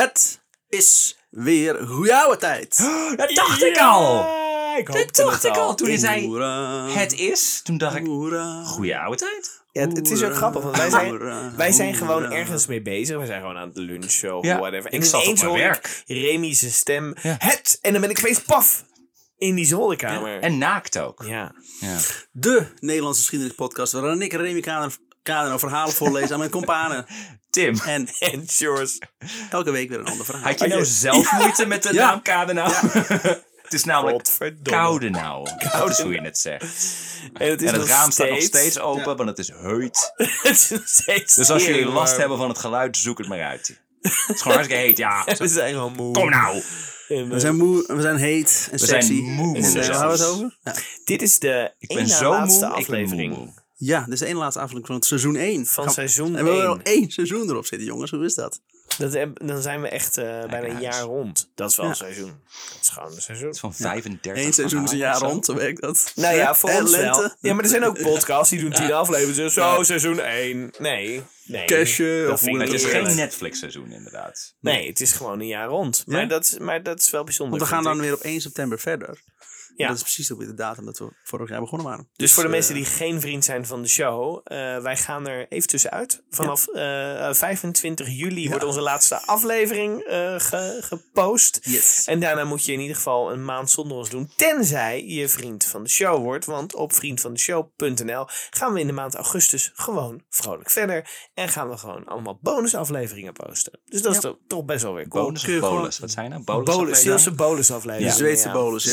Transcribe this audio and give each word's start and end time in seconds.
Het 0.00 0.40
is 0.68 1.18
weer 1.30 1.74
goeie 1.86 2.14
oude 2.14 2.36
tijd. 2.36 2.76
Dat 3.16 3.30
dacht 3.34 3.62
ik 3.62 3.78
al. 3.78 4.38
Ik 4.78 4.92
Dat 4.92 5.14
dacht 5.16 5.44
ik 5.44 5.56
al. 5.56 5.74
toen 5.74 5.88
hij 5.88 5.96
zei 5.96 6.26
Hoera. 6.26 6.86
het 6.88 7.12
is. 7.18 7.60
Toen 7.64 7.78
dacht 7.78 7.96
ik, 7.96 8.04
goeie 8.64 8.96
oude 8.98 9.16
tijd. 9.16 9.58
Ja, 9.72 9.80
het, 9.80 9.96
het 9.96 10.10
is 10.10 10.22
ook 10.22 10.34
grappig, 10.34 10.62
want 10.62 10.76
wij 10.76 10.90
zijn, 10.90 11.18
wij 11.56 11.72
zijn 11.72 11.94
gewoon 11.94 12.32
ergens 12.32 12.66
mee 12.66 12.82
bezig. 12.82 13.18
We 13.18 13.26
zijn 13.26 13.40
gewoon 13.40 13.56
aan 13.56 13.68
het 13.68 13.76
lunchen 13.76 14.36
of 14.36 14.44
Ja, 14.44 14.58
whatever. 14.58 14.90
En 14.90 14.98
ik 14.98 15.04
zat 15.04 15.20
op 15.20 15.24
ineens 15.26 15.40
mijn 15.40 15.52
hoor 15.52 15.60
werk. 15.62 16.02
ik 16.06 16.16
Remy 16.16 16.54
zijn 16.54 16.70
stem. 16.72 17.14
Ja. 17.22 17.36
Het! 17.38 17.78
En 17.80 17.92
dan 17.92 18.00
ben 18.00 18.10
ik 18.10 18.18
opeens 18.18 18.40
paf! 18.40 18.84
In 19.38 19.54
die 19.54 19.66
zolderkamer. 19.66 20.40
En 20.40 20.58
naakt 20.58 20.98
ook. 20.98 21.22
ja. 21.26 21.54
Ja. 21.80 21.96
De 22.32 22.66
Nederlandse 22.80 23.20
geschiedenispodcast 23.20 23.92
waarin 23.92 24.22
ik 24.22 24.32
en 24.32 24.40
Remy 24.40 24.60
Kader, 24.60 24.96
Kader 25.30 25.58
verhalen 25.58 25.94
voorlezen 25.94 26.32
aan 26.32 26.38
mijn 26.38 26.50
companen. 26.50 27.06
Tim, 27.50 27.80
En 27.86 28.08
En 28.18 28.48
Sjors. 28.50 28.98
elke 29.50 29.70
week 29.70 29.88
weer 29.88 29.98
een 29.98 30.06
ander 30.06 30.24
verhaal. 30.24 30.44
had 30.44 30.60
je 30.60 30.66
nou 30.66 30.84
zelf 30.84 31.32
moeite 31.32 31.66
met 31.66 31.82
de 31.82 31.92
Ja. 31.92 32.06
naam 32.10 32.22
Kadenau? 32.22 32.72
het 33.62 33.72
is 33.72 33.84
namelijk. 33.84 34.28
Koudenau. 34.62 35.48
Dat 35.72 35.88
is 35.90 35.98
hoe 35.98 36.12
je 36.12 36.20
het 36.20 36.38
zegt. 36.38 36.62
En 37.34 37.50
het, 37.50 37.62
is 37.62 37.66
En 37.68 37.72
het 37.74 37.82
nog 37.82 37.90
raam 37.90 38.10
staat 38.10 38.28
nog 38.28 38.42
steeds- 38.42 38.78
open, 38.80 39.16
want 39.16 39.28
het 39.28 39.38
is 39.38 39.48
heut. 39.48 40.12
het 40.16 40.50
is 40.56 40.68
nog 40.70 40.82
steeds 40.88 41.34
Dus 41.34 41.50
als 41.50 41.64
jullie 41.66 41.84
last 41.84 42.06
warm. 42.08 42.20
hebben 42.20 42.38
van 42.38 42.48
het 42.48 42.58
geluid, 42.58 42.96
zoek 42.96 43.18
het 43.18 43.28
maar 43.28 43.42
uit. 43.42 43.80
Het 44.00 44.12
is 44.12 44.40
gewoon 44.40 44.56
hartstikke 44.56 44.84
heet, 44.84 44.98
ja. 44.98 45.24
We 45.38 45.48
zijn 45.48 45.72
gewoon 45.74 45.92
moe. 45.92 46.12
Kom 46.12 46.30
nou. 46.30 46.62
En, 47.08 47.28
We 47.28 47.34
eh, 47.34 47.40
zijn 47.40 47.56
moe, 47.56 47.84
we 47.86 48.00
zijn 48.00 48.16
heet 48.16 48.68
en 48.72 48.78
We 48.78 48.86
zijn 48.86 49.02
sexy. 49.02 49.20
moe, 49.20 49.56
En, 49.56 49.62
eh, 49.64 49.70
zelfs. 49.70 49.86
waar 49.88 49.96
gaan 49.96 50.06
we 50.06 50.12
het 50.12 50.26
over? 50.26 50.58
Ja. 50.64 50.74
dit 51.04 51.22
is 51.22 51.38
de 51.38 51.74
Ik 51.78 51.88
ben 51.88 51.98
ene 51.98 52.08
zo 52.08 52.30
laatste 52.30 52.66
moe, 52.66 52.78
ik 52.78 52.86
ben 52.86 52.94
aflevering 52.96 53.36
moe. 53.36 53.48
Ja, 53.82 54.04
dit 54.04 54.12
is 54.12 54.18
de 54.18 54.26
ene 54.26 54.38
laatste 54.38 54.58
aflevering 54.60 54.86
van 54.86 54.96
het 54.96 55.04
seizoen 55.04 55.36
1. 55.36 55.66
van 55.66 55.90
seizoen 55.90 56.26
En 56.26 56.44
we 56.44 56.50
hebben 56.50 56.60
1. 56.60 56.64
nog 56.68 56.82
één 56.82 57.10
seizoen 57.10 57.48
erop 57.50 57.66
zitten, 57.66 57.86
jongens. 57.88 58.10
Hoe 58.10 58.24
is 58.24 58.34
dat? 58.34 58.60
Dat, 58.98 59.12
heb- 59.12 59.46
dan 59.46 59.62
zijn 59.62 59.80
we 59.82 59.88
echt 59.88 60.16
eh, 60.18 60.24
bijna 60.24 60.62
een 60.64 60.70
huis. 60.70 60.82
jaar 60.84 61.00
rond. 61.02 61.50
Dat 61.54 61.70
is 61.70 61.76
wel 61.76 61.84
Ja. 61.86 61.90
een 61.90 61.96
seizoen. 61.96 62.34
Dat 62.72 62.78
is 62.82 62.88
gewoon 62.88 63.12
een 63.14 63.20
seizoen. 63.22 63.46
Het 63.46 63.54
is 63.54 63.60
van 63.60 63.74
35 63.74 64.44
Eén 64.44 64.52
seizoen 64.52 64.84
is 64.84 64.90
een 64.90 64.96
jaar 64.96 65.18
rond, 65.18 65.44
zo 65.44 65.54
werkt 65.54 65.80
dat. 65.80 66.12
Nou 66.14 66.36
ja, 66.36 66.54
voor 66.54 66.70
En 66.70 66.80
ons 66.82 66.90
wel. 66.96 67.00
lente. 67.20 67.36
Ja, 67.40 67.54
maar 67.54 67.64
er 67.64 67.70
zijn 67.70 67.84
ook 67.84 68.02
podcasts 68.12 68.50
die 68.50 68.60
doen 68.60 68.72
tien 68.72 68.92
afleveringen. 68.92 69.50
Zo, 69.50 69.82
seizoen 69.82 70.20
1. 70.20 70.70
Nee, 70.78 71.22
nee. 71.44 71.66
Dat 71.66 72.32
of 72.32 72.40
vind 72.40 72.56
ik 72.56 72.60
Het 72.62 72.72
is 72.72 72.84
geen 72.84 72.94
eerlijk. 72.94 73.14
Netflix 73.14 73.58
seizoen 73.58 73.92
inderdaad. 73.92 74.54
Nee, 74.60 74.86
het 74.88 75.00
is 75.00 75.12
gewoon 75.12 75.40
een 75.40 75.46
jaar 75.46 75.68
rond. 75.68 76.02
Ja? 76.06 76.12
Maar, 76.16 76.28
dat, 76.28 76.44
is- 76.44 76.58
maar 76.58 76.82
dat 76.82 77.00
is 77.00 77.10
wel 77.10 77.24
bijzonder. 77.24 77.58
Want 77.58 77.70
we 77.70 77.74
gaan 77.76 77.84
dan 77.84 77.96
ik. 77.96 78.00
weer 78.02 78.14
op 78.14 78.20
1 78.20 78.40
september 78.40 78.78
verder. 78.78 79.18
Ja. 79.76 79.86
Dat 79.88 79.96
is 79.96 80.02
precies 80.02 80.32
ook 80.32 80.38
weer 80.38 80.46
de 80.48 80.54
datum 80.54 80.84
dat 80.84 80.98
we 80.98 81.08
vorig 81.22 81.48
jaar 81.48 81.60
begonnen 81.60 81.86
waren. 81.86 82.08
Dus 82.16 82.32
voor 82.32 82.42
de 82.42 82.48
eh, 82.48 82.54
mensen 82.54 82.74
die 82.74 82.84
geen 82.84 83.20
vriend 83.20 83.44
zijn 83.44 83.66
van 83.66 83.82
de 83.82 83.88
show, 83.88 84.40
eh, 84.44 84.78
wij 84.78 84.96
gaan 84.96 85.26
er 85.28 85.46
even 85.48 85.68
tussenuit. 85.68 86.22
Vanaf 86.30 86.68
eh, 86.68 87.28
eh, 87.28 87.34
25 87.34 88.08
juli 88.08 88.48
wordt 88.48 88.64
onze 88.64 88.80
laatste 88.80 89.26
aflevering 89.26 90.00
eh, 90.02 90.34
ge- 90.38 90.78
gepost. 90.80 91.58
Yes. 91.62 92.04
En 92.06 92.20
daarna 92.20 92.44
moet 92.44 92.64
je 92.64 92.72
in 92.72 92.80
ieder 92.80 92.96
geval 92.96 93.32
een 93.32 93.44
maand 93.44 93.70
zonder 93.70 93.96
ons 93.96 94.10
doen. 94.10 94.30
Tenzij 94.36 95.04
je 95.06 95.28
vriend 95.28 95.64
van 95.64 95.82
de 95.82 95.88
show 95.88 96.22
wordt. 96.22 96.44
Want 96.44 96.74
op 96.74 96.92
vriendvandeshow.nl 96.92 98.26
gaan 98.50 98.72
we 98.72 98.80
in 98.80 98.86
de 98.86 98.92
maand 98.92 99.14
augustus 99.14 99.70
gewoon 99.74 100.22
vrolijk 100.28 100.70
verder. 100.70 101.28
En 101.34 101.48
gaan 101.48 101.68
we 101.68 101.76
gewoon 101.76 102.04
allemaal 102.04 102.38
bonusafleveringen 102.42 103.32
posten. 103.32 103.80
Dus 103.84 104.02
dat 104.02 104.14
is 104.14 104.20
toch, 104.20 104.36
toch 104.46 104.64
best 104.64 104.82
wel 104.82 104.94
weer 104.94 105.08
cool. 105.08 105.24
Bonus 105.24 105.58
bolus? 105.60 105.98
Wat 105.98 106.10
zijn 106.10 106.30
nou? 106.30 106.42
Bolus 106.42 106.64
Bolus, 106.64 106.78
afleveringen? 106.78 107.16
Zeelse 107.16 107.30
bonusafleveringen. 107.30 108.12
De 108.12 108.18
Zweedse 108.18 108.46
ja. 108.48 108.52
bolus, 108.54 108.84
ja. 108.84 108.90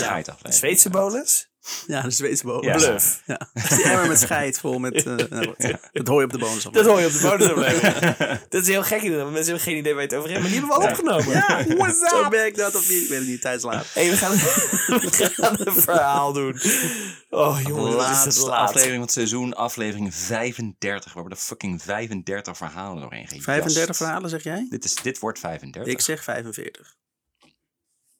Zweedse 0.67 0.89
bonus? 0.89 1.49
Ja, 1.87 2.01
de 2.01 2.09
Zweedse 2.11 2.43
bonus. 2.45 2.65
Ja. 2.65 2.75
Bluff. 2.89 3.21
Ja. 3.25 3.37
Dat 3.53 3.63
is 3.63 3.75
die 3.75 3.83
emmer 3.85 4.07
met 4.07 4.19
scheid 4.19 4.59
vol 4.59 4.79
met... 4.79 4.95
eh, 4.95 5.15
nou, 5.29 5.53
wat. 5.57 5.73
Dat 5.93 6.07
hoor 6.07 6.19
je 6.19 6.25
op 6.25 6.31
de 6.31 6.37
bonus. 6.37 6.63
Dat 6.63 6.85
hoor 6.85 6.99
je 6.99 7.05
op 7.05 7.11
de 7.11 7.19
bonusaflevering. 7.21 8.39
dat 8.49 8.61
is 8.61 8.67
heel 8.67 8.83
gek. 8.83 9.01
inderdaad. 9.01 9.31
Mensen 9.31 9.45
hebben 9.45 9.63
geen 9.63 9.77
idee 9.77 9.93
waar 9.93 10.01
je 10.01 10.07
het 10.07 10.17
over 10.17 10.29
hebt. 10.29 10.41
Maar 10.41 10.51
die 10.51 10.59
hebben 10.59 10.77
we 10.77 10.83
al 10.85 10.89
opgenomen. 10.91 11.29
Ja, 11.33 11.75
what's 11.75 12.09
Zo 12.09 12.23
up? 12.23 12.31
werkt 12.31 12.57
dat 12.57 12.75
of 12.75 12.89
niet? 12.89 13.03
Ik 13.03 13.09
weet 13.09 13.19
het 13.19 13.27
niet. 13.27 13.41
Tijdslaat. 13.41 13.85
Hey, 13.93 14.09
we 14.09 14.17
gaan, 14.17 14.31
we 15.01 15.29
gaan 15.33 15.55
een 15.59 15.73
verhaal 15.81 16.33
doen. 16.33 16.53
Oh 17.29 17.57
De 17.57 17.63
jongen, 17.63 17.95
wat 17.95 18.09
is 18.09 18.15
het 18.17 18.25
laatste 18.25 18.45
laat. 18.45 18.59
aflevering 18.67 18.93
van 18.95 19.01
het 19.05 19.11
seizoen, 19.11 19.53
aflevering 19.53 20.15
35. 20.15 21.13
We 21.13 21.19
hebben 21.19 21.37
er 21.37 21.43
fucking 21.43 21.81
35 21.81 22.57
verhalen 22.57 23.01
doorheen 23.01 23.27
gejast. 23.27 23.43
35 23.45 23.97
verhalen, 23.97 24.29
zeg 24.29 24.43
jij? 24.43 24.67
Dit, 24.69 24.83
is, 24.85 24.95
dit 24.95 25.19
wordt 25.19 25.39
35. 25.39 25.93
Ik 25.93 26.01
zeg 26.01 26.23
45. 26.23 26.95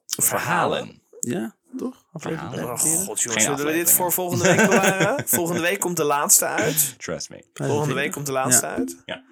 verhalen. 0.06 1.02
Ja, 1.20 1.56
toch? 1.78 2.04
Aflevering 2.12 2.52
Verhalen. 2.54 2.74
Oh 2.74 2.80
45. 2.80 3.06
god 3.06 3.22
jongens, 3.22 3.44
zullen 3.44 3.66
we 3.66 3.72
dit 3.72 3.92
voor 3.92 4.12
volgende 4.12 4.44
week 4.44 4.70
bewaren? 4.70 5.24
volgende 5.28 5.62
week 5.62 5.80
komt 5.80 5.98
de 5.98 6.04
laatste 6.04 6.46
uit. 6.46 6.96
Trust 7.00 7.30
me. 7.30 7.44
Volgende 7.54 7.94
week 7.94 8.12
komt 8.12 8.26
de 8.26 8.32
laatste 8.32 8.66
Ja. 8.66 8.72
uit. 8.76 9.02
Ja. 9.06 9.24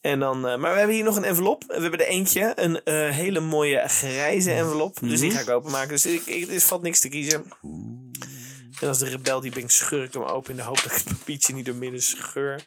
En 0.00 0.18
dan, 0.18 0.46
eh, 0.48 0.56
maar 0.56 0.72
we 0.72 0.78
hebben 0.78 0.96
hier 0.96 1.04
nog 1.04 1.16
een 1.16 1.24
envelop. 1.24 1.64
We 1.66 1.80
hebben 1.80 2.00
er 2.00 2.06
eentje, 2.06 2.52
een 2.54 2.82
eh, 2.82 3.08
hele 3.10 3.40
mooie 3.40 3.88
grijze 3.88 4.52
envelop. 4.52 4.98
Dus 5.00 5.20
die 5.20 5.30
ga 5.30 5.40
ik 5.40 5.48
openmaken. 5.48 5.88
Dus 5.88 6.06
ik, 6.06 6.26
ik, 6.26 6.50
er 6.50 6.60
valt 6.60 6.82
niks 6.82 7.00
te 7.00 7.08
kiezen. 7.08 7.44
En 8.80 8.88
als 8.88 8.98
de 8.98 9.08
rebel 9.08 9.40
die 9.40 9.50
ben, 9.52 9.68
scheur 9.68 10.02
ik 10.04 10.12
hem 10.12 10.22
open 10.22 10.50
in 10.50 10.56
de 10.56 10.62
hoop 10.62 10.76
dat 10.82 10.84
ik 10.92 10.92
het 10.92 11.18
papiertje 11.18 11.54
niet 11.54 11.66
door 11.66 11.74
midden 11.74 12.02
scheur. 12.02 12.66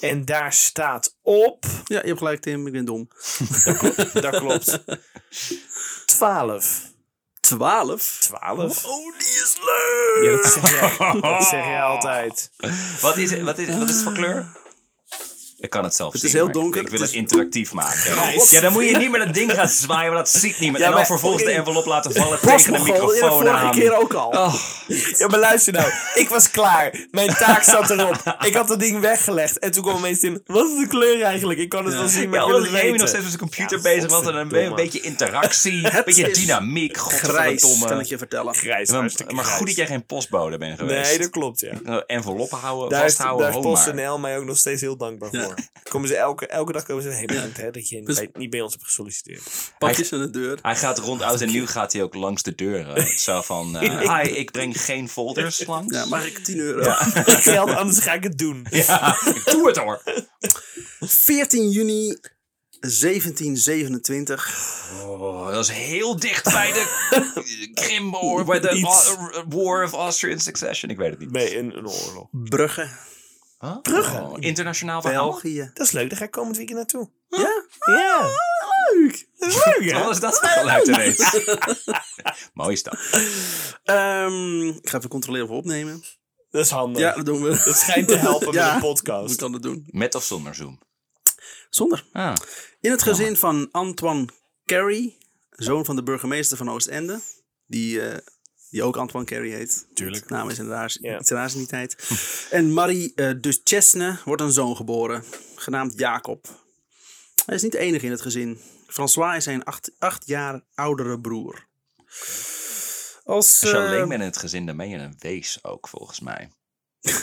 En 0.00 0.24
daar 0.24 0.52
staat 0.52 1.16
op, 1.22 1.64
Ja, 1.84 2.00
je 2.00 2.06
hebt 2.06 2.18
gelijk 2.18 2.40
Tim. 2.40 2.66
Ik 2.66 2.72
ben 2.72 2.84
dom. 2.84 3.08
dat 4.12 4.36
klopt, 4.38 4.84
12. 6.06 6.92
12? 7.44 8.16
12? 8.20 8.84
Oh, 8.84 9.18
die 9.18 9.26
is 9.26 9.56
leuk! 9.60 10.24
Ja, 10.24 10.36
dat 10.36 10.52
zeg 10.52 10.70
jij, 10.98 11.20
dat 11.20 11.44
zeg 11.44 11.64
jij 11.64 11.82
altijd. 11.82 12.50
Wat 13.00 13.16
is, 13.16 13.40
wat, 13.40 13.58
is, 13.58 13.76
wat 13.78 13.88
is 13.88 13.94
het 13.94 14.02
voor 14.04 14.12
kleur? 14.12 14.46
Ik 15.64 15.70
kan 15.70 15.84
het 15.84 15.94
zelf 15.94 16.12
Het 16.12 16.20
zien. 16.20 16.30
is 16.30 16.36
heel 16.36 16.52
donker, 16.52 16.80
Ik 16.80 16.88
wil 16.88 17.00
het 17.00 17.08
het 17.08 17.16
is- 17.16 17.22
interactief 17.22 17.72
maken. 17.72 17.98
Grijs. 18.12 18.50
Ja, 18.50 18.60
dan 18.60 18.72
moet 18.72 18.84
je 18.88 18.96
niet 18.96 19.10
met 19.10 19.24
het 19.24 19.34
ding 19.34 19.52
gaan 19.52 19.68
zwaaien, 19.68 20.12
want 20.12 20.32
dat 20.32 20.40
ziet 20.42 20.58
niemand. 20.58 20.82
Ja, 20.82 20.88
en 20.90 20.96
dan 20.96 21.06
vervolgens 21.06 21.44
de 21.44 21.50
envelop 21.50 21.86
laten 21.86 22.12
vallen 22.14 22.40
tegen 22.40 22.72
de 22.72 22.78
de 22.78 22.84
microfoon 22.84 23.30
vorige 23.30 23.50
aan. 23.56 23.70
keer 23.70 23.96
ook 23.98 24.12
al. 24.14 24.28
Oh, 24.28 24.54
Ja, 25.18 25.26
maar 25.26 25.38
luister 25.38 25.72
nou. 25.72 25.88
Ik 26.14 26.28
was 26.28 26.50
klaar. 26.50 27.06
Mijn 27.10 27.34
taak 27.34 27.62
zat 27.62 27.90
erop. 27.90 28.36
Ik 28.40 28.54
had 28.54 28.68
dat 28.68 28.80
ding 28.80 29.00
weggelegd. 29.00 29.58
En 29.58 29.70
toen 29.70 29.82
kwam 29.82 29.96
opeens 29.96 30.20
in. 30.20 30.42
Wat 30.46 30.68
is 30.70 30.78
de 30.78 30.86
kleur 30.86 31.22
eigenlijk? 31.22 31.58
Ik 31.58 31.68
kan 31.68 31.84
het 31.84 31.94
wel 31.94 32.08
zien, 32.08 32.28
maar 32.30 32.38
ja, 32.38 32.44
ik 32.44 32.50
wil 32.50 32.60
het 32.62 32.70
Remy 32.70 32.80
nog 32.82 32.90
weten. 32.90 33.08
steeds 33.08 33.22
met 33.22 33.32
zijn 33.32 33.42
computer 33.42 33.76
Ja, 33.76 33.82
bezig 33.82 34.10
was. 34.10 34.26
En 34.26 34.34
een, 34.34 34.74
beetje 34.74 35.00
interactie, 35.00 35.72
een 35.96 36.02
beetje 36.04 36.30
dynamiek. 36.32 36.96
Grijs, 36.98 37.78
kan 37.86 38.00
ik 38.00 38.06
je 38.06 38.18
vertellen. 38.18 38.54
Grijs, 38.54 38.90
Maar, 38.90 39.44
goed 39.44 39.66
dat 39.66 39.76
jij 39.76 39.86
geen 39.86 40.06
postbode 40.06 40.58
bent 40.58 40.78
geweest. 40.78 41.08
Nee, 41.10 41.18
dat 41.18 41.30
klopt, 41.30 41.60
ja. 41.60 41.72
Nou, 41.82 42.02
Enveloppen 42.06 42.58
houden, 42.58 42.98
vasthouden, 42.98 43.46
daar 43.46 43.56
is. 43.56 43.62
PostNL 43.62 44.18
mij 44.18 44.38
ook 44.38 44.44
nog 44.44 44.56
steeds 44.56 44.80
heel 44.80 44.96
dankbaar 44.96 45.28
voor. 45.32 45.53
Komen 45.82 46.08
ze 46.08 46.16
elke, 46.16 46.46
elke 46.46 46.72
dag 46.72 46.82
komen 46.84 47.02
ze 47.02 47.08
hey, 47.08 47.24
bedankt 47.24 47.56
hè, 47.56 47.70
dat 47.70 47.88
je 47.88 48.02
Dus- 48.02 48.16
bij- 48.16 48.28
niet 48.32 48.50
bij 48.50 48.60
ons 48.60 48.72
hebt 48.72 48.84
gesolliciteerd. 48.84 49.42
Pakjes 49.78 50.12
aan 50.12 50.18
de 50.20 50.30
deur. 50.30 50.58
Hij 50.62 50.76
gaat 50.76 50.98
rond 50.98 51.22
oud 51.22 51.40
en 51.40 51.48
nieuw 51.48 51.66
gaat 51.66 51.92
hij 51.92 52.02
ook 52.02 52.14
langs 52.14 52.42
de 52.42 52.54
deuren. 52.54 53.18
Zo 53.18 53.42
van, 53.42 53.76
eh, 53.76 54.00
hi, 54.22 54.30
ik 54.30 54.50
breng 54.50 54.80
geen 54.80 55.08
folders 55.08 55.66
langs. 55.66 55.94
Ja, 55.96 56.04
mag 56.04 56.26
ik 56.26 56.38
10 56.38 56.58
euro? 56.58 56.90
Geld, 57.24 57.70
anders 57.80 57.98
ga 57.98 58.12
ik 58.12 58.22
het 58.22 58.38
doen. 58.38 58.66
Ja, 58.70 59.16
ik 59.24 59.42
doe 59.44 59.66
het 59.66 59.76
hoor. 59.76 60.02
14 61.00 61.70
juni 61.70 62.16
1727. 62.80 64.54
Oh, 65.02 65.50
dat 65.50 65.64
is 65.64 65.70
heel 65.70 66.18
dicht 66.18 66.44
bij 66.52 66.72
de 66.72 67.70
Krim 67.74 68.10
War, 68.10 68.44
bij 68.44 68.60
de 68.60 68.70
Iets. 68.74 69.14
War 69.48 69.84
of 69.84 69.92
Austrian 69.92 70.38
Succession. 70.40 70.90
Ik 70.90 70.96
weet 70.96 71.10
het 71.10 71.18
niet. 71.18 71.32
Bij 71.32 71.58
een, 71.58 71.76
een 71.76 71.88
oorlog. 71.88 72.26
Brugge. 72.30 72.88
Huh? 73.64 73.80
Brugge. 73.82 74.20
Oh, 74.20 74.36
internationaal 74.38 75.00
verhaal. 75.02 75.30
België. 75.30 75.70
Dat 75.74 75.86
is 75.86 75.92
leuk, 75.92 76.08
daar 76.08 76.18
ga 76.18 76.24
ik 76.24 76.30
komend 76.30 76.56
weekend 76.56 76.78
naartoe. 76.78 77.10
Ja? 77.28 77.64
Ja, 77.86 78.30
Leuk! 78.92 79.26
dat 79.38 79.48
is 79.48 79.64
leuk 79.64 79.90
hè? 79.90 80.04
Was 80.04 80.20
dat 80.20 80.38
geluid 80.38 80.86
ineens? 80.86 81.36
Mooi 82.54 82.76
stap. 82.76 82.98
Ehm, 83.84 84.68
ik 84.68 84.88
ga 84.88 84.98
even 84.98 85.08
controleren 85.10 85.46
of 85.46 85.50
we 85.52 85.56
opnemen. 85.58 86.02
Dat 86.50 86.64
is 86.64 86.70
handig. 86.70 87.02
Ja, 87.02 87.14
dat 87.14 87.24
doen 87.26 87.42
we. 87.42 87.48
Dat 87.64 87.76
schijnt 87.76 88.08
te 88.08 88.16
helpen 88.16 88.52
Ja. 88.52 88.64
met 88.64 88.74
een 88.74 88.80
We 88.80 88.86
podcast. 88.86 89.36
kan 89.36 89.52
dat 89.52 89.62
doen. 89.62 89.84
Met 89.90 90.14
of 90.14 90.24
zonder 90.24 90.54
Zoom? 90.54 90.80
Zonder. 91.70 92.04
Ah, 92.12 92.34
In 92.80 92.90
het 92.90 93.02
gezin 93.02 93.36
van 93.36 93.68
Antoine 93.70 94.26
Carey, 94.64 95.16
zoon 95.50 95.84
van 95.84 95.96
de 95.96 96.02
burgemeester 96.02 96.56
van 96.56 96.70
Oostende, 96.70 97.20
die, 97.66 98.00
eh, 98.00 98.18
die 98.74 98.82
ook 98.82 98.96
Antoine 98.96 99.28
Carey 99.28 99.48
heet. 99.48 99.86
Tuurlijk. 99.94 100.28
Naam 100.28 100.50
is 100.50 100.58
een 100.58 100.68
raars, 100.68 100.98
Ja. 101.00 101.18
iets 101.20 101.30
raars 101.30 101.52
in 101.52 101.58
die 101.58 101.68
tijd. 101.68 101.96
en 102.50 102.72
Marie 102.72 103.12
uh, 103.16 103.30
Duchesne 103.40 104.18
wordt 104.24 104.42
een 104.42 104.52
zoon 104.52 104.76
geboren, 104.76 105.24
genaamd 105.54 105.92
Jacob. 105.98 106.46
Hij 107.46 107.54
is 107.54 107.62
niet 107.62 107.72
de 107.72 107.78
enige 107.78 108.04
in 108.04 108.10
het 108.10 108.20
gezin. 108.20 108.58
François 108.86 109.36
is 109.36 109.44
zijn 109.44 109.64
acht, 109.64 109.90
acht 109.98 110.26
jaar 110.26 110.60
oudere 110.74 111.20
broer. 111.20 111.66
Als, 113.24 113.60
als 113.60 113.60
je 113.60 113.68
eh, 113.76 113.84
alleen 113.86 114.08
bent 114.08 114.20
in 114.20 114.26
het 114.26 114.36
gezin, 114.36 114.66
dan 114.66 114.76
ben 114.76 114.88
je 114.88 114.96
een 114.96 115.16
wees 115.18 115.58
ook, 115.62 115.88
volgens 115.88 116.20
mij. 116.20 116.50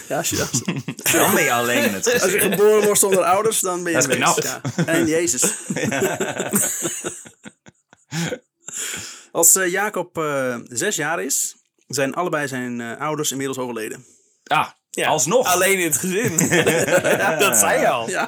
ja, 0.08 0.18
als, 0.18 0.30
je, 0.30 0.40
als, 0.42 0.64
Dan 1.14 1.34
ben 1.34 1.44
je 1.44 1.54
alleen 1.54 1.84
in 1.84 1.94
het 1.94 2.14
als 2.14 2.24
je 2.24 2.30
gezin. 2.30 2.52
geboren 2.52 2.84
wordt 2.84 3.00
zonder 3.00 3.24
ouders, 3.24 3.60
dan 3.60 3.84
ben 3.84 3.92
je 3.92 3.98
Dat 4.02 4.10
is 4.10 4.36
wees. 4.36 4.44
Ja. 4.44 4.62
En 4.86 5.08
Jezus. 5.08 5.44
Als 9.32 9.56
eh, 9.56 9.72
Jacob 9.72 10.18
eh, 10.18 10.58
zes 10.68 10.96
jaar 10.96 11.24
is, 11.24 11.56
zijn 11.88 12.14
allebei 12.14 12.48
zijn 12.48 12.82
eh, 12.82 13.00
ouders 13.00 13.32
inmiddels 13.32 13.58
overleden. 13.58 14.06
Ah, 14.44 14.68
Ja, 14.90 15.08
Alsnog. 15.08 15.48
Alleen 15.48 15.80
in 15.80 15.86
het 15.86 15.98
gezin. 15.98 16.38
dat 17.40 17.58
zei 17.58 17.80
je 17.80 17.88
al. 17.90 18.10
Ja, 18.10 18.26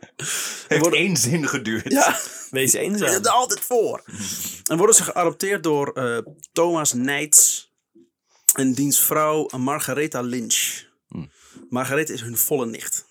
Heeft 0.68 0.92
één 0.92 1.16
zin 1.16 1.48
geduurd. 1.48 1.92
ja. 1.92 2.16
Wees 2.50 2.72
Je 2.72 2.78
eenzaam. 2.78 3.08
zit 3.12 3.26
er 3.26 3.32
altijd 3.32 3.60
voor. 3.60 4.02
En 4.64 4.76
worden 4.76 4.94
ze 4.96 5.02
geadopteerd 5.02 5.62
door 5.62 5.92
eh, 5.92 6.18
Thomas 6.52 6.92
Neitz 6.92 7.64
en 8.52 8.72
diens 8.72 9.00
vrouw 9.00 9.48
Margaretha 9.56 10.20
Lynch. 10.20 10.84
Margaretha 11.68 12.12
is 12.12 12.20
hun 12.20 12.36
volle 12.36 12.66
nicht. 12.66 13.04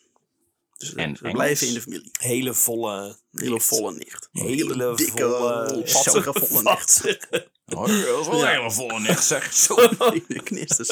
Dus 0.86 0.94
eh, 0.96 1.04
En 1.04 1.16
ze 1.16 1.24
Engels? 1.24 1.34
blijven 1.38 1.68
in 1.68 1.74
de 1.74 1.82
familie. 1.82 2.10
Hele 2.20 2.54
volle... 2.54 3.16
Hele 3.32 3.60
volle 3.62 3.92
nicht. 3.94 4.30
Hele 4.32 4.96
dikke, 4.96 5.24
volle... 5.24 5.82
vatsige 5.86 6.34
volle 6.34 6.64
nicht. 6.64 7.04
Dat 7.66 7.90
is 7.90 8.04
wel 8.04 8.42
een 8.42 8.48
hele 8.48 8.72
volle 8.72 9.00
nicht, 9.00 9.24
zeg. 9.24 9.54
Zo. 9.64 9.76
De 9.76 10.42
knisters. 10.44 10.88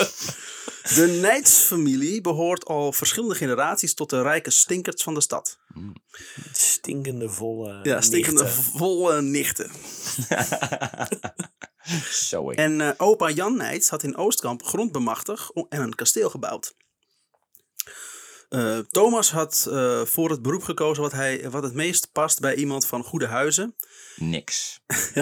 De 0.95 1.17
Neitz-familie 1.21 2.21
behoort 2.21 2.65
al 2.65 2.93
verschillende 2.93 3.35
generaties 3.35 3.93
tot 3.93 4.09
de 4.09 4.21
rijke 4.21 4.49
stinkerts 4.51 5.03
van 5.03 5.13
de 5.13 5.21
stad. 5.21 5.57
Stinkende 6.51 7.29
volle 7.29 7.79
Ja, 7.83 8.01
stinkende 8.01 8.43
nichten. 8.43 8.63
volle 8.63 9.21
nichten. 9.21 9.71
Zo. 12.11 12.49
ik. 12.51 12.57
En 12.57 12.81
eh, 12.81 12.89
opa 12.97 13.29
Jan 13.29 13.57
Neitz 13.57 13.89
had 13.89 14.03
in 14.03 14.17
Oostkamp 14.17 14.63
grond 14.63 14.91
bemachtigd 14.91 15.53
om- 15.53 15.65
en 15.69 15.81
een 15.81 15.95
kasteel 15.95 16.29
gebouwd. 16.29 16.75
Eh, 18.53 18.77
Thomas 18.77 19.31
had 19.31 19.67
eh, 19.69 20.01
voor 20.01 20.29
het 20.29 20.41
beroep 20.41 20.63
gekozen 20.63 21.03
wat, 21.03 21.11
hij, 21.11 21.49
wat 21.49 21.63
het 21.63 21.73
meest 21.73 22.11
past 22.11 22.39
bij 22.39 22.55
iemand 22.55 22.87
van 22.87 23.03
goede 23.03 23.27
huizen. 23.27 23.75
Niks. 24.15 24.79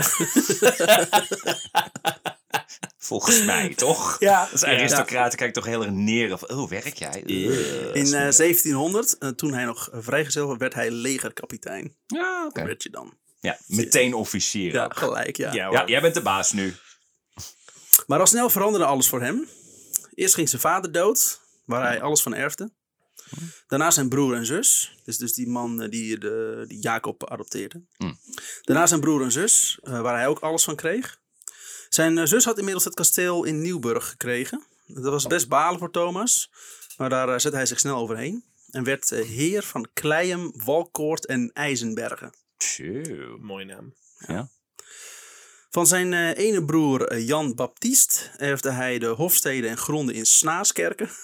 Volgens 2.98 3.44
mij, 3.44 3.74
toch? 3.76 4.20
Ja. 4.20 4.50
Als 4.52 4.64
aristocraten 4.64 5.38
kijken 5.38 5.62
toch 5.62 5.66
heel 5.66 5.82
erg 5.82 5.92
neer. 5.92 6.34
Of, 6.34 6.44
oh, 6.44 6.70
werk 6.70 6.94
jij? 6.94 7.22
In 7.94 8.06
eh, 8.06 8.12
1700, 8.12 9.18
eh, 9.18 9.30
toen 9.30 9.54
hij 9.54 9.66
nog 9.66 9.90
vrijgezel 9.92 10.48
was, 10.48 10.58
werd 10.58 10.74
hij 10.74 10.92
legerkapitein. 10.92 11.96
ja, 12.08 12.46
oké. 12.46 12.66
Werd 12.66 12.84
je 12.84 12.90
dan. 12.90 13.14
Ja, 13.40 13.58
meteen 13.68 14.14
officier. 14.14 14.74
Ja, 14.74 14.90
gelijk, 14.90 15.38
ja. 15.38 15.54
Ja, 15.54 15.86
jij 15.86 16.02
bent 16.02 16.14
de 16.14 16.22
baas 16.22 16.52
nu. 16.52 16.76
Maar 18.08 18.20
al 18.20 18.28
snel 18.28 18.50
veranderde 18.50 18.86
alles 18.86 19.08
voor 19.08 19.22
hem. 19.22 19.48
Eerst 20.14 20.36
ging 20.36 20.50
zijn 20.50 20.62
vader 20.62 20.92
dood, 20.92 21.40
waar 21.66 21.88
hij 21.88 22.02
alles 22.02 22.22
van 22.22 22.34
erfde. 22.34 22.72
Daarna 23.68 23.92
zijn 23.92 24.10
broer 24.10 24.36
en 24.36 24.46
zus. 24.46 24.98
Dus, 25.04 25.18
dus 25.18 25.34
die 25.34 25.48
man 25.48 25.82
eh, 25.82 25.90
die, 25.90 26.18
de, 26.18 26.64
die 26.68 26.80
Jacob 26.80 27.30
adopteerde. 27.30 27.82
Hmm. 27.98 28.20
Daarna 28.62 28.88
zijn 28.88 29.00
broer 29.00 29.22
en 29.24 29.32
zus, 29.32 29.80
eh, 29.82 30.02
waar 30.02 30.16
hij 30.16 30.28
ook 30.28 30.40
alles 30.40 30.64
van 30.64 30.76
kreeg. 30.76 31.20
Zijn 31.90 32.18
eh, 32.18 32.26
zus 32.26 32.46
had 32.46 32.58
inmiddels 32.58 32.86
het 32.86 32.94
kasteel 32.94 33.44
in 33.44 33.62
Nieuwburg 33.62 34.10
gekregen. 34.10 34.64
Dat 34.88 35.04
was 35.04 35.28
best 35.28 35.48
balen 35.48 35.80
voor 35.80 35.92
Thomas. 35.92 36.52
Maar 36.98 37.10
daar 37.10 37.42
zette 37.42 37.58
hij 37.58 37.66
zich 37.66 37.80
snel 37.80 37.98
overheen. 37.98 38.44
En 38.70 38.84
werd 38.84 39.10
heer 39.10 39.64
van 39.64 39.88
Kleiem, 39.94 40.52
Walkoord 40.64 41.26
en 41.26 41.52
IJzenbergen. 41.54 42.34
Tjoe. 42.58 43.38
Mooi 43.40 43.66
naam. 43.66 43.94
Ja. 44.18 44.50
Van 45.72 45.88
zijn 45.88 46.14
eh, 46.14 46.46
ene 46.46 46.66
broer 46.66 47.08
eh, 47.08 47.28
Jan 47.28 47.56
Baptist 47.56 48.32
erfde 48.38 48.72
hij 48.72 49.00
de 49.00 49.08
hofsteden 49.08 49.70
en 49.70 49.78
gronden 49.78 50.16
in 50.16 50.26
Snaaskerken. 50.26 51.10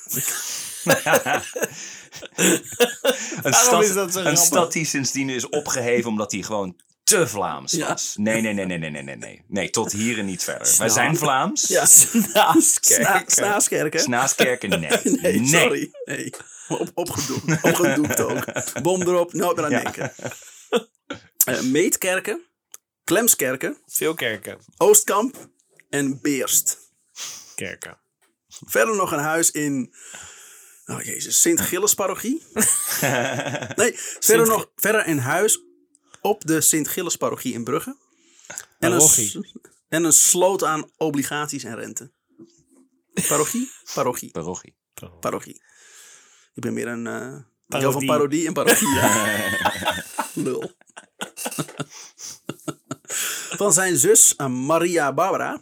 Een, 3.44 3.53
stad, 3.53 3.83
is 3.83 3.94
dat 3.94 4.11
zo 4.13 4.19
een 4.19 4.25
grappig? 4.25 4.38
stad 4.45 4.71
die 4.73 4.85
sindsdien 4.85 5.29
is 5.29 5.49
opgeheven 5.49 6.09
omdat 6.09 6.31
hij 6.31 6.41
gewoon 6.41 6.75
te 7.03 7.27
Vlaams 7.27 7.71
Ja. 7.71 7.88
was. 7.88 8.13
Nee, 8.17 8.41
nee, 8.41 8.53
nee, 8.53 8.65
nee, 8.65 8.77
nee, 8.77 8.89
nee, 8.89 9.03
nee, 9.03 9.15
nee. 9.15 9.44
Nee, 9.47 9.69
tot 9.69 9.91
hier 9.91 10.17
en 10.17 10.25
niet 10.25 10.44
verder. 10.44 10.75
Wij 10.77 10.89
zijn 10.89 11.17
Vlaams. 11.17 11.67
Ja. 11.67 11.85
Sna 11.85 12.21
Snaaskerken. 12.59 13.31
Snaaskerken? 13.31 13.99
Snaaskerken, 13.99 14.69
nee. 14.79 14.89
nee, 15.03 15.47
sorry. 15.47 15.91
Nee. 16.05 16.33
Op, 16.67 16.91
opgedoekt, 16.94 17.63
opgedoekt 17.71 18.19
ook. 18.19 18.45
Bom 18.81 19.01
erop, 19.01 19.33
nooit 19.33 19.55
meer 19.55 19.65
aan 19.65 19.71
Ja. 19.71 19.81
denken. 19.81 20.13
Eh, 21.45 21.61
Meetkerken, 21.61 22.41
Klemskerken, 23.07 23.77
Veel 23.86 24.13
kerken. 24.13 24.59
Oostkamp 24.77 25.50
en 25.89 26.21
Beerst. 26.21 26.77
Kerken. 27.56 27.98
Verder 28.48 28.95
nog 28.95 29.12
een 29.12 29.19
huis 29.19 29.51
in... 29.51 29.94
Oh 30.86 31.01
jezus, 31.01 31.42
Sint-Gilles 31.42 31.94
parochie. 31.94 32.44
nee, 33.75 33.94
verder 34.19 34.48
nog 34.48 34.71
verder 34.75 35.07
een 35.07 35.19
huis 35.19 35.62
op 36.21 36.45
de 36.45 36.62
Sint-Gilles 36.62 37.15
parochie 37.15 37.54
in 37.54 37.63
Brugge. 37.63 37.98
En 38.80 38.92
een, 38.92 39.45
en 39.88 40.04
een 40.04 40.13
sloot 40.13 40.63
aan 40.63 40.92
obligaties 40.98 41.63
en 41.63 41.75
rente. 41.75 42.12
Parochie? 43.27 43.71
Parochie. 43.94 44.31
Parochie. 44.31 44.75
Parochie. 45.19 45.62
Ik 46.54 46.62
ben 46.62 46.74
meer 46.74 46.88
een... 46.88 47.07
eh 47.07 47.38
Parodie. 47.68 47.89
deel 47.89 47.92
van 47.92 48.06
parodie 48.06 48.48
en 48.48 48.54
parochie. 48.54 48.88
Lul. 50.44 50.71
Van 53.57 53.74
zijn 53.74 53.98
zus 53.98 54.36
eh, 54.36 54.48
Maria 54.48 55.13
Barbara 55.13 55.62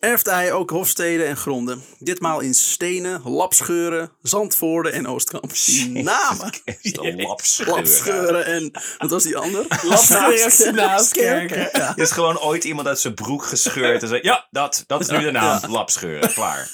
erfde 0.00 0.30
hij 0.30 0.52
ook 0.52 0.70
hofsteden 0.70 1.26
en 1.26 1.36
gronden. 1.36 1.82
Ditmaal 1.98 2.40
in 2.40 2.54
Stenen, 2.54 3.22
Lapscheuren, 3.24 4.10
Zandvoorden 4.22 4.92
en 4.92 5.08
Oostkamp. 5.08 5.52
Namen. 5.88 6.52
De 6.82 7.14
lapscheur. 7.16 7.66
Lapscheuren 7.66 8.46
en... 8.46 8.70
Wat 8.98 9.10
was 9.10 9.22
die 9.22 9.36
ander? 9.36 9.66
Lapscheuren. 9.88 11.68
Ja. 11.72 11.96
Er 11.96 12.02
is 12.02 12.10
gewoon 12.10 12.40
ooit 12.40 12.64
iemand 12.64 12.86
uit 12.86 12.98
zijn 12.98 13.14
broek 13.14 13.44
gescheurd 13.44 14.02
en 14.02 14.08
zei: 14.08 14.20
Ja, 14.22 14.46
dat, 14.50 14.84
dat 14.86 15.00
is 15.00 15.08
nu 15.08 15.20
de 15.20 15.30
naam. 15.30 15.60
Lapscheuren, 15.70 16.32
klaar. 16.32 16.70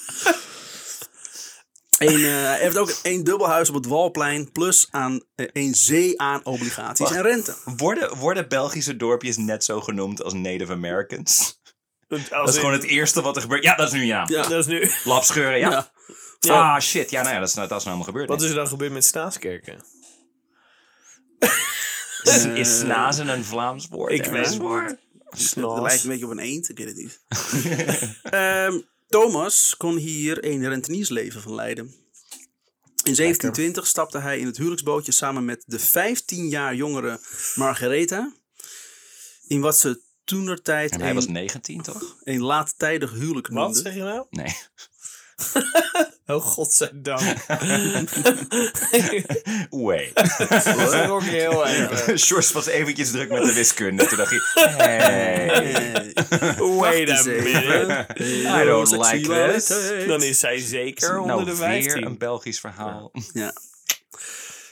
Een, 2.09 2.25
eh, 2.25 2.31
hij 2.45 2.59
heeft 2.59 2.77
ook 2.77 2.95
een 3.03 3.25
dubbelhuis 3.25 3.69
op 3.69 3.75
het 3.75 3.87
Walplein. 3.87 4.53
Plus 4.53 4.87
aan 4.91 5.23
eh, 5.35 5.47
een 5.53 5.75
zee 5.75 6.21
aan 6.21 6.45
obligaties 6.45 7.11
en 7.11 7.23
rente. 7.23 7.55
Worden, 7.77 8.17
worden 8.19 8.49
Belgische 8.49 8.97
dorpjes 8.97 9.37
net 9.37 9.65
zo 9.65 9.81
genoemd 9.81 10.23
als 10.23 10.33
Native 10.33 10.73
Americans? 10.73 11.61
Als 12.09 12.29
Dat 12.29 12.49
is 12.49 12.55
in- 12.55 12.61
gewoon 12.61 12.75
het 12.75 12.85
eerste 12.85 13.23
wat 13.23 13.37
er 13.37 13.43
gebeurt. 13.43 13.63
Ja, 13.65 13.75
dat 13.75 13.87
is 13.87 13.93
nu. 13.93 14.05
Ja. 14.05 14.25
Dat 14.25 14.51
is 14.53 14.67
nu... 14.67 14.91
Lapscheuren, 15.05 15.59
ja. 15.59 15.71
Ja. 15.71 15.91
Ja. 16.41 16.75
Ah, 16.75 16.81
shit. 16.81 17.11
Ja, 17.11 17.23
nou 17.23 17.35
ja, 17.35 17.41
dat 17.41 17.49
is, 17.49 17.55
dat 17.55 17.63
is 17.65 17.69
nou 17.71 17.83
helemaal 17.83 18.05
gebeurd. 18.05 18.29
Wat 18.29 18.43
is 18.43 18.49
er 18.49 18.55
dan 18.55 18.69
gebeurd 18.69 18.93
met 18.93 19.05
Snaaskerken? 19.05 19.85
Is, 22.23 22.45
is 22.45 22.79
snazen 22.79 23.29
een 23.29 23.45
Vlaams 23.45 23.89
woord? 23.89 24.13
Ik 24.13 24.25
weet 24.25 24.45
dat 24.61 24.71
het. 24.83 24.99
Het 25.31 25.41
Snaas. 25.41 25.81
lijkt 25.81 26.03
een 26.03 26.09
beetje 26.11 26.25
op 26.25 26.31
een 26.31 26.39
eend, 26.39 26.69
ik 26.69 26.79
weet 26.79 26.87
het 26.87 26.97
niet. 26.97 27.21
Ehm, 28.23 28.81
Thomas 29.13 29.77
kon 29.77 29.97
hier 29.97 30.45
een 30.45 30.69
renteniersleven 30.69 31.43
van 31.43 31.55
leiden. 31.55 31.85
In 33.05 33.15
1720 33.15 33.87
stapte 33.87 34.19
hij 34.19 34.39
in 34.39 34.47
het 34.47 34.57
huwelijksbootje 34.57 35.13
samen 35.13 35.45
met 35.45 35.63
de 35.67 35.79
15 35.79 36.49
jaar 36.49 36.75
jongere 36.75 37.21
Margaretha. 37.55 38.33
In 39.47 39.61
wat 39.61 39.79
ze 39.79 40.01
toenertijd 40.25 40.91
En 40.91 41.01
hij 41.01 41.09
een, 41.09 41.15
was 41.15 41.27
19, 41.27 41.83
toch? 41.83 42.17
een 42.25 42.43
laattijdig 42.43 43.13
huwelijk 43.13 43.47
Wat 43.49 43.57
noemde. 43.65 43.81
zeg 43.81 43.95
je 43.95 44.03
nou? 44.03 44.27
Nee. 44.31 44.57
Oh, 46.35 46.43
godzijdank. 46.43 47.21
Wait. 49.71 50.15
dat 50.49 50.93
is 50.93 51.09
ook 51.09 51.23
heel 51.23 51.67
even. 51.67 52.19
Sjors 52.25 52.53
was 52.53 52.67
eventjes 52.67 53.11
druk 53.11 53.29
met 53.29 53.45
de 53.45 53.53
wiskunde. 53.53 54.07
Toen 54.07 54.19
dacht 54.19 54.31
hij, 54.31 54.41
hey, 54.77 56.13
Wait 56.57 57.11
a 57.11 57.23
minute. 57.25 58.07
I 58.61 58.65
don't 58.65 58.91
like 58.91 59.53
this. 59.53 59.67
Dan 60.07 60.23
is 60.23 60.39
zij 60.39 60.59
zeker 60.59 61.19
onder 61.19 61.37
nou 61.37 61.45
de 61.45 61.57
weer 61.57 61.83
15. 61.83 62.07
een 62.07 62.19
Belgisch 62.19 62.61
verhaal. 62.61 63.11
Ja. 63.33 63.53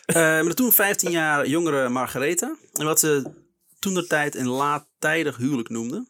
Eh, 0.06 0.36
met 0.36 0.46
de 0.46 0.54
toen 0.54 0.72
15 0.72 1.10
jaar 1.10 1.46
jongere 1.46 1.88
Margaretha. 1.88 2.56
En 2.72 2.84
wat 2.84 3.00
ze 3.00 3.30
toen 3.78 3.94
de 3.94 4.06
tijd 4.06 4.34
een 4.34 4.48
laattijdig 4.48 5.36
huwelijk 5.36 5.68
noemde. 5.68 6.08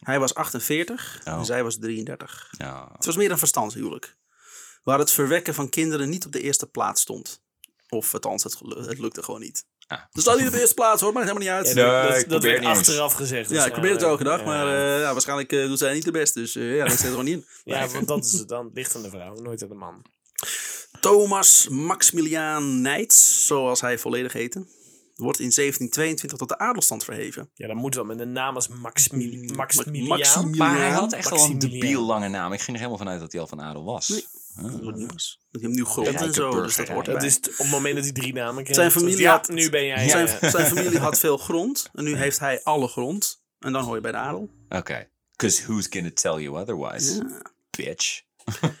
Hij 0.00 0.18
was 0.18 0.34
48 0.34 1.20
Oh. 1.24 1.32
en 1.32 1.44
zij 1.44 1.62
was 1.62 1.78
33. 1.78 2.48
Ja. 2.58 2.88
Het 2.96 3.04
was 3.04 3.16
meer 3.16 3.30
een 3.30 3.38
verstandshuwelijk. 3.38 4.16
Waar 4.82 4.98
het 4.98 5.10
verwekken 5.10 5.54
van 5.54 5.68
kinderen 5.68 6.08
niet 6.08 6.26
op 6.26 6.32
de 6.32 6.40
eerste 6.40 6.66
plaats 6.66 7.00
stond. 7.02 7.42
Of 7.88 8.14
althans, 8.14 8.42
het, 8.44 8.58
het 8.86 8.98
lukte 8.98 9.22
gewoon 9.22 9.40
niet. 9.40 9.64
Ah. 9.86 9.98
Er 10.12 10.20
staat 10.20 10.36
niet 10.38 10.46
op 10.46 10.52
de 10.52 10.58
eerste 10.60 10.74
plaats 10.74 11.02
hoor, 11.02 11.12
maakt 11.12 11.26
helemaal 11.28 11.48
niet 11.48 11.66
uit. 11.66 11.76
Ja, 11.76 12.00
Nee, 12.02 12.08
dat, 12.10 12.18
ik 12.18 12.20
dat, 12.20 12.20
dat 12.20 12.28
probeer 12.28 12.50
werd 12.50 12.60
niet 12.60 12.68
eens. 12.68 12.78
achteraf 12.78 13.12
gezegd. 13.12 13.50
ja, 13.50 13.64
ik 13.66 13.72
probeer 13.72 13.90
het 13.90 14.02
elke 14.02 14.24
dag, 14.24 14.42
waarschijnlijk. 14.42 14.76
maar 14.76 14.86
Ja. 14.88 14.94
eh, 14.96 15.00
ja, 15.00 15.12
waarschijnlijk 15.12 15.52
eh, 15.52 15.66
doet 15.66 15.78
zij 15.78 15.94
niet 15.94 16.04
de 16.04 16.10
best. 16.10 16.34
Dus 16.34 16.56
eh, 16.56 16.76
ja, 16.76 16.82
dat 16.84 16.90
zit 16.92 17.00
er 17.02 17.08
gewoon 17.08 17.24
niet 17.24 17.34
in. 17.34 17.44
Ja, 17.64 17.88
want 17.88 18.08
dat 18.08 18.24
is 18.24 18.32
het 18.32 18.48
dan. 18.48 18.64
Het 18.64 18.74
ligt 18.74 18.96
aan 18.96 19.02
de 19.02 19.10
vrouw, 19.10 19.34
nooit 19.34 19.62
aan 19.62 19.68
de 19.68 19.74
man. 19.74 20.02
Thomas 21.00 21.68
Maximiliaan 21.68 22.80
Neitz, 22.80 23.46
zoals 23.46 23.80
hij 23.80 23.98
volledig 23.98 24.32
heette, 24.32 24.58
wordt 25.14 25.38
in 25.40 25.50
1722 25.54 26.38
tot 26.38 26.48
de 26.48 26.58
adelstand 26.58 27.04
verheven. 27.04 27.50
Ja, 27.54 27.66
dat 27.66 27.76
moet 27.76 27.94
wel 27.94 28.04
met 28.04 28.20
een 28.20 28.32
naam 28.32 28.54
als 28.54 28.68
Maximili- 28.68 29.52
Maximiliaan. 29.54 30.08
Maximiliaan. 30.18 30.56
Maar 30.56 30.78
hij 30.80 30.90
had 30.90 31.12
echt 31.12 31.30
wel 31.30 31.44
een 31.44 31.58
debiel 31.58 32.02
lange 32.02 32.28
naam. 32.28 32.52
Ik 32.52 32.58
ging 32.58 32.68
er 32.76 32.82
helemaal 32.82 32.98
vanuit 32.98 33.20
dat 33.20 33.32
hij 33.32 33.40
al 33.40 33.46
van 33.46 33.60
adel 33.60 33.84
was. 33.84 34.08
Nee. 34.08 34.24
Nu 35.52 35.84
grond 35.84 36.08
en 36.08 36.32
zo, 36.34 36.62
dus 36.62 36.76
dat 36.76 37.22
is 37.22 37.38
t- 37.40 37.48
op 37.48 37.56
het 37.58 37.70
moment 37.70 37.94
dat 37.94 38.04
hij 38.04 38.12
drie 38.12 38.32
namen 38.32 38.62
kreeg. 38.64 38.76
Zijn 38.76 38.90
familie 38.90 39.18
ja, 39.20 39.30
had- 39.30 39.48
nu 39.48 39.70
ben 39.70 39.86
jij... 39.86 40.08
Zijn, 40.08 40.26
eh, 40.28 40.50
zijn 40.50 40.66
familie 40.66 40.98
had 41.08 41.18
veel 41.18 41.36
grond 41.36 41.88
en 41.92 42.04
nu 42.04 42.14
heeft 42.16 42.38
hij 42.38 42.62
alle 42.62 42.88
grond. 42.88 43.42
En 43.58 43.72
dan 43.72 43.84
hoor 43.84 43.94
je 43.94 44.00
bij 44.00 44.10
de 44.12 44.16
adel. 44.18 44.50
Oké. 44.68 45.08
Because 45.30 45.62
who's 45.62 45.86
gonna 45.90 46.10
tell 46.14 46.36
you 46.42 46.58
otherwise? 46.60 47.42
Bitch. 47.70 48.20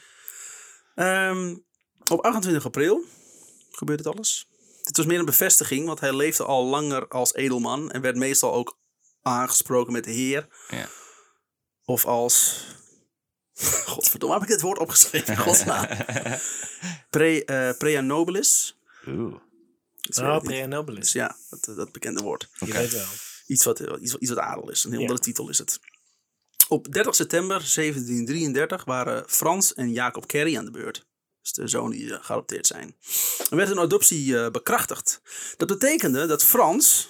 Ehm, 0.94 1.56
op 2.10 2.20
28 2.20 2.64
april 2.64 3.04
gebeurt 3.70 3.98
dit 4.04 4.12
alles. 4.14 4.48
Dit 4.82 4.96
was 4.96 5.06
meer 5.06 5.18
een 5.18 5.24
bevestiging, 5.24 5.86
want 5.86 6.00
hij 6.00 6.14
leefde 6.16 6.44
al 6.44 6.64
langer 6.64 7.08
als 7.08 7.34
edelman 7.34 7.90
en 7.90 8.00
werd 8.00 8.16
meestal 8.16 8.52
ook 8.52 8.78
aangesproken 9.22 9.92
met 9.92 10.04
de 10.04 10.10
heer. 10.10 10.48
Ja. 10.68 10.88
Of 11.84 12.04
als. 12.06 12.64
Godverdomme, 13.92 14.34
heb 14.34 14.42
ik 14.44 14.48
dit 14.48 14.60
woord 14.60 14.78
opgeschreven? 14.78 15.36
Godsnaam. 15.36 15.86
Pre, 17.10 17.44
eh, 17.44 17.76
prea 17.78 18.00
nobilis. 18.00 18.78
Oeh. 19.06 19.34
Is, 20.00 20.18
Oh, 20.18 20.26
eh, 20.34 20.40
Preanobilis. 20.42 21.00
dus 21.00 21.12
ja, 21.12 21.36
dat, 21.50 21.76
dat 21.76 21.92
bekende 21.92 22.22
woord. 22.22 22.48
Je 22.58 22.72
weet 22.72 22.92
wel. 22.92 23.06
Iets 23.46 23.64
wat, 23.64 23.80
iets, 24.00 24.14
iets 24.16 24.30
wat 24.30 24.38
adel 24.38 24.70
is. 24.70 24.84
Een 24.84 24.90
heel 24.90 25.00
Ja. 25.00 25.06
andere 25.06 25.24
titel 25.24 25.48
is 25.48 25.58
het. 25.58 25.78
Op 26.68 26.92
30 26.92 27.14
september 27.14 27.56
1733 27.74 28.84
waren 28.84 29.24
Frans 29.26 29.74
en 29.74 29.92
Jacob 29.92 30.26
Carey 30.26 30.58
aan 30.58 30.64
de 30.64 30.70
beurt. 30.70 31.06
Dus 31.42 31.52
de 31.52 31.68
zoon 31.68 31.90
die 31.90 32.14
eh, 32.14 32.24
geadopteerd 32.24 32.66
zijn. 32.66 32.96
Er 33.50 33.56
werd 33.56 33.70
een 33.70 33.78
adoptie 33.78 34.38
eh, 34.38 34.50
bekrachtigd. 34.50 35.20
Dat 35.56 35.68
betekende 35.68 36.26
dat 36.26 36.44
Frans, 36.44 37.08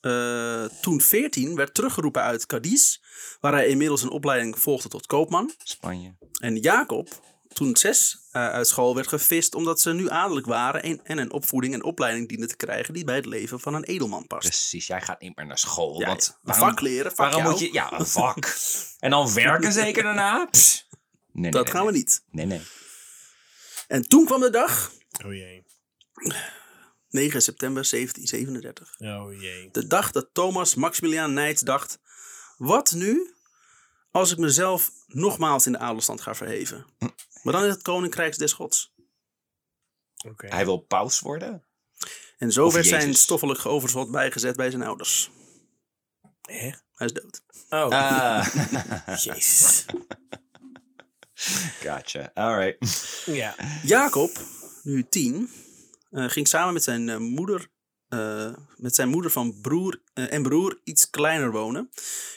eh, 0.00 0.64
toen 0.64 1.00
14, 1.00 1.54
werd 1.54 1.74
teruggeroepen 1.74 2.22
uit 2.22 2.46
Cadiz. 2.46 2.98
Waar 3.40 3.52
hij 3.52 3.66
inmiddels 3.66 4.02
een 4.02 4.10
opleiding 4.10 4.58
volgde 4.58 4.88
tot 4.88 5.06
koopman. 5.06 5.52
Spanje. 5.62 6.14
En 6.40 6.56
Jacob, 6.56 7.08
toen 7.48 7.76
6, 7.76 8.18
eh, 8.32 8.48
uit 8.48 8.68
school 8.68 8.94
werd 8.94 9.08
gevist 9.08 9.54
omdat 9.54 9.80
ze 9.80 9.92
nu 9.92 10.08
adellijk 10.10 10.46
waren. 10.46 10.82
En, 10.82 11.00
en 11.04 11.18
een 11.18 11.32
opvoeding 11.32 11.74
en 11.74 11.84
opleiding 11.84 12.28
dienden 12.28 12.48
te 12.48 12.56
krijgen 12.56 12.94
die 12.94 13.04
bij 13.04 13.16
het 13.16 13.26
leven 13.26 13.60
van 13.60 13.74
een 13.74 13.84
edelman 13.84 14.26
past. 14.26 14.48
Precies, 14.48 14.86
jij 14.86 15.00
gaat 15.00 15.20
niet 15.20 15.36
meer 15.36 15.46
naar 15.46 15.58
school. 15.58 16.00
Ja, 16.00 16.06
want 16.06 16.26
een 16.28 16.34
waarom, 16.42 16.68
vak 16.68 16.80
leren, 16.80 17.10
vak 17.12 17.18
waarom 17.18 17.40
jou. 17.40 17.50
moet 17.50 17.60
je... 17.60 17.72
Ja, 17.72 17.98
een 17.98 18.06
vak. 18.06 18.56
en 18.98 19.10
dan 19.10 19.32
werken 19.32 19.72
zeker 19.72 20.02
daarna? 20.02 20.46
Pss. 20.50 20.88
Nee, 20.90 21.42
nee, 21.42 21.50
Dat 21.50 21.64
nee, 21.64 21.72
gaan 21.74 21.86
we 21.86 21.92
niet. 21.92 22.24
Nee, 22.30 22.46
nee. 22.46 22.60
En 23.88 24.08
toen 24.08 24.24
kwam 24.24 24.40
de 24.40 24.50
dag, 24.50 24.92
Oh 25.24 25.32
jee. 25.32 25.64
9 27.08 27.42
september 27.42 27.88
1737. 27.90 28.94
Oh 28.98 29.40
jee. 29.40 29.68
De 29.72 29.86
dag 29.86 30.10
dat 30.12 30.28
Thomas 30.32 30.74
Maximiliaan 30.74 31.32
Nijts 31.32 31.60
dacht: 31.62 31.98
wat 32.60 32.92
nu 32.92 33.34
als 34.10 34.32
ik 34.32 34.38
mezelf 34.38 34.92
nogmaals 35.06 35.66
in 35.66 35.72
de 35.72 35.78
adelstand 35.78 36.20
ga 36.20 36.34
verheven? 36.34 36.86
Maar 37.42 37.52
dan 37.52 37.62
in 37.64 37.70
het 37.70 37.82
koninkrijk 37.82 38.38
des 38.38 38.52
gods. 38.52 38.94
Oké. 40.28 40.46
Hij 40.46 40.64
wil 40.64 40.78
paus 40.78 41.20
worden? 41.20 41.64
En 42.38 42.52
zo 42.52 42.66
Of 42.66 42.72
werd 42.74 42.86
zijn 42.86 43.14
stoffelijk 43.14 43.66
overschot 43.66 44.10
bijgezet 44.10 44.56
bij 44.56 44.70
zijn 44.70 44.82
ouders. 44.82 45.30
Hè? 46.40 46.70
Hij 46.94 47.06
is 47.06 47.12
dood. 47.12 47.42
Oh, 47.68 47.88
Ah, 47.88 48.46
jezus. 49.24 49.84
gotcha. 51.82 52.30
All 52.34 52.58
right. 52.58 53.22
Ja. 53.26 53.54
Jacob, 53.82 54.40
nu 54.82 55.08
tien, 55.08 55.50
eh, 56.10 56.28
ging 56.28 56.48
samen 56.48 56.72
met 56.72 56.82
zijn 56.82 57.08
eh, 57.08 57.16
moeder. 57.16 57.70
Eh, 58.10 58.52
met 58.76 58.94
zijn 58.94 59.08
moeder 59.08 59.30
van 59.30 59.60
broer 59.60 60.00
eh, 60.14 60.32
en 60.32 60.42
broer 60.42 60.80
iets 60.84 61.10
kleiner 61.10 61.52
wonen. 61.52 61.90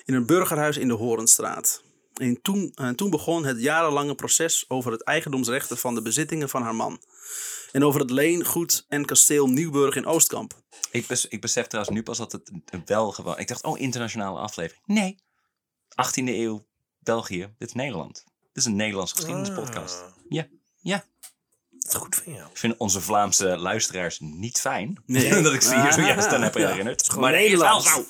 In 0.05 0.13
een 0.13 0.25
burgerhuis 0.25 0.77
in 0.77 0.87
de 0.87 0.93
Horenstraat. 0.93 1.83
En 2.13 2.41
toen, 2.41 2.71
eh, 2.75 2.89
toen 2.89 3.09
begon 3.09 3.45
het 3.45 3.61
jarenlange 3.61 4.15
proces 4.15 4.65
over 4.67 4.91
het 4.91 5.03
eigendomsrechten 5.03 5.77
van 5.77 5.95
de 5.95 6.01
bezittingen 6.01 6.49
van 6.49 6.61
haar 6.61 6.75
man. 6.75 7.01
En 7.71 7.83
over 7.83 7.99
het 7.99 8.09
leengoed 8.09 8.85
en 8.87 9.05
kasteel 9.05 9.47
Nieuwburg 9.47 9.95
in 9.95 10.05
Oostkamp. 10.05 10.61
Ik, 10.91 11.07
bes, 11.07 11.27
ik 11.27 11.41
besef 11.41 11.67
trouwens 11.67 11.95
nu 11.95 12.03
pas 12.03 12.17
dat 12.17 12.31
het 12.31 12.51
wel 12.85 13.11
gewoon... 13.11 13.39
Ik 13.39 13.47
dacht, 13.47 13.63
oh, 13.63 13.79
internationale 13.79 14.39
aflevering. 14.39 14.85
Nee. 14.85 15.17
18e 15.89 16.23
eeuw, 16.23 16.65
België. 16.99 17.53
Dit 17.57 17.67
is 17.67 17.73
Nederland. 17.73 18.23
Dit 18.41 18.63
is 18.63 18.65
een 18.65 18.75
Nederlandse 18.75 19.15
geschiedenispodcast. 19.15 20.01
Ah. 20.01 20.07
Ja, 20.29 20.47
ja. 20.81 21.05
Dat 21.83 21.91
is 21.93 21.99
goed 21.99 22.15
van 22.23 22.33
jou. 22.33 22.45
Ik 22.51 22.57
vind 22.57 22.77
onze 22.77 23.01
Vlaamse 23.01 23.57
luisteraars 23.57 24.17
niet 24.19 24.59
fijn. 24.59 25.03
Nee. 25.05 25.41
dat 25.41 25.53
ik 25.53 25.61
ze 25.61 25.81
hier 25.81 25.93
zojuist 25.93 26.27
aan 26.27 26.41
heb 26.41 26.55
Ja. 26.57 26.67
herinnerd. 26.69 27.05
gewoon 27.09 27.21
maar 27.21 27.31
wel 27.31 27.41
Nederlands. 27.41 27.89
zo. 27.89 28.05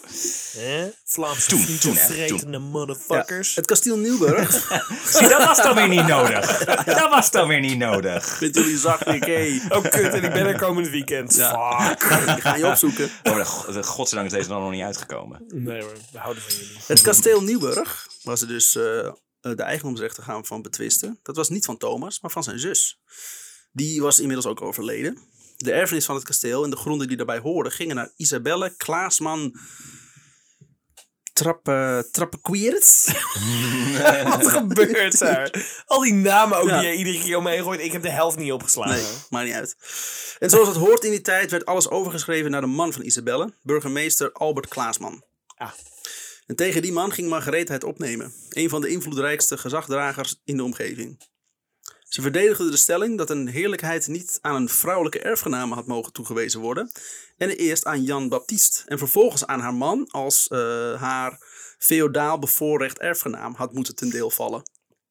Hè? 0.59 0.89
Vlaamse 1.05 1.49
Toen, 1.49 1.77
toen, 1.79 1.95
hè, 1.95 2.59
motherfuckers. 2.59 3.55
Het 3.55 3.65
kasteel 3.65 3.97
Nieuwburg. 3.97 4.51
Zie, 5.17 5.27
dat 5.27 5.45
was 5.45 5.57
dan 5.57 5.75
weer 5.75 5.87
niet 5.87 6.07
nodig. 6.07 6.63
Dat 6.85 7.09
was 7.09 7.31
dan 7.31 7.47
weer 7.47 7.59
niet 7.59 7.77
nodig. 7.77 8.25
Vindt 8.37 8.55
jullie 8.57 8.77
zachtelijk, 8.77 9.25
hé. 9.25 9.59
Oh 9.69 9.81
kut, 9.81 9.93
en 10.13 10.23
ik 10.23 10.33
ben 10.33 10.45
er 10.45 10.57
komend 10.59 10.89
weekend. 10.89 11.35
Ja. 11.35 11.95
Fuck. 11.97 12.25
Die 12.27 12.41
gaan 12.41 12.59
je 12.59 12.67
opzoeken. 12.67 13.09
Oh, 13.23 13.35
de, 13.35 13.45
go- 13.45 13.71
de 13.71 13.83
godzijdank 13.83 14.31
is 14.31 14.37
deze 14.37 14.49
dan 14.49 14.61
nog 14.61 14.71
niet 14.71 14.83
uitgekomen. 14.83 15.45
Nee 15.47 15.81
hoor, 15.81 15.93
we 16.11 16.17
houden 16.19 16.43
van 16.43 16.53
jullie. 16.53 16.77
Het 16.87 17.01
kasteel 17.01 17.41
Nieuwburg, 17.43 18.07
waar 18.23 18.37
ze 18.37 18.45
dus 18.45 18.75
eh, 18.75 19.05
eh, 19.05 19.13
de 19.41 19.63
eigendomsrechten 19.63 20.23
gaan 20.23 20.45
van 20.45 20.61
betwisten, 20.61 21.19
dat 21.23 21.35
was 21.35 21.49
niet 21.49 21.65
van 21.65 21.77
Thomas, 21.77 22.19
maar 22.21 22.31
van 22.31 22.43
zijn 22.43 22.59
zus. 22.59 22.99
Die 23.73 24.01
was 24.01 24.19
inmiddels 24.19 24.45
ook 24.45 24.61
overleden. 24.61 25.17
De 25.57 25.71
erfenis 25.71 26.05
van 26.05 26.15
het 26.15 26.23
kasteel 26.23 26.63
en 26.63 26.69
de 26.69 26.75
gronden 26.75 27.07
die 27.07 27.17
daarbij 27.17 27.39
hoorden 27.39 27.71
gingen 27.71 27.95
naar 27.95 28.11
Isabelle 28.15 28.75
Klaasman 28.77 29.57
Trappe, 31.33 32.07
Trappequierts. 32.11 33.05
Wat 34.23 34.47
gebeurt 34.47 35.19
daar? 35.19 35.83
Al 35.85 36.01
die 36.01 36.13
namen 36.13 36.57
ook 36.57 36.67
Ja. 36.69 36.79
die 36.79 36.89
je 36.89 36.95
iedere 36.95 37.19
keer 37.19 37.37
omheen 37.37 37.63
gooit. 37.63 37.79
Ik 37.79 37.91
heb 37.91 38.01
de 38.01 38.09
helft 38.09 38.37
niet 38.37 38.51
opgeslagen. 38.51 38.93
Nee, 38.93 39.05
maakt 39.29 39.45
niet 39.45 39.55
uit. 39.55 39.75
En 40.39 40.49
zoals 40.49 40.67
het 40.67 40.77
hoort 40.77 41.03
in 41.03 41.11
die 41.11 41.21
tijd 41.21 41.51
werd 41.51 41.65
alles 41.65 41.89
overgeschreven 41.89 42.51
naar 42.51 42.61
de 42.61 42.67
man 42.67 42.93
van 42.93 43.01
Isabelle, 43.03 43.53
burgemeester 43.61 44.31
Albert 44.31 44.67
Klaasman. 44.67 45.23
Ah. 45.55 45.71
En 46.45 46.55
tegen 46.55 46.81
die 46.81 46.91
man 46.91 47.11
ging 47.11 47.29
Margarethe 47.29 47.71
het 47.71 47.83
opnemen, 47.83 48.33
een 48.49 48.69
van 48.69 48.81
de 48.81 48.87
invloedrijkste 48.87 49.57
gezagdragers 49.57 50.41
in 50.43 50.57
de 50.57 50.63
omgeving. 50.63 51.31
Ze 52.13 52.21
verdedigde 52.21 52.69
de 52.69 52.77
stelling 52.77 53.17
dat 53.17 53.29
een 53.29 53.47
heerlijkheid 53.47 54.07
niet 54.07 54.39
aan 54.41 54.55
een 54.55 54.69
vrouwelijke 54.69 55.19
erfgename 55.19 55.75
had 55.75 55.87
mogen 55.87 56.13
toegewezen 56.13 56.59
worden, 56.59 56.91
en 57.37 57.49
eerst 57.49 57.85
aan 57.85 58.03
Jan 58.03 58.29
Baptist 58.29 58.83
en 58.87 58.97
vervolgens 58.97 59.45
aan 59.45 59.59
haar 59.59 59.73
man 59.73 60.07
als 60.11 60.47
eh, 60.47 60.59
haar 61.01 61.37
feodaal 61.77 62.39
bevoorrecht 62.39 62.99
erfgenaam 62.99 63.53
had 63.53 63.73
moeten 63.73 63.95
ten 63.95 64.09
deel 64.09 64.29
vallen. 64.29 64.63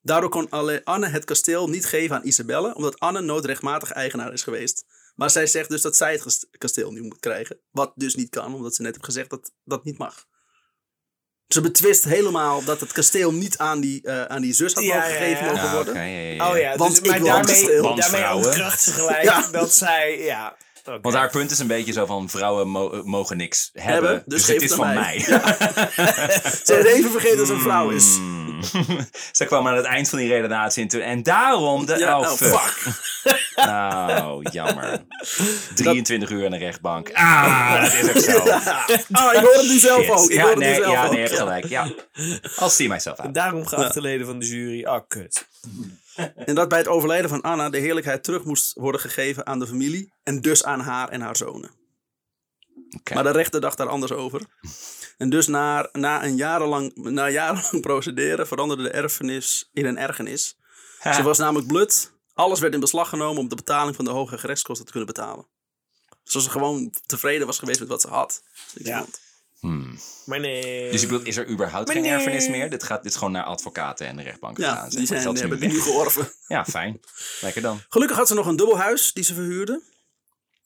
Daardoor 0.02 0.30
kon 0.30 0.50
Anne 0.84 1.06
het 1.06 1.24
kasteel 1.24 1.68
niet 1.68 1.86
geven 1.86 2.16
aan 2.16 2.26
Isabelle, 2.26 2.74
omdat 2.74 2.98
Anne 2.98 3.20
nooit 3.20 3.44
rechtmatig 3.44 3.90
eigenaar 3.90 4.32
is 4.32 4.42
geweest. 4.42 4.84
Maar 5.14 5.30
zij 5.30 5.46
zegt 5.46 5.68
dus 5.68 5.82
dat 5.82 5.96
zij 5.96 6.12
het 6.12 6.48
kasteel 6.58 6.92
nu 6.92 7.02
moet 7.02 7.20
krijgen. 7.20 7.60
Wat 7.70 7.92
dus 7.94 8.14
niet 8.14 8.30
kan, 8.30 8.54
omdat 8.54 8.74
ze 8.74 8.82
net 8.82 8.92
heeft 8.92 9.06
gezegd 9.06 9.30
dat 9.30 9.52
dat 9.64 9.84
niet 9.84 9.98
mag. 9.98 10.26
Ze 11.52 11.60
betwist 11.60 12.04
helemaal 12.04 12.64
dat 12.64 12.80
het 12.80 12.92
kasteel 12.92 13.32
niet 13.32 13.58
aan 13.58 13.80
die, 13.80 14.00
eh, 14.02 14.24
aan 14.24 14.42
die 14.42 14.52
zus 14.52 14.72
had 14.74 14.84
Ja, 14.84 14.94
mogen 14.94 15.10
gegeven 15.10 15.44
ja. 15.46 15.52
mogen 15.52 15.72
worden. 15.72 15.94
Oh 16.40 16.58
ja, 16.58 16.76
Want 16.76 16.90
dus, 16.90 16.98
ik 16.98 17.06
maar 17.06 17.20
wil 17.22 17.36
het 17.36 17.46
daarmee, 17.46 17.64
kasteel. 17.64 17.94
daarmee 17.96 18.34
ontkracht 18.46 18.82
ze 18.82 18.92
gelijk 18.92 19.22
Ja. 19.22 19.48
dat 19.52 19.74
zij... 19.74 20.18
Ja, 20.20 20.56
oké. 20.84 20.98
Want 21.02 21.14
haar 21.14 21.30
punt 21.30 21.50
is 21.50 21.58
een 21.58 21.66
beetje 21.66 21.92
zo 21.92 22.06
van 22.06 22.28
vrouwen 22.28 22.68
mo- 22.68 22.90
eh, 22.92 23.02
mogen 23.02 23.36
niks 23.36 23.70
hebben, 23.72 23.92
Hebben, 23.94 24.22
dus 24.26 24.36
dus, 24.38 24.44
geef 24.44 24.54
het 24.60 24.70
is 24.70 24.76
van 24.76 24.94
mij. 24.94 24.94
mij. 24.94 25.18
Ze 26.64 26.72
heeft 26.74 26.86
even 26.86 27.10
vergeten 27.10 27.36
dat 27.36 27.46
ze 27.46 27.52
een 27.52 27.60
vrouw 27.60 27.90
is. 27.90 28.04
Mm. 28.18 28.41
Ze 29.32 29.44
kwam 29.44 29.68
aan 29.68 29.76
het 29.76 29.84
eind 29.84 30.08
van 30.08 30.18
die 30.18 30.28
redenatie 30.28 30.82
en 30.82 30.88
toen... 30.88 31.00
En 31.00 31.22
daarom 31.22 31.86
de... 31.86 31.98
Ja, 31.98 32.18
oh, 32.18 32.22
nou, 32.24 32.36
fuck. 32.36 32.84
Nou, 33.54 34.46
jammer. 34.50 35.04
23 35.74 36.30
uur 36.30 36.44
in 36.44 36.50
de 36.50 36.56
rechtbank. 36.56 37.12
Ah, 37.12 37.82
dat 37.82 37.92
is 37.92 38.08
ook 38.08 38.16
zo. 38.16 38.40
Ah, 39.12 39.34
ik 39.34 39.40
hoor 39.40 39.54
het 39.54 39.68
nu 39.68 39.78
zelf 39.78 40.08
ook. 40.10 40.30
Ik 40.30 40.36
ja, 40.36 40.40
hoor 40.40 40.50
het 40.50 40.58
nu 40.58 40.64
nee, 40.64 40.74
zelf 40.74 40.92
ja, 40.92 41.02
nee, 41.02 41.20
je 41.20 41.26
hebt 41.26 41.38
gelijk. 41.38 41.66
Ja. 41.66 41.92
I'll 42.60 42.68
see 42.68 42.88
myself 42.88 43.18
En 43.18 43.24
out. 43.24 43.34
daarom 43.34 43.66
geachte 43.66 44.00
leden 44.00 44.26
van 44.26 44.38
de 44.38 44.46
jury. 44.46 44.84
Ah, 44.84 45.00
kut. 45.08 45.46
En 46.36 46.54
dat 46.54 46.68
bij 46.68 46.78
het 46.78 46.88
overlijden 46.88 47.30
van 47.30 47.40
Anna 47.40 47.70
de 47.70 47.78
heerlijkheid 47.78 48.24
terug 48.24 48.44
moest 48.44 48.72
worden 48.74 49.00
gegeven 49.00 49.46
aan 49.46 49.58
de 49.58 49.66
familie. 49.66 50.12
En 50.22 50.40
dus 50.40 50.64
aan 50.64 50.80
haar 50.80 51.08
en 51.08 51.20
haar 51.20 51.36
zonen. 51.36 51.70
Oké. 52.98 53.14
Maar 53.14 53.24
de 53.24 53.30
rechter 53.30 53.60
dacht 53.60 53.76
daar 53.76 53.88
anders 53.88 54.12
over. 54.12 54.40
En 55.18 55.30
dus 55.30 55.46
na, 55.46 55.88
na, 55.92 56.24
een 56.24 56.36
jarenlang, 56.36 56.94
na 56.94 57.28
jarenlang 57.30 57.80
procederen 57.88 58.46
veranderde 58.46 58.82
de 58.82 58.90
erfenis 58.90 59.68
in 59.72 59.86
een 59.86 59.98
ergernis. 59.98 60.56
Ze 61.14 61.22
was 61.22 61.38
namelijk 61.38 61.66
blut. 61.66 62.12
Alles 62.34 62.60
werd 62.60 62.74
in 62.74 62.80
beslag 62.80 63.08
genomen 63.08 63.42
om 63.42 63.48
de 63.48 63.54
betaling 63.54 63.96
van 63.96 64.04
de 64.04 64.10
hoge 64.10 64.38
gerechtskosten 64.38 64.86
te 64.86 64.92
kunnen 64.92 65.14
betalen. 65.14 65.46
Zoals 66.24 66.46
ze 66.46 66.52
gewoon 66.52 66.94
tevreden 67.06 67.46
was 67.46 67.58
geweest 67.58 67.80
met 67.80 67.88
wat 67.88 68.00
ze 68.00 68.08
had. 68.08 68.42
Dus 68.74 68.86
Ja. 68.86 69.04
Hmm. 69.60 69.98
Maar 70.26 70.40
nee. 70.40 70.90
Dus 70.90 71.00
je 71.00 71.06
bedoelt, 71.06 71.26
is 71.26 71.36
er 71.36 71.48
überhaupt 71.48 71.86
Maar 71.86 71.94
geen 71.96 72.04
nee. 72.04 72.12
erfenis 72.12 72.48
meer? 72.48 72.70
Dit 72.70 72.82
gaat 72.82 73.02
dit 73.02 73.12
is 73.12 73.18
gewoon 73.18 73.32
naar 73.32 73.44
advocaten 73.44 74.06
en 74.06 74.16
de 74.16 74.22
rechtbank 74.22 74.58
Ja, 74.58 74.68
gegaan. 74.70 74.90
zeg 74.90 74.98
die, 74.98 75.06
zijn, 75.06 75.34
nu 75.34 75.40
hebben 75.40 75.60
nu 75.60 75.80
georven. 75.80 76.32
Ja, 76.46 76.64
fijn. 76.64 77.00
Lekker 77.40 77.62
dan. 77.62 77.80
Gelukkig 77.88 78.16
had 78.16 78.28
ze 78.28 78.34
nog 78.34 78.46
een 78.46 78.56
dubbel 78.56 78.78
huis 78.78 79.12
die 79.12 79.24
ze 79.24 79.34
verhuurde. 79.34 79.82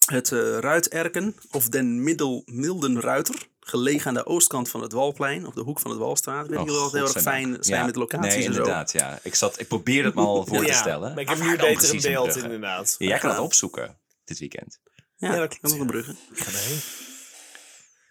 Het 0.06 0.32
eh 0.32 0.58
Ruiterken, 0.58 1.36
of 1.50 1.68
den 1.68 2.02
Middel 2.02 2.42
Mildenruiter. 2.46 3.48
Gelegen 3.68 4.06
aan 4.08 4.14
de 4.14 4.26
oostkant 4.26 4.68
van 4.68 4.82
het 4.82 4.92
Walplein, 4.92 5.46
of 5.46 5.54
de 5.54 5.60
hoek 5.60 5.80
van 5.80 5.90
het 5.90 6.00
Walstraat. 6.00 6.44
Ik 6.44 6.50
weet 6.50 6.58
of 6.58 6.66
dat 6.66 6.92
heel 6.92 7.02
erg 7.02 7.22
fijn 7.22 7.56
zijn 7.60 7.80
Ja, 7.80 7.86
met 7.86 7.96
locaties 7.96 8.34
Nee, 8.34 8.46
en 8.46 8.52
zo. 8.52 8.58
inderdaad. 8.58 8.92
Ja. 8.92 9.18
Ik, 9.22 9.34
zat, 9.34 9.60
ik 9.60 9.68
probeerde 9.68 10.06
het 10.06 10.14
me 10.14 10.20
al 10.20 10.46
voor 10.46 10.58
te 10.58 10.66
ja, 10.66 10.74
stellen. 10.78 11.10
Maar 11.10 11.22
ik 11.22 11.28
heb 11.28 11.38
nu 11.38 11.56
beter 11.56 11.88
een 11.88 11.94
in 11.94 12.02
beeld, 12.02 12.36
inderdaad. 12.36 12.94
Ja, 12.98 13.06
jij 13.06 13.18
kan 13.18 13.30
het 13.30 13.38
opzoeken 13.38 13.98
dit 14.24 14.38
weekend. 14.38 14.80
Ja, 15.16 15.32
Ja, 15.32 15.38
dat 15.38 15.58
klopt, 15.58 15.80
een 15.80 15.86
brugge. 15.86 16.10
Ik 16.10 16.38
ga 16.38 16.50
erheen. 16.50 16.80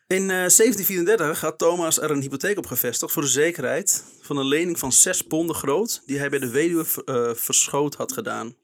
In 0.07 0.21
eh, 0.21 0.27
1734 0.27 1.41
had 1.41 1.57
Thomas 1.57 1.99
er 2.01 2.11
een 2.11 2.21
hypotheek 2.21 2.57
op 2.57 2.65
gevestigd 2.65 3.11
voor 3.13 3.21
de 3.21 3.27
zekerheid 3.27 4.03
van 4.21 4.37
een 4.37 4.45
lening 4.47 4.79
van 4.79 4.91
6 4.91 5.21
ponden 5.21 5.55
groot, 5.55 6.01
die 6.05 6.17
hij 6.17 6.29
bij 6.29 6.39
de 6.39 6.49
weduwe 6.49 6.85
eh, 7.05 7.29
verschoot 7.33 7.95
had 7.95 8.11
gedaan. 8.11 8.55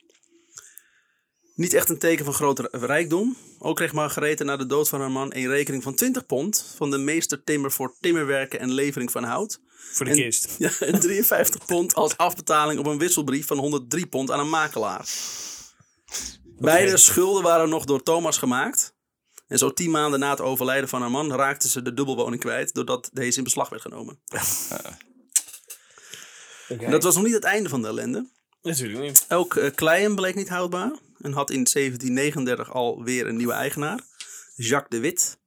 Niet 1.61 1.73
echt 1.73 1.89
een 1.89 1.97
teken 1.97 2.25
van 2.25 2.33
grote 2.33 2.67
rijkdom. 2.71 3.37
Ook 3.59 3.75
kreeg 3.75 3.93
Margarethe 3.93 4.43
na 4.43 4.57
de 4.57 4.65
dood 4.65 4.89
van 4.89 4.99
haar 4.99 5.11
man 5.11 5.33
een 5.35 5.47
rekening 5.47 5.83
van 5.83 5.95
20 5.95 6.25
pond 6.25 6.73
van 6.75 6.91
de 6.91 6.97
meester 6.97 7.43
timmer 7.43 7.71
voor 7.71 7.95
timmerwerken 7.99 8.59
en 8.59 8.71
levering 8.71 9.11
van 9.11 9.23
hout. 9.23 9.59
Voor 9.67 10.05
de 10.05 10.11
En- 10.11 10.17
kist. 10.17 10.55
Ja, 10.57 10.71
en 10.79 10.99
53 10.99 11.65
pond 11.65 11.95
als 11.95 12.17
afbetaling 12.17 12.79
op 12.79 12.85
een 12.85 12.97
wisselbrief 12.97 13.47
van 13.47 13.57
103 13.57 14.07
pond 14.07 14.31
aan 14.31 14.39
een 14.39 14.49
makelaar. 14.49 15.09
Beide 16.59 16.97
schulden 16.97 17.43
waren 17.43 17.69
nog 17.69 17.85
door 17.85 18.03
Thomas 18.03 18.37
gemaakt. 18.37 18.93
En 19.47 19.57
zo 19.57 19.73
tien 19.73 19.91
maanden 19.91 20.19
na 20.19 20.29
het 20.29 20.41
overlijden 20.41 20.89
van 20.89 21.01
haar 21.01 21.11
man 21.11 21.33
raakte 21.33 21.69
ze 21.69 21.81
de 21.81 21.93
dubbelwoning 21.93 22.41
kwijt, 22.41 22.73
doordat 22.73 23.09
deze 23.13 23.37
in 23.37 23.43
beslag 23.43 23.69
werd 23.69 23.81
genomen. 23.81 24.19
En 26.67 26.91
dat 26.91 27.03
was 27.03 27.15
nog 27.15 27.23
niet 27.23 27.33
het 27.33 27.43
einde 27.43 27.69
van 27.69 27.81
de 27.81 27.87
ellende. 27.87 28.29
Natuurlijk 28.61 29.01
niet. 29.01 29.25
Ook 29.29 29.55
uh, 29.55 29.69
Kleien 29.75 30.15
bleek 30.15 30.35
niet 30.35 30.49
houdbaar 30.49 30.91
en 31.21 31.31
had 31.33 31.49
in 31.49 31.67
1739 31.73 32.71
alweer 32.71 33.27
een 33.27 33.35
nieuwe 33.35 33.53
eigenaar. 33.53 33.99
Jacques 34.55 34.89
de 34.89 34.99
Wit, 34.99 35.39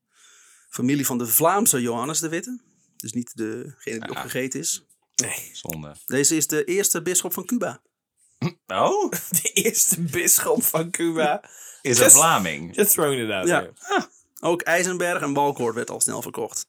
familie 0.69 1.07
van 1.07 1.19
de 1.19 1.27
Vlaamse 1.27 1.81
Johannes 1.81 2.21
de 2.21 2.29
Witte. 2.29 2.61
Dus 2.97 3.13
niet 3.13 3.37
degene 3.37 4.01
die 4.01 4.11
opgegeten 4.11 4.61
is. 4.61 4.85
Nee. 5.15 5.51
Zonde. 5.53 5.97
Deze 6.07 6.37
is 6.37 6.47
de 6.47 6.65
eerste 6.65 7.03
bisschop 7.03 7.33
van 7.33 7.45
Cuba. 7.45 7.83
Oh, 8.67 9.11
De 9.43 9.51
eerste 9.53 10.01
bisschop 10.01 10.63
van 10.63 10.91
Cuba. 10.91 11.51
is 11.83 11.99
een 11.99 12.11
Vlaming. 12.11 12.77
Just 12.77 12.91
throwing 12.91 13.23
it 13.25 13.31
out 13.31 13.49
Ja. 13.49 14.09
Ook 14.41 14.63
IJzenberg 14.63 15.23
en 15.23 15.33
Balkoord 15.33 15.75
werd 15.75 15.91
al 15.91 16.01
snel 16.01 16.23
verkocht. 16.23 16.67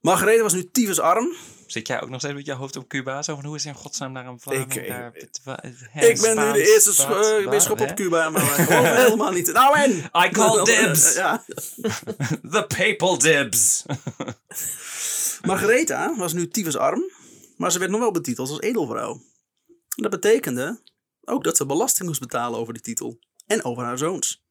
Margarethe 0.00 0.42
was 0.42 0.52
nu 0.52 0.70
tyfusarm. 0.70 1.34
Zit 1.70 1.86
jij 1.86 2.00
ook 2.02 2.08
nog 2.08 2.20
steeds 2.20 2.34
met 2.34 2.46
je 2.46 2.52
hoofd 2.52 2.76
op 2.76 2.88
Cuba? 2.88 3.22
Zo 3.22 3.34
van, 3.34 3.44
hoe 3.44 3.56
is 3.56 3.64
in 3.66 3.74
godsnaam 3.74 4.12
naar 4.12 4.26
een? 4.26 4.40
Ik- 4.48 4.74
ik- 4.74 4.88
daar, 4.88 5.10
het 5.14 5.40
wa- 5.44 5.62
hè, 5.90 6.06
Ik 6.06 6.20
ben 6.20 6.36
nu 6.46 6.52
de 6.52 6.72
eerste 6.72 7.46
bisschop 7.50 7.78
hè? 7.78 7.84
op 7.84 7.94
Cuba, 7.94 8.30
maar 8.30 8.56
helemaal 9.04 9.32
niet. 9.32 9.52
Nou 9.52 9.78
en? 9.78 9.90
I 10.26 10.28
call 10.30 10.64
dibs. 10.74 11.14
Ja. 11.20 11.44
The 12.50 12.64
papal 12.76 13.18
dibs. 13.18 13.84
Margaretha 15.42 16.16
was 16.16 16.32
nu 16.32 16.48
tyfusarm, 16.48 17.02
maar 17.56 17.72
ze 17.72 17.78
werd 17.78 17.90
nog 17.90 18.00
wel 18.00 18.10
betiteld 18.10 18.48
als 18.48 18.60
edelvrouw. 18.60 19.20
Dat 19.88 20.10
betekende 20.10 20.80
ook 21.24 21.44
dat 21.44 21.56
ze 21.56 21.66
belasting 21.66 22.08
moest 22.08 22.20
betalen 22.20 22.58
over 22.58 22.72
die 22.72 22.82
titel. 22.82 23.18
En 23.46 23.64
over 23.64 23.84
haar 23.84 23.98
zoons. 23.98 24.42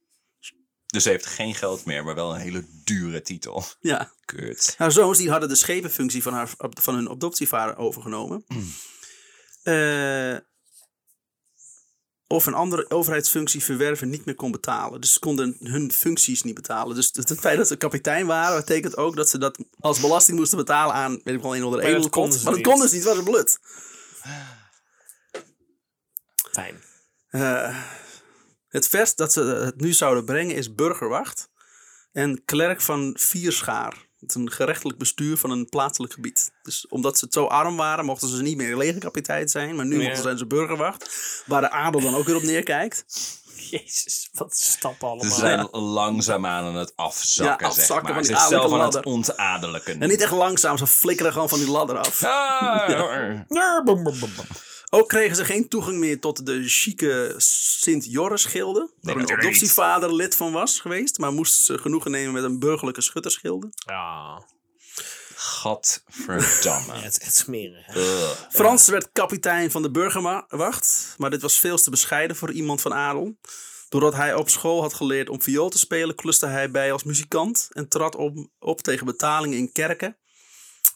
Dus 0.91 1.03
ze 1.03 1.09
heeft 1.09 1.25
geen 1.25 1.55
geld 1.55 1.85
meer, 1.85 2.03
maar 2.03 2.15
wel 2.15 2.33
een 2.33 2.39
hele 2.41 2.65
dure 2.83 3.21
titel. 3.21 3.63
Ja. 3.79 4.11
Kut. 4.25 4.73
Haar 4.77 4.91
zoons 4.91 5.17
die 5.17 5.29
hadden 5.29 5.49
de 5.49 5.55
schepenfunctie 5.55 6.23
van, 6.23 6.33
haar, 6.33 6.49
van 6.57 6.95
hun 6.95 7.09
adoptievader 7.09 7.77
overgenomen. 7.77 8.45
Eh, 9.63 10.35
of 12.27 12.45
een 12.45 12.53
andere 12.53 12.89
overheidsfunctie 12.89 13.63
verwerven 13.63 14.09
niet 14.09 14.25
meer 14.25 14.35
kon 14.35 14.51
betalen. 14.51 15.01
Dus 15.01 15.13
ze 15.13 15.19
konden 15.19 15.55
hun 15.59 15.91
functies 15.91 16.43
niet 16.43 16.55
betalen. 16.55 16.95
Dus 16.95 17.09
het 17.13 17.29
het 17.29 17.39
feit 17.39 17.57
dat 17.57 17.67
ze 17.67 17.75
kapitein 17.75 18.25
waren, 18.25 18.59
betekent 18.59 18.97
ook 18.97 19.15
dat 19.15 19.29
ze 19.29 19.37
dat 19.37 19.57
als 19.79 19.99
belasting 19.99 20.37
moesten 20.37 20.57
betalen 20.57 20.93
aan, 20.95 21.21
weet 21.23 21.35
ik 21.35 21.41
wel, 21.41 21.55
een 21.55 21.63
of 21.63 21.65
andere 21.65 21.69
Maar 21.69 21.81
dat 21.81 21.89
edelkot. 21.89 22.11
konden 22.11 22.37
ze 22.39 22.43
Maar 22.43 22.53
dat 22.53 22.61
niet. 22.61 22.71
konden 22.71 22.89
ze 22.89 22.95
niet, 22.95 23.03
het 23.03 23.13
was 23.13 23.25
een 23.25 23.31
blut. 23.31 23.59
Fijn. 26.51 26.81
Eh, 27.29 27.83
het 28.69 28.87
vers 28.87 29.15
dat 29.15 29.33
ze 29.33 29.41
het 29.43 29.81
nu 29.81 29.93
zouden 29.93 30.25
brengen 30.25 30.55
is 30.55 30.73
burgerwacht 30.75 31.49
en 32.11 32.41
klerk 32.45 32.81
van 32.81 33.15
Vierschaar. 33.19 34.07
Het 34.19 34.29
is 34.29 34.35
een 34.35 34.51
gerechtelijk 34.51 34.97
bestuur 34.97 35.37
van 35.37 35.51
een 35.51 35.69
plaatselijk 35.69 36.13
gebied. 36.13 36.51
Dus 36.63 36.87
omdat 36.87 37.17
ze 37.17 37.27
zo 37.29 37.45
arm 37.45 37.75
waren, 37.77 38.05
mochten 38.05 38.27
ze 38.29 38.41
niet 38.41 38.57
meer 38.57 38.77
legerkapitein 38.77 39.49
zijn. 39.49 39.75
Maar 39.75 39.85
nu 39.85 39.97
Ja. 39.99 40.03
mochten 40.03 40.23
zijn 40.23 40.37
ze 40.37 40.45
burgerwacht. 40.45 41.09
Waar 41.45 41.61
de 41.61 41.69
adel 41.71 42.01
dan 42.01 42.15
ook 42.15 42.25
weer 42.25 42.35
op 42.35 42.41
neerkijkt. 42.41 43.05
Jezus, 43.69 44.29
wat 44.33 44.57
stappen 44.57 45.07
allemaal. 45.07 45.29
Ze 45.31 45.39
zijn 45.39 45.67
langzaamaan 45.71 46.63
aan 46.65 46.75
het 46.75 46.93
afzakken, 46.95 47.65
Ja, 47.65 47.71
afzakken 47.71 47.85
zeg 47.85 48.01
maar. 48.01 48.13
van 48.13 48.23
Ze 48.25 48.31
die 48.31 48.41
is 48.41 48.47
zelf 48.47 48.63
adellijke 48.63 48.85
aan 48.87 48.95
het 48.95 49.05
ontadelijken. 49.05 50.01
En 50.01 50.09
niet 50.09 50.21
echt 50.21 50.31
langzaam, 50.31 50.77
ze 50.77 50.87
flikkeren 50.87 51.33
gewoon 51.33 51.49
van 51.49 51.59
die 51.59 51.69
ladder 51.71 51.97
af. 51.97 52.23
Ah, 52.23 52.89
Ja, 53.49 53.83
Ook 54.89 55.07
kregen 55.07 55.35
ze 55.35 55.45
geen 55.45 55.67
toegang 55.67 55.97
meer 55.97 56.19
tot 56.19 56.45
de 56.45 56.63
chique 56.67 57.33
Sint-Joris-gilde. 57.37 58.91
Waar 59.01 59.17
niet. 59.17 59.31
adoptievader 59.31 60.15
lid 60.15 60.35
van 60.35 60.51
was 60.51 60.79
geweest. 60.79 61.17
Maar 61.17 61.33
moesten 61.33 61.65
ze 61.65 61.81
genoegen 61.81 62.11
nemen 62.11 62.33
met 62.33 62.43
een 62.43 62.59
burgerlijke 62.59 63.01
schuttersgilde. 63.01 63.71
Ja. 63.85 64.43
Gadverdamme. 65.35 66.93
ja, 66.95 66.99
het 66.99 67.11
is 67.11 67.19
echt 67.19 67.35
smerig. 67.35 67.85
Frans 68.49 68.87
werd 68.87 69.09
kapitein 69.11 69.71
van 69.71 69.81
de 69.81 69.91
burgerwacht, 69.91 71.15
maar 71.17 71.29
dit 71.29 71.41
was 71.41 71.59
veel 71.59 71.77
te 71.77 71.89
bescheiden 71.89 72.35
voor 72.35 72.51
iemand 72.51 72.81
van 72.81 72.93
adel. 72.93 73.37
Doordat 73.89 74.13
hij 74.13 74.33
op 74.35 74.49
school 74.49 74.81
had 74.81 74.93
geleerd 74.93 75.29
om 75.29 75.41
viool 75.41 75.69
te 75.69 75.77
spelen, 75.77 76.15
kluste 76.15 76.45
hij 76.45 76.71
bij 76.71 76.91
als 76.91 77.03
muzikant 77.03 77.67
en 77.71 77.87
trad 77.87 78.15
op, 78.15 78.47
op 78.59 78.81
tegen 78.81 79.05
betaling 79.05 79.53
in 79.53 79.71
kerken. 79.71 80.17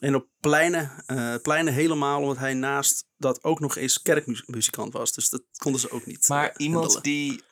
En 0.03 0.15
op 0.15 0.27
pleinen, 0.39 0.91
eh, 1.05 1.35
pleinen 1.41 1.73
helemaal, 1.73 2.21
omdat 2.21 2.37
hij 2.37 2.53
naast 2.53 3.07
dat 3.17 3.43
ook 3.43 3.59
nog 3.59 3.77
eens 3.77 4.01
kerkmuzikant 4.01 4.93
was. 4.93 5.13
Dus 5.13 5.29
dat 5.29 5.43
konden 5.57 5.81
ze 5.81 5.91
ook 5.91 6.05
niet. 6.05 6.27
Maar 6.27 6.49
eh, 6.49 6.65
iemand 6.65 6.83
handelen. 6.83 7.03
die 7.03 7.43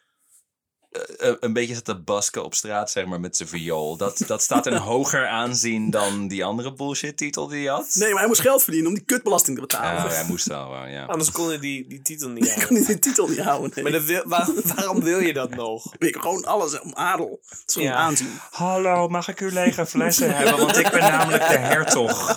een 1.40 1.54
beetje 1.54 1.74
zat 1.74 1.86
te 1.86 2.00
basken 2.02 2.44
op 2.44 2.54
straat, 2.56 2.92
zeg 2.92 3.06
maar, 3.06 3.20
met 3.20 3.38
zijn 3.38 3.50
viool. 3.50 3.98
Dat, 3.98 4.24
dat 4.28 4.42
staat 4.42 4.66
een 4.66 4.78
hoger 4.92 5.28
aanzien 5.28 5.90
dan 5.90 6.28
die 6.28 6.46
andere 6.46 6.74
bullshit 6.74 7.18
titel 7.18 7.48
die 7.48 7.66
hij 7.68 7.76
had. 7.76 7.96
Nee, 8.00 8.10
maar 8.10 8.20
hij 8.20 8.28
moest 8.28 8.42
geld 8.42 8.64
verdienen 8.64 8.90
om 8.90 8.96
die 8.96 9.04
kutbelasting 9.06 9.56
te 9.56 9.62
betalen. 9.62 10.04
Oh, 10.06 10.12
hij 10.12 10.26
moest 10.28 10.48
wel, 10.48 10.70
wel, 10.70 10.86
ja. 10.86 11.06
Anders 11.06 11.32
kon 11.32 11.52
je 11.52 11.60
die, 11.60 11.88
die 11.88 12.02
titel 12.02 12.30
niet 12.30 12.46
Ik 12.46 12.52
kon 12.52 12.58
houden. 12.60 12.78
niet 12.78 12.88
die 12.88 13.00
titel 13.00 13.28
niet 13.28 13.40
houden. 13.40 13.72
Nee. 13.74 13.84
Maar 13.84 13.94
dat 13.94 14.04
wil, 14.04 14.24
waar- 14.26 14.50
waarom 14.76 15.02
wil 15.04 15.20
je 15.20 15.34
dat 15.34 15.50
nog? 15.56 15.94
Ik 15.98 16.16
gewoon 16.16 16.46
alles 16.46 16.80
om 16.80 16.94
adel. 16.96 17.40
Het 17.50 17.64
is 17.68 17.74
gewoon 17.74 17.88
Ja. 17.88 17.96
aanzien. 17.96 18.30
Hallo, 18.52 19.08
mag 19.08 19.28
ik 19.28 19.40
uw 19.40 19.50
lege 19.52 19.86
flessen 19.86 20.36
hebben? 20.36 20.58
Want 20.58 20.78
ik 20.78 20.90
ben 20.92 21.00
namelijk 21.02 21.48
de 21.48 21.58
hertog. 21.58 22.36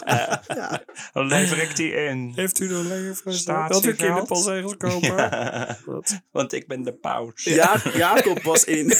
Dan 1.12 1.26
lever 1.26 1.58
ik 1.58 1.76
die 1.76 1.92
in. 1.94 2.32
Heeft 2.34 2.60
u 2.60 2.68
nog 2.68 2.84
lekker 2.84 3.14
fles? 3.14 3.38
Staat 3.38 3.72
Dat 3.72 3.84
u 3.84 3.94
kinderpasregels 3.94 4.76
kopen? 4.76 5.14
Ja, 5.16 5.76
Wat? 5.84 6.20
want 6.32 6.52
ik 6.52 6.66
ben 6.66 6.82
de 6.82 6.92
paus. 6.92 7.44
Ja, 7.44 7.76
Jacob 7.94 8.42
was 8.44 8.64
in 8.64 8.88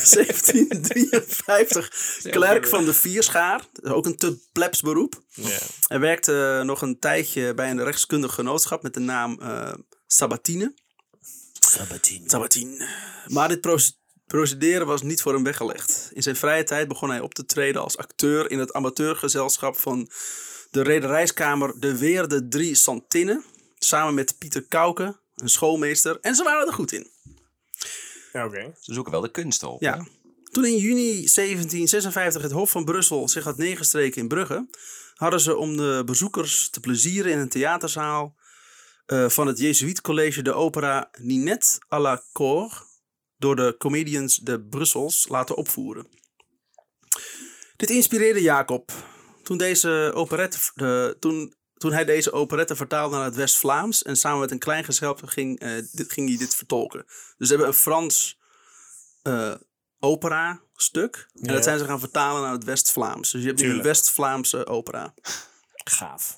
1753 0.89 2.21
klerk 2.23 2.67
van 2.67 2.85
de 2.85 2.95
Vierschaar. 2.95 3.67
Ook 3.83 4.07
een 4.07 4.17
te 4.17 4.39
plebs 4.53 4.81
beroep. 4.81 5.23
Ja. 5.29 5.59
Hij 5.87 6.01
werkte 6.01 6.63
nog 6.65 6.83
een 6.83 6.99
tijdje 6.99 7.55
bij 7.55 7.71
een 7.71 7.85
rechtskundig 7.85 8.35
genootschap 8.35 8.83
met 8.83 8.95
de 8.95 9.01
naam 9.01 9.41
eh, 9.41 9.73
Sabatine. 10.07 10.75
Sabatine. 11.61 12.29
Sabatine. 12.31 12.89
Maar 13.27 13.49
dit 13.49 13.61
proce- 13.61 13.93
procederen 14.27 14.87
was 14.87 15.03
niet 15.03 15.23
voor 15.23 15.33
hem 15.33 15.45
weggelegd. 15.45 16.11
In 16.13 16.23
zijn 16.23 16.37
vrije 16.37 16.65
tijd 16.65 16.89
begon 16.89 17.11
hij 17.11 17.21
op 17.21 17.35
te 17.35 17.47
treden 17.47 17.83
als 17.83 17.97
acteur 17.97 18.51
in 18.51 18.59
het 18.59 18.73
amateurgezelschap 18.73 19.77
van 19.79 20.11
de 20.71 20.83
rederijskamer 20.83 21.81
De 21.81 21.99
Weerde 21.99 22.49
Drie 22.49 22.75
Santine. 22.75 23.43
Samen 23.79 24.15
met 24.15 24.39
Pieter 24.39 24.63
Kauke, 24.63 25.17
een 25.35 25.49
schoolmeester. 25.49 26.19
En 26.21 26.35
ze 26.35 26.43
waren 26.43 26.67
er 26.67 26.73
goed 26.73 26.93
in. 26.93 27.11
Ja, 28.35 28.45
Oké. 28.47 28.75
Ze 28.81 28.93
zoeken 28.93 29.13
wel 29.13 29.21
de 29.21 29.31
kunst 29.31 29.63
op. 29.63 29.81
Ja. 29.81 29.97
hè? 29.97 30.03
Toen 30.51 30.65
in 30.65 30.77
juni 30.77 31.11
1756 31.13 32.43
het 32.43 32.53
Hof 32.53 32.71
van 32.71 32.85
Brussel 32.85 33.29
zich 33.29 33.45
had 33.45 33.57
neergestreken 33.57 34.21
in 34.21 34.29
Brugge, 34.29 34.69
hadden 35.15 35.41
ze 35.41 35.57
om 35.57 35.77
de 35.77 36.03
bezoekers 36.07 36.71
te 36.71 36.81
plezieren 36.81 37.33
in 37.33 37.39
een 37.39 37.49
theaterzaal 37.49 38.37
eh, 39.07 39.29
van 39.29 39.47
het 39.47 39.59
Jesuitcollege 39.59 40.43
de 40.43 40.53
opera 40.53 41.11
Ninette 41.21 41.81
à 41.93 42.01
la 42.01 42.23
Cour 42.33 42.83
door 43.37 43.57
de 43.57 43.75
comedians 43.79 44.37
de 44.37 44.63
Brussels 44.63 45.29
laten 45.29 45.57
opvoeren. 45.57 46.07
Dit 47.77 47.91
inspireerde 47.91 48.43
Jacob 48.43 48.93
toen, 49.43 49.59
deze 49.59 50.11
operette, 50.15 50.59
de, 50.75 51.17
toen, 51.21 51.55
toen 51.75 51.93
hij 51.93 52.05
deze 52.05 52.33
operette 52.33 52.77
vertaalde 52.77 53.17
naar 53.17 53.25
het 53.25 53.35
West-Vlaams 53.35 54.03
en 54.03 54.17
samen 54.17 54.41
met 54.41 54.51
een 54.51 54.59
klein 54.59 54.85
gezelschap 54.85 55.29
ging, 55.29 55.61
eh, 55.61 55.71
dit, 55.93 56.13
ging 56.13 56.29
hij 56.29 56.39
dit 56.39 56.55
vertolken. 56.55 57.05
Dus 57.07 57.49
ze 57.49 57.55
hebben 57.55 57.67
een 57.67 57.75
Frans 57.75 58.39
eh, 59.23 59.55
opera-stuk. 59.99 61.29
En 61.35 61.47
Ja. 61.47 61.53
dat 61.53 61.65
zijn 61.65 61.79
ze 61.79 61.85
gaan 61.85 62.01
vertalen 62.01 62.43
naar 62.43 62.53
het 62.53 62.65
West-Vlaams. 62.65 63.31
Dus 63.31 63.41
je 63.41 63.47
hebt 63.47 63.61
nu 63.61 63.71
een. 63.71 63.83
West-Vlaamse 63.83 64.67
opera. 64.67 65.15
Gaaf. 65.85 66.37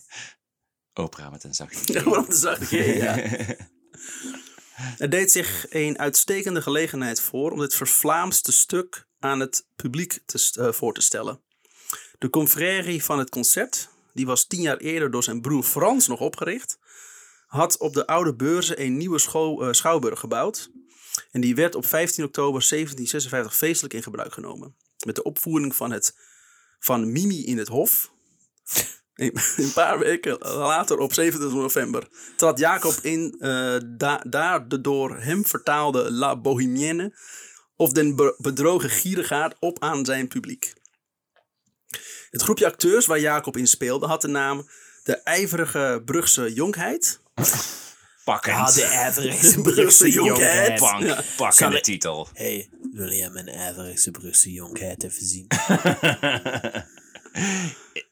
Opera 0.95 1.31
met 1.31 1.45
een 1.45 1.55
zakje. 1.55 1.79
Ja, 1.93 2.03
waarom 2.03 2.27
de 2.29 2.35
zachte 2.35 2.77
ja. 2.97 3.17
Er 4.99 5.11
deed 5.11 5.31
zich 5.33 5.67
een 5.71 5.99
uitstekende 5.99 6.63
gelegenheid 6.63 7.21
voor 7.21 7.51
om 7.51 7.59
dit 7.59 7.75
vervlaamste 7.75 8.53
stuk 8.53 9.07
aan 9.19 9.41
het 9.41 9.67
publiek 9.77 10.19
te, 10.27 10.51
eh, 10.61 10.73
voor 10.73 10.95
te 10.95 11.01
stellen. 11.01 11.43
De 12.19 12.31
confrérie 12.31 13.05
van 13.05 13.19
het 13.19 13.31
concert, 13.31 13.89
die 14.17 14.27
was 14.27 14.47
tien 14.47 14.61
jaar 14.61 14.77
eerder 14.77 15.11
door 15.11 15.23
zijn 15.23 15.41
broer 15.41 15.63
Frans 15.63 16.07
nog 16.07 16.21
opgericht, 16.21 16.79
had 17.47 17.79
op 17.79 17.95
de 17.95 18.07
oude 18.07 18.35
beurzen 18.35 18.81
een 18.83 18.97
nieuwe 18.97 19.21
eh, 19.61 19.73
schouwburg 19.73 20.21
gebouwd. 20.21 20.71
En 21.31 21.41
die 21.41 21.55
werd 21.55 21.75
op 21.75 21.87
15 21.87 22.25
oktober 22.25 22.67
1756 22.69 23.57
feestelijk 23.57 23.95
in 23.95 24.03
gebruik 24.03 24.33
genomen. 24.33 24.77
Met 25.07 25.15
de 25.15 25.23
opvoering 25.23 25.75
van, 25.77 25.91
het, 25.91 26.17
van 26.79 27.13
Mimi 27.13 27.45
in 27.45 27.59
het 27.59 27.69
Hof. 27.69 28.13
Een 29.15 29.73
paar 29.75 29.99
weken 29.99 30.39
later, 30.39 30.99
op 30.99 31.13
27 31.13 31.59
november, 31.61 32.09
trad 32.37 32.59
Jacob 32.59 32.95
in 33.03 33.37
eh, 33.39 33.77
da- 33.87 34.25
daar 34.29 34.69
de 34.69 34.81
door 34.81 35.17
hem 35.17 35.47
vertaalde 35.47 36.13
La 36.13 36.37
Bohemienne 36.41 37.19
of 37.77 37.93
den 37.93 38.17
be- 38.17 38.35
bedrogen 38.39 38.91
gierigaard 38.91 39.57
op 39.61 39.83
aan 39.83 40.05
zijn 40.05 40.29
publiek. 40.29 40.75
Het 42.31 42.43
groepje 42.43 42.67
acteurs 42.67 43.07
waar 43.07 43.21
Jacob 43.21 43.57
in 43.57 43.67
speelde 43.67 44.07
had 44.07 44.21
de 44.21 44.29
naam 44.29 44.69
De 45.03 45.17
IJverige 45.23 46.03
Brugse 46.05 46.53
Jonkheid. 46.53 47.21
Pakkend. 48.25 48.57
Ja, 48.57 48.73
de 48.73 48.83
ijverigste 48.85 49.61
Brugse 49.71 50.11
jonkheid. 50.11 50.81
Ja. 50.81 50.87
pakkende 51.37 51.53
Zal 51.55 51.73
ik- 51.73 51.83
titel. 51.83 52.29
hey, 52.33 52.69
wil 52.93 53.13
jij 53.13 53.31
mijn 53.31 53.49
ijverigste 53.49 54.11
Brugse 54.11 54.53
jonkheid 54.53 55.03
even 55.05 55.27
zien? 55.27 55.47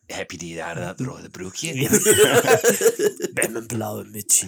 Heb 0.07 0.31
je 0.31 0.39
die 0.39 0.57
daar, 0.57 0.75
dat 0.75 1.01
rode 1.01 1.31
broekje? 1.31 1.73
Bij 3.33 3.49
mijn 3.53 3.67
blauwe 3.67 4.05
mutsje. 4.05 4.47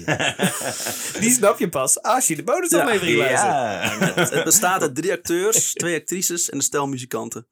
Die 1.20 1.30
snap 1.30 1.58
je 1.58 1.68
pas 1.68 2.02
als 2.02 2.26
je 2.26 2.36
de 2.36 2.42
bonusaflevering 2.42 3.16
luistert. 3.18 3.52
Ja. 3.52 4.28
Het 4.36 4.44
bestaat 4.44 4.82
uit 4.82 4.94
drie 4.94 5.12
acteurs, 5.12 5.72
twee 5.72 5.96
actrices 6.00 6.50
en 6.50 6.56
een 6.56 6.62
stel 6.62 6.86
muzikanten. 6.86 7.46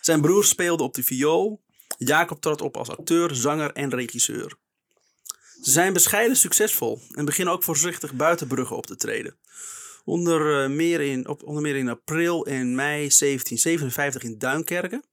Zijn 0.00 0.20
broer 0.20 0.44
speelde 0.44 0.82
op 0.82 0.94
de 0.94 1.02
viool. 1.02 1.60
Jacob 1.98 2.40
trad 2.40 2.60
op 2.60 2.76
als 2.76 2.88
acteur, 2.88 3.34
zanger 3.34 3.72
en 3.72 3.90
regisseur. 3.94 4.56
Ze 5.62 5.70
zijn 5.70 5.92
bescheiden 5.92 6.36
succesvol 6.36 7.00
en 7.12 7.24
beginnen 7.24 7.54
ook 7.54 7.62
voorzichtig 7.62 8.12
buiten 8.12 8.46
Brugge 8.46 8.74
op 8.74 8.86
te 8.86 8.96
treden. 8.96 9.38
Onder, 10.04 10.62
eh, 10.62 10.70
meer 10.70 11.00
in, 11.00 11.28
op, 11.28 11.42
onder 11.42 11.62
meer 11.62 11.76
in 11.76 11.88
april 11.88 12.46
en 12.46 12.74
mei 12.74 13.10
1757 13.10 14.22
in 14.22 14.38
Duinkerken. 14.38 15.04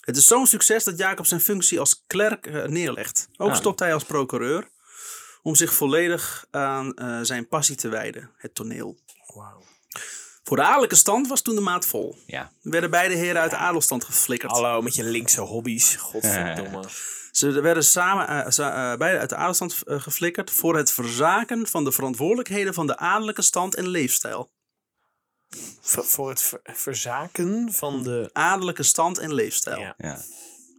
Het 0.00 0.16
is 0.16 0.26
zo'n 0.26 0.46
succes 0.46 0.84
dat 0.84 0.98
Jacob 0.98 1.26
zijn 1.26 1.40
functie 1.40 1.80
als 1.80 2.04
klerk 2.06 2.46
eh, 2.46 2.64
neerlegt. 2.64 3.28
Ook 3.36 3.50
Ah. 3.50 3.56
stopt 3.56 3.78
hij 3.78 3.94
als 3.94 4.04
procureur 4.04 4.68
om 5.42 5.54
zich 5.54 5.74
volledig 5.74 6.46
aan 6.50 6.94
eh, 6.94 7.18
zijn 7.22 7.48
passie 7.48 7.76
te 7.76 7.88
wijden, 7.88 8.30
het 8.36 8.54
toneel. 8.54 8.98
Wauw. 9.34 9.62
Voor 10.46 10.56
de 10.56 10.62
adellijke 10.62 10.94
stand 10.94 11.28
was 11.28 11.42
toen 11.42 11.54
de 11.54 11.60
maat 11.60 11.86
vol. 11.86 12.16
Ja. 12.26 12.40
Er 12.62 12.70
werden 12.70 12.90
beide 12.90 13.14
heren 13.14 13.40
uit 13.40 13.50
de 13.50 13.56
adelstand 13.56 14.04
geflikkerd. 14.04 14.52
Hallo, 14.52 14.82
met 14.82 14.94
je 14.94 15.04
linkse 15.04 15.40
hobby's. 15.40 15.96
Godverdomme. 15.96 16.84
Ze 17.30 17.60
werden 17.60 17.84
samen 17.84 18.28
eh, 18.28 18.58
eh, 18.92 18.98
beide 18.98 19.18
uit 19.18 19.28
de 19.28 19.36
adelstand 19.36 19.82
eh, 19.82 20.00
geflikkerd 20.00 20.50
voor 20.50 20.76
het 20.76 20.92
verzaken 20.92 21.66
van 21.66 21.84
de 21.84 21.92
verantwoordelijkheden 21.92 22.74
van 22.74 22.86
de 22.86 22.96
adellijke 22.96 23.42
stand 23.42 23.74
en 23.74 23.88
leefstijl. 23.88 24.50
V- 25.80 26.04
voor 26.04 26.28
het 26.28 26.42
ver- 26.42 26.60
verzaken 26.62 27.72
van 27.72 28.02
de... 28.02 28.30
Adellijke 28.32 28.82
stand 28.82 29.18
en 29.18 29.34
leefstijl. 29.34 29.78
Ja. 29.80 29.94
Ja. 29.98 30.20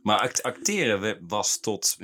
Maar 0.07 0.19
act- 0.19 0.43
acteren 0.43 1.17
was 1.27 1.57
tot 1.59 1.95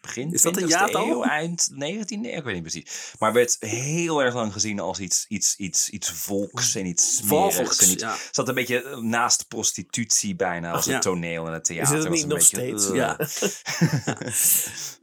begin 0.00 0.32
Is 0.32 0.42
dat 0.42 0.56
een 0.56 0.62
20e 0.62 0.66
jaartal? 0.68 1.06
eeuw, 1.08 1.22
eind 1.22 1.70
19e 1.72 1.76
eeuw, 2.08 2.36
ik 2.36 2.44
weet 2.44 2.54
niet 2.54 2.62
precies. 2.62 3.14
Maar 3.18 3.32
werd 3.32 3.56
heel 3.60 4.22
erg 4.22 4.34
lang 4.34 4.52
gezien 4.52 4.80
als 4.80 4.98
iets, 4.98 5.24
iets, 5.28 5.56
iets, 5.56 5.88
iets 5.90 6.10
volks 6.10 6.74
en 6.74 6.86
iets 6.86 7.16
smerigs. 7.16 7.56
Volks, 7.56 7.78
en 7.78 7.90
iets, 7.90 8.02
ja. 8.02 8.16
zat 8.30 8.48
een 8.48 8.54
beetje 8.54 8.98
naast 9.00 9.48
prostitutie 9.48 10.36
bijna, 10.36 10.72
als 10.72 10.86
het 10.86 11.02
toneel 11.02 11.46
en 11.46 11.52
het 11.52 11.64
theater. 11.64 11.94
het 11.94 12.08
was 12.08 12.12
niet 12.12 12.22
een 12.22 12.28
nog 12.28 12.38
beetje, 12.38 12.56
steeds? 12.56 12.88
eh, 12.88 12.94
Ja. 12.94 13.18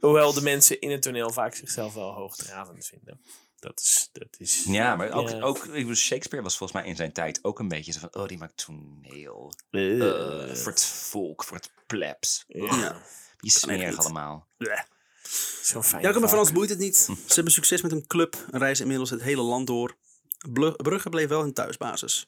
Hoewel 0.08 0.32
de 0.32 0.42
mensen 0.42 0.80
in 0.80 0.90
het 0.90 1.02
toneel 1.02 1.30
vaak 1.32 1.54
zichzelf 1.54 1.94
wel 1.94 2.12
hoogdravend 2.12 2.86
vinden. 2.86 3.20
Dat 3.62 3.80
is... 3.80 4.08
Dat 4.12 4.28
is 4.38 4.64
Ja, 4.64 4.96
maar 4.96 5.12
ook, 5.12 5.28
Ja. 5.28 5.40
ook 5.40 5.66
ik 5.66 5.94
Shakespeare 5.94 6.44
was 6.44 6.56
volgens 6.56 6.80
mij 6.80 6.88
in 6.88 6.96
zijn 6.96 7.12
tijd 7.12 7.38
ook 7.44 7.58
een 7.58 7.68
beetje 7.68 7.92
zo 7.92 7.98
van, 7.98 8.14
oh, 8.22 8.28
die 8.28 8.38
maakt 8.38 8.64
toneel. 8.64 9.52
Eh, 9.70 10.48
eh, 10.50 10.56
voor 10.56 10.72
het 10.72 10.84
volk, 10.84 11.44
voor 11.44 11.56
het 11.56 11.70
plebs. 11.86 12.44
ja. 12.48 12.76
Ja. 12.76 13.02
Die 13.36 13.50
smerig 13.50 13.98
allemaal. 13.98 14.46
Zo'n 15.62 15.84
fijn 15.84 16.02
Jacob 16.02 16.22
en 16.22 16.28
vak. 16.28 16.30
Frans 16.30 16.52
boeit 16.52 16.70
het 16.70 16.78
niet. 16.78 16.96
Ze 17.26 17.34
hebben 17.34 17.52
succes 17.52 17.82
met 17.82 17.92
een 17.92 18.06
club 18.06 18.46
en 18.50 18.58
reizen 18.58 18.82
inmiddels 18.82 19.10
het 19.10 19.22
hele 19.22 19.42
land 19.42 19.66
door. 19.66 19.96
Brugge 20.76 21.08
bleef 21.08 21.28
wel 21.28 21.40
hun 21.40 21.52
thuisbasis. 21.52 22.26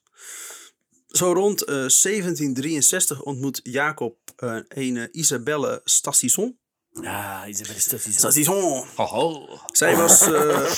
Zo 1.08 1.32
rond 1.32 1.62
eh, 1.62 1.74
1763 1.74 3.22
ontmoet 3.22 3.60
Jacob 3.62 4.18
eh, 4.36 4.58
een 4.68 5.08
Isabelle 5.18 5.80
Stassison. 5.84 6.58
Ja, 7.02 7.46
Isabelle 7.46 7.80
Stuffy. 7.80 8.12
Stassison! 8.12 8.86
Hoho. 8.94 9.48
Zij 9.72 9.96
was, 9.96 10.20
eh, 10.20 10.70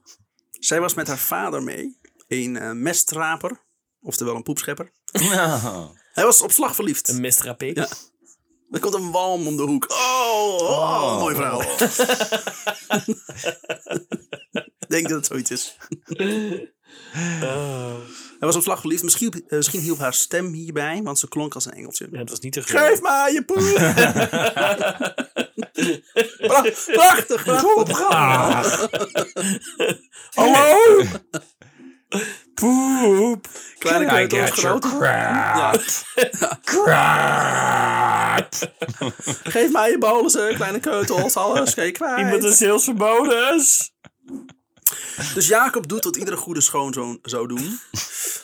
zij 0.68 0.80
was 0.80 0.94
met 0.94 1.06
haar 1.06 1.18
vader 1.18 1.62
mee. 1.62 1.98
Een 2.28 2.56
eh, 2.56 2.70
mestraper, 2.70 3.64
oftewel 4.00 4.34
een 4.34 4.42
poepschepper. 4.42 4.92
Hij 6.12 6.24
was 6.24 6.40
op 6.40 6.52
slag 6.52 6.74
verliefd. 6.74 7.08
Een 7.08 7.20
mestrapé. 7.20 7.64
Ja. 7.64 7.88
Er 8.70 8.80
komt 8.80 8.94
een 8.94 9.10
walm 9.10 9.46
om 9.46 9.56
de 9.56 9.62
hoek. 9.62 9.90
Oh, 9.90 10.58
oh, 10.60 11.18
mooi 11.18 11.34
verhaal. 11.34 11.60
Ik 14.78 14.90
denk 14.90 15.08
dat 15.08 15.16
het 15.16 15.26
zoiets 15.26 15.50
is. 15.50 15.76
Oh. 17.42 17.96
Was 18.44 18.56
op 18.56 18.62
slag 18.62 18.80
verliefd. 18.80 19.02
Misschien, 19.02 19.32
eh, 19.32 19.56
misschien 19.56 19.80
hielp 19.80 19.98
haar 19.98 20.14
stem 20.14 20.52
hierbij, 20.52 21.00
want 21.02 21.18
ze 21.18 21.28
klonk 21.28 21.54
als 21.54 21.66
een 21.66 21.72
engeltje. 21.72 22.08
Ja, 22.10 22.18
het 22.18 22.30
was 22.30 22.40
niet 22.40 22.52
te 22.52 22.62
Geef 22.62 23.00
mij 23.00 23.32
je 23.32 23.44
poep! 23.44 23.58
Pra- 26.38 26.62
prachtig, 26.86 27.44
prachtig. 27.44 27.98
Hallo! 30.34 31.02
Poep! 32.54 33.46
Kleine 33.78 34.26
your 34.26 34.46
grote. 34.46 34.88
crap. 34.88 35.80
Crap. 36.64 38.48
Geef 39.44 39.72
mij 39.72 39.90
je 39.90 39.98
bolussen, 39.98 40.54
kleine 40.54 40.80
keutels, 40.80 41.36
alles. 41.36 41.74
Kijk 41.74 41.94
kwijt. 41.94 42.18
Iemand 42.18 42.44
is 42.44 42.60
heel 42.60 42.80
verboden. 42.80 43.62
Dus 45.34 45.48
Jacob 45.48 45.88
doet 45.88 46.04
wat 46.04 46.16
iedere 46.16 46.36
goede 46.36 46.60
schoonzoon 46.60 47.18
zou 47.22 47.48
doen. 47.48 47.80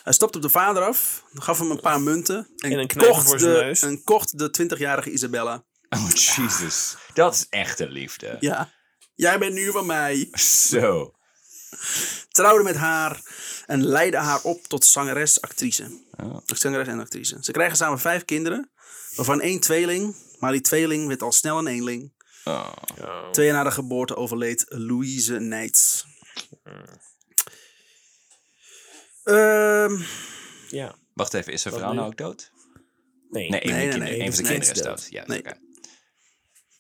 Hij 0.03 0.13
stapte 0.13 0.37
op 0.37 0.43
de 0.43 0.51
vader 0.51 0.83
af, 0.83 1.25
gaf 1.35 1.59
hem 1.59 1.71
een 1.71 1.81
paar 1.81 2.01
munten 2.01 2.49
en, 2.57 2.73
En 2.73 2.79
een 2.79 2.87
knuffel 2.87 3.15
kocht, 3.15 3.27
voor 3.27 3.39
zijn 3.39 3.55
de, 3.55 3.61
neus. 3.61 3.83
en 3.83 4.05
kocht 4.05 4.39
de 4.39 4.73
20-jarige 4.75 5.11
Isabella. 5.11 5.65
Oh, 5.89 6.11
Jesus. 6.11 6.97
Dat 7.15 7.35
is 7.35 7.47
echte 7.49 7.89
liefde. 7.89 8.37
Ja, 8.41 8.73
jij 9.15 9.39
bent 9.39 9.55
nu 9.55 9.71
van 9.71 9.87
mij. 9.87 10.29
Zo. 10.69 11.15
Trouwde 12.29 12.63
met 12.65 12.77
haar 12.77 13.21
en 13.67 13.85
leidde 13.87 14.19
haar 14.19 14.41
op 14.43 14.67
tot 14.67 14.85
zangeres, 14.85 15.41
actrice. 15.41 16.01
Oh. 16.17 16.37
Zangeres 16.47 16.87
en 16.87 17.01
actrice. 17.01 17.37
Ze 17.41 17.53
krijgen 17.53 17.77
samen 17.77 17.99
vijf 17.99 18.25
kinderen, 18.25 18.71
waarvan 19.17 19.41
één 19.41 19.61
tweeling. 19.61 20.17
Maar 20.39 20.53
die 20.53 20.61
tweeling 20.61 21.07
werd 21.09 21.23
al 21.23 21.33
snel 21.33 21.59
een 21.59 21.67
eenling. 21.67 22.13
Oh. 22.45 22.73
Twee 23.33 23.47
jaar 23.47 23.55
na 23.55 23.63
de 23.65 23.71
geboorte 23.71 24.17
overleed 24.17 24.65
Louise 24.69 25.39
Neits. 25.39 26.07
Ehm, 29.25 30.03
Ja. 30.69 30.95
Wacht 31.15 31.35
even, 31.35 31.53
is 31.53 31.63
zijn 31.63 31.75
vrouw 31.75 31.91
nu? 31.91 31.97
nou 31.97 32.09
ook 32.09 32.17
dood? 32.19 32.51
Nee. 33.31 33.51
Nee, 33.51 33.65
een, 33.67 33.71
Nee, 33.71 33.71
van 33.71 33.71
de 33.71 33.77
nee, 33.77 33.89
kinderen- 33.91 34.19
nee, 34.19 34.27
een 34.27 34.35
van 34.35 34.45
de 34.45 34.51
een 34.51 34.61
kinderen 34.61 34.75
is 34.75 34.83
dood. 34.83 35.07
Ja, 35.11 35.25
Nee. 35.27 35.39
oké. 35.39 35.59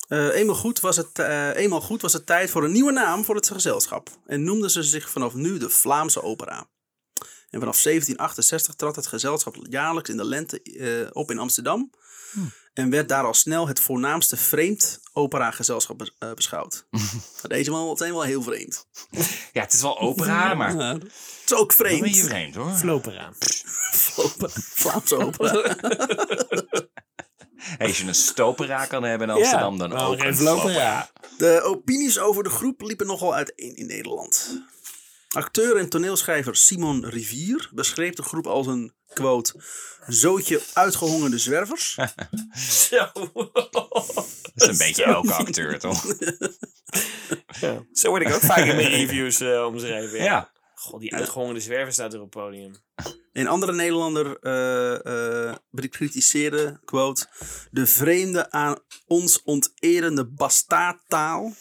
eh, 0.08 0.34
eenmaal, 0.34 0.54
goed 0.54 0.80
was 0.80 0.96
het, 0.96 1.18
eh, 1.18 1.54
eenmaal 1.56 1.80
goed 1.80 2.02
was 2.02 2.12
het 2.12 2.26
tijd 2.26 2.50
voor 2.50 2.64
een 2.64 2.72
nieuwe 2.72 2.92
naam 2.92 3.24
voor 3.24 3.34
het 3.34 3.50
gezelschap. 3.50 4.08
En 4.26 4.44
noemden 4.44 4.70
ze 4.70 4.82
zich 4.82 5.10
vanaf 5.10 5.34
nu 5.34 5.58
de 5.58 5.68
Vlaamse 5.70 6.22
Opera. 6.22 6.68
En 7.50 7.58
vanaf 7.60 7.76
1768 7.76 8.74
trad 8.74 8.96
het 8.96 9.06
gezelschap 9.06 9.56
jaarlijks 9.62 10.10
in 10.10 10.16
de 10.16 10.24
lente 10.24 10.62
eh, 10.62 11.08
op 11.12 11.30
in 11.30 11.38
Amsterdam. 11.38 11.90
En 12.72 12.90
werd 12.90 13.08
daar 13.08 13.24
al 13.24 13.34
snel 13.34 13.68
het 13.68 13.80
voornaamste 13.80 14.36
vreemd 14.36 15.00
operagezelschap 15.12 15.98
bes- 15.98 16.14
eh, 16.18 16.32
beschouwd. 16.32 16.86
Maar 17.40 17.48
Deze 17.48 17.70
man 17.70 17.96
zijn 17.96 18.12
wel 18.12 18.22
heel 18.22 18.42
vreemd. 18.42 18.86
Ja, 19.52 19.60
het 19.62 19.72
is 19.72 19.82
wel 19.82 19.98
opera, 19.98 20.54
maar 20.54 20.76
Ja, 20.76 20.92
het 20.92 21.04
is 21.46 21.54
ook 21.54 21.72
een 21.78 22.00
beetje 22.00 22.00
vreemd. 22.24 22.28
vreemd 22.28 22.54
hoor. 22.54 22.72
Flopera. 22.72 23.32
Opera, 24.16 24.48
Vlaamse 24.54 25.16
opera. 25.16 25.76
Als 27.78 27.98
je 27.98 28.06
een 28.06 28.14
stopera 28.14 28.86
kan 28.86 29.02
hebben 29.02 29.28
in 29.28 29.34
Amsterdam, 29.34 29.78
dan 29.78 29.90
waarom 29.90 30.12
ook 30.12 30.20
een 30.20 30.36
flopera. 30.36 31.10
De 31.38 31.60
opinies 31.64 32.18
over 32.18 32.42
de 32.44 32.50
groep 32.50 32.80
liepen 32.80 33.06
nogal 33.06 33.34
uiteen 33.34 33.76
in 33.76 33.86
Nederland. 33.86 34.62
Acteur 35.30 35.76
en 35.76 35.88
toneelschrijver 35.88 36.56
Simon 36.56 37.06
Rivier 37.06 37.70
beschreef 37.72 38.14
de 38.14 38.22
groep 38.22 38.46
als 38.46 38.66
een, 38.66 38.92
quote, 39.12 39.62
zootje 40.06 40.62
uitgehongerde 40.72 41.38
zwervers. 41.38 41.94
Zo. 42.88 43.10
Dat 44.54 44.54
is 44.54 44.66
een 44.66 44.86
beetje 44.86 45.04
elke 45.04 45.34
acteur, 45.34 45.78
toch? 45.78 46.04
Ja. 47.60 47.84
Zo 47.92 48.08
word 48.08 48.22
ik 48.22 48.34
ook 48.34 48.40
vaak 48.40 48.64
in 48.64 48.76
mijn 48.76 48.88
reviews 48.88 49.40
eh, 49.40 49.64
omschreven. 49.66 50.22
Ja. 50.22 50.50
God, 50.74 51.00
die 51.00 51.14
uitgehongerde 51.14 51.60
zwerver 51.60 51.92
staat 51.92 52.12
er 52.12 52.20
op 52.20 52.34
het 52.34 52.42
podium. 52.42 52.74
Een 53.32 53.48
andere 53.48 53.72
Nederlander 53.72 54.38
eh 54.40 55.48
eh, 55.48 55.56
bekritiseerde, 55.70 56.80
quote, 56.84 57.26
de 57.70 57.86
vreemde 57.86 58.50
aan 58.50 58.78
ons 59.06 59.42
onterende 59.42 60.26
bastaardtaal 60.26 61.52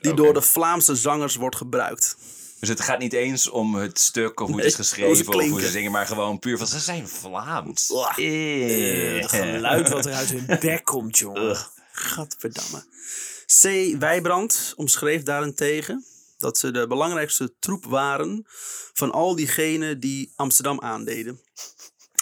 die 0.00 0.14
door 0.14 0.34
de 0.34 0.42
Vlaamse 0.42 0.94
zangers 0.94 1.36
wordt 1.36 1.56
gebruikt. 1.56 2.16
Dus 2.60 2.68
het 2.68 2.80
gaat 2.80 2.98
niet 2.98 3.12
eens 3.12 3.48
om 3.48 3.74
het 3.74 3.98
stuk 3.98 4.40
of 4.40 4.48
hoe 4.48 4.56
het 4.56 4.66
is 4.66 4.74
geschreven 4.74 5.28
of 5.28 5.48
hoe 5.48 5.60
ze 5.60 5.70
zingen, 5.70 5.90
maar 5.90 6.06
gewoon 6.06 6.38
puur 6.38 6.58
van 6.58 6.66
ze 6.66 6.78
zijn 6.78 7.08
Vlaams. 7.08 7.90
Uah. 7.90 8.18
Eh. 8.18 9.20
Het 9.20 9.30
geluid 9.30 9.88
wat 9.88 10.06
er 10.06 10.12
uit 10.12 10.30
hun 10.30 10.46
bek 10.60 10.84
komt, 10.84 11.18
jongen. 11.18 11.56
Gadverdamme. 11.92 12.84
C. 13.60 13.94
Wijbrand 13.98 14.72
omschreef 14.76 15.22
daarentegen 15.22 16.04
dat 16.38 16.58
ze 16.58 16.70
de 16.70 16.86
belangrijkste 16.86 17.54
troep 17.58 17.84
waren 17.84 18.46
van 18.92 19.12
al 19.12 19.34
diegenen 19.34 20.00
die 20.00 20.32
Amsterdam 20.36 20.80
aandeden. 20.80 21.40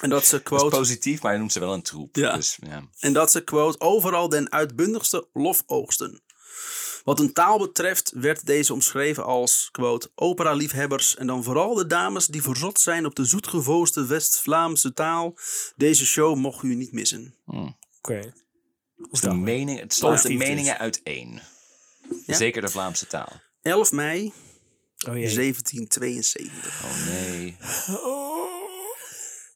En 0.00 0.10
dat 0.10 0.24
ze, 0.24 0.30
Dat 0.30 0.40
is 0.40 0.58
quote, 0.58 0.76
positief, 0.76 1.22
maar 1.22 1.30
hij 1.30 1.40
noemt 1.40 1.52
ze 1.52 1.60
wel 1.60 1.72
een 1.72 1.82
troep. 1.82 2.16
Ja. 2.16 2.34
Dus, 2.36 2.58
ja. 2.60 2.88
en 2.98 3.12
dat 3.12 3.30
ze, 3.30 3.44
quote, 3.44 3.80
overal 3.80 4.28
den 4.28 4.52
uitbundigste 4.52 5.28
lof 5.32 5.62
oogsten. 5.66 6.22
Wat 7.08 7.20
een 7.20 7.32
taal 7.32 7.58
betreft 7.58 8.12
werd 8.14 8.46
deze 8.46 8.72
omschreven 8.72 9.24
als, 9.24 9.68
quote, 9.70 10.10
opera-liefhebbers 10.14 11.16
en 11.16 11.26
dan 11.26 11.44
vooral 11.44 11.74
de 11.74 11.86
dames 11.86 12.26
die 12.26 12.42
verzot 12.42 12.80
zijn 12.80 13.06
op 13.06 13.14
de 13.14 13.24
zoetgevoosde 13.24 14.06
West-Vlaamse 14.06 14.92
taal. 14.92 15.38
Deze 15.76 16.06
show 16.06 16.36
mocht 16.36 16.62
u 16.62 16.74
niet 16.74 16.92
missen. 16.92 17.34
Oké. 17.98 18.32
Dus 19.10 19.20
de 19.20 19.34
mening, 19.34 19.80
het 19.80 19.92
stond 19.92 20.22
de 20.22 20.34
meningen 20.34 20.78
uiteen. 20.78 21.40
Zeker 22.26 22.62
de 22.62 22.68
Vlaamse 22.68 23.06
taal. 23.06 23.32
11 23.62 23.92
mei 23.92 24.32
Oh 25.08 25.14
jee. 25.14 25.34
1772. 25.34 26.84
Oh 26.84 27.06
nee. 27.06 27.56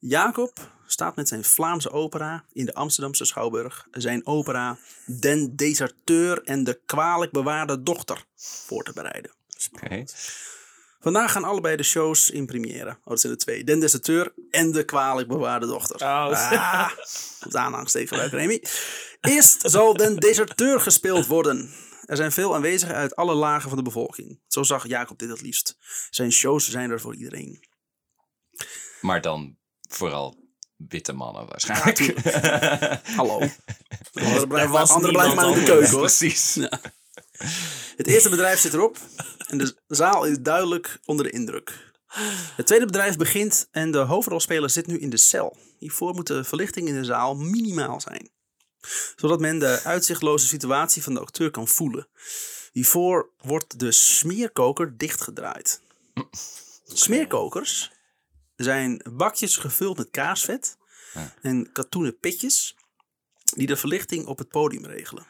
Jacob 0.04 0.72
staat 0.86 1.16
met 1.16 1.28
zijn 1.28 1.44
Vlaamse 1.44 1.90
opera 1.90 2.44
in 2.52 2.64
de 2.64 2.74
Amsterdamse 2.74 3.24
Schouwburg 3.24 3.86
zijn 3.90 4.26
opera 4.26 4.78
Den 5.20 5.56
Deserteur 5.56 6.42
en 6.42 6.64
de 6.64 6.80
kwalijk 6.86 7.32
bewaarde 7.32 7.82
dochter 7.82 8.24
voor 8.36 8.82
te 8.84 8.92
bereiden. 8.92 9.32
Oké. 9.72 10.04
Vandaag 11.00 11.32
gaan 11.32 11.44
allebei 11.44 11.76
de 11.76 11.82
shows 11.82 12.30
in 12.30 12.46
première. 12.46 12.90
Oh, 12.90 13.04
dat 13.04 13.20
zijn 13.20 13.32
er 13.32 13.38
twee. 13.38 13.64
Den 13.64 13.80
Deserteur 13.80 14.32
en 14.50 14.72
de 14.72 14.84
kwalijk 14.84 15.28
bewaarde 15.28 15.66
dochter. 15.66 15.96
Oh, 15.96 16.02
Ah, 16.02 16.90
op 17.44 18.30
de 18.30 18.36
Remy. 18.36 18.62
Eerst 19.20 19.70
zal 19.70 19.96
Den 19.96 20.16
Deserteur 20.16 20.80
gespeeld 20.80 21.26
worden. 21.26 21.74
Er 22.04 22.16
zijn 22.16 22.32
veel 22.32 22.54
aanwezigen 22.54 22.94
uit 22.94 23.16
alle 23.16 23.34
lagen 23.34 23.68
van 23.68 23.78
de 23.78 23.84
bevolking. 23.84 24.40
Zo 24.46 24.62
zag 24.62 24.86
Jacob 24.86 25.18
dit 25.18 25.28
het 25.28 25.40
liefst. 25.40 25.76
Zijn 26.10 26.32
shows 26.32 26.70
zijn 26.70 26.90
er 26.90 27.00
voor 27.00 27.14
iedereen. 27.14 27.64
Maar 29.00 29.20
dan 29.20 29.56
vooral 29.94 30.37
witte 30.76 31.12
mannen 31.12 31.46
waarschijnlijk. 31.46 32.20
Hallo. 33.16 33.40
Anderen 34.12 34.48
blijven, 34.48 34.72
was 34.72 34.90
anderen 34.90 35.14
blijven 35.14 35.37
maar 35.37 35.48
in 35.48 35.55
de 35.55 35.62
keuken 35.62 35.90
hoor. 35.90 36.00
Precies. 36.00 36.55
Het 37.96 38.07
eerste 38.07 38.28
bedrijf 38.28 38.61
zit 38.61 38.74
erop 38.74 38.96
en 39.48 39.59
de 39.59 39.76
zaal 39.87 40.24
is 40.24 40.38
duidelijk 40.40 40.98
onder 41.05 41.24
de 41.24 41.31
indruk. 41.31 41.92
Het 42.57 42.66
tweede 42.66 42.87
bedrijf 42.87 43.16
begint 43.16 43.68
en 43.70 43.90
de 43.90 43.98
hoofdrolspeler 43.98 44.70
zit 44.70 44.87
nu 44.87 44.98
in 44.98 45.11
de 45.11 45.16
cel. 45.16 45.57
Hiervoor 45.78 46.14
moet 46.14 46.26
de 46.26 46.44
verlichting 46.44 46.88
in 46.88 46.94
de 46.94 47.05
zaal 47.05 47.35
minimaal 47.35 48.00
zijn. 48.00 48.31
Zodat 49.16 49.40
men 49.40 49.59
de 49.59 49.81
uitzichtloze 49.85 50.46
situatie 50.46 51.02
van 51.02 51.14
de 51.14 51.20
acteur 51.20 51.50
kan 51.50 51.68
voelen. 51.68 52.09
Hiervoor 52.72 53.31
wordt 53.40 53.78
de 53.78 53.92
smeerkoker 53.92 54.96
dichtgedraaid. 54.96 55.81
Smeerkokers 56.85 57.90
zijn 58.56 59.04
bakjes 59.12 59.56
gevuld 59.56 59.96
met 59.98 60.10
kaarsvet 60.10 60.76
en 61.42 61.72
katoenen 61.72 62.18
pitjes 62.18 62.76
die 63.56 63.66
de 63.66 63.76
verlichting 63.76 64.26
op 64.26 64.38
het 64.38 64.48
podium 64.48 64.84
regelen. 64.86 65.26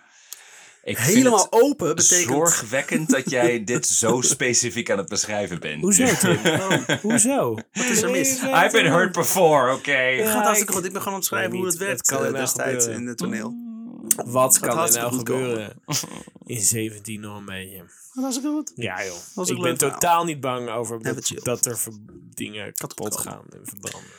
Ik 0.85 0.97
vind 0.99 1.17
Helemaal 1.17 1.39
het 1.43 1.53
open 1.53 1.95
betekent... 1.95 2.29
zorgwekkend 2.29 3.11
dat 3.11 3.31
jij 3.31 3.65
dit 3.65 3.87
zo 3.87 4.21
specifiek 4.21 4.91
aan 4.91 4.99
het 4.99 5.09
beschrijven 5.09 5.61
bent. 5.61 5.81
Hoezo, 5.83 6.07
Tim? 6.21 6.39
Hoezo? 7.11 7.55
Wat 7.73 7.85
is 7.85 8.03
er 8.03 8.11
mis? 8.11 8.29
I've 8.43 8.69
been 8.73 8.93
hurt 8.93 9.13
before, 9.13 9.73
oké. 9.75 9.91
Het 9.93 10.27
gaat 10.29 10.35
Ja, 10.35 10.43
hartstikke 10.43 10.73
ik- 10.73 10.79
goed. 10.79 10.87
Ik 10.87 10.93
ben 10.93 11.03
gewoon 11.03 11.15
aan 11.15 11.21
het 11.21 11.29
schrijven 11.29 11.57
hoe 11.57 11.65
het 11.67 11.75
niet. 11.75 11.83
werd 11.83 11.99
Het 11.99 12.07
kan 12.07 12.25
eh, 12.27 12.33
destijds 12.33 12.87
in 12.87 13.07
het 13.07 13.19
toneel. 13.19 13.55
Wat 14.17 14.59
kan 14.59 14.79
er 14.79 14.93
nou 14.93 15.15
gebeuren? 15.17 15.83
In 16.45 16.61
17 16.61 17.21
nog 17.21 17.37
een 17.39 17.45
beetje. 17.45 17.79
Dat 18.15 18.25
was 18.25 18.39
goed. 18.39 18.73
Ja 18.75 19.05
joh. 19.05 19.17
was 19.35 19.49
ik 19.49 19.61
ben 19.61 19.79
verhaal. 19.79 19.99
totaal 19.99 20.25
niet 20.25 20.41
bang 20.41 20.69
over 20.71 21.03
dat, 21.43 21.67
er 21.67 21.79
dingen 22.35 22.73
kapot 22.75 23.17
gaan 23.17 23.45
en 23.51 23.61
verbranden. 23.65 24.11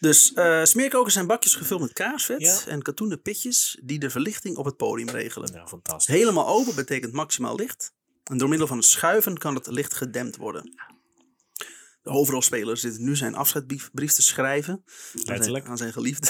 Dus 0.00 0.32
eh 0.32 0.64
smeerkokers 0.64 1.14
zijn 1.14 1.26
bakjes 1.26 1.54
gevuld 1.54 1.80
met 1.80 1.92
kaarsvet 1.92 2.40
Ja. 2.40 2.58
en 2.66 2.82
katoenen 2.82 3.22
pitjes 3.22 3.78
die 3.82 3.98
de 3.98 4.10
verlichting 4.10 4.56
op 4.56 4.64
het 4.64 4.76
podium 4.76 5.08
regelen. 5.08 5.52
Nou, 5.52 5.68
fantastisch. 5.68 6.14
Helemaal 6.14 6.46
open 6.46 6.74
betekent 6.74 7.12
maximaal 7.12 7.54
licht. 7.56 7.92
En 8.24 8.38
door 8.38 8.48
middel 8.48 8.66
van 8.66 8.76
het 8.76 8.86
schuiven 8.86 9.38
kan 9.38 9.54
het 9.54 9.66
licht 9.66 9.94
gedempt 9.94 10.36
worden. 10.36 10.74
De 12.02 12.10
hoofdrolspeler 12.10 12.76
zit 12.76 12.98
nu 12.98 13.16
zijn 13.16 13.34
afscheidsbrief 13.34 13.90
brief 13.92 14.12
te 14.12 14.22
schrijven. 14.22 14.72
aan 14.84 14.90
zijn- 15.12 15.26
Letterlijk. 15.36 15.66
Aan 15.66 15.76
zijn 15.78 15.92
geliefde. 15.92 16.28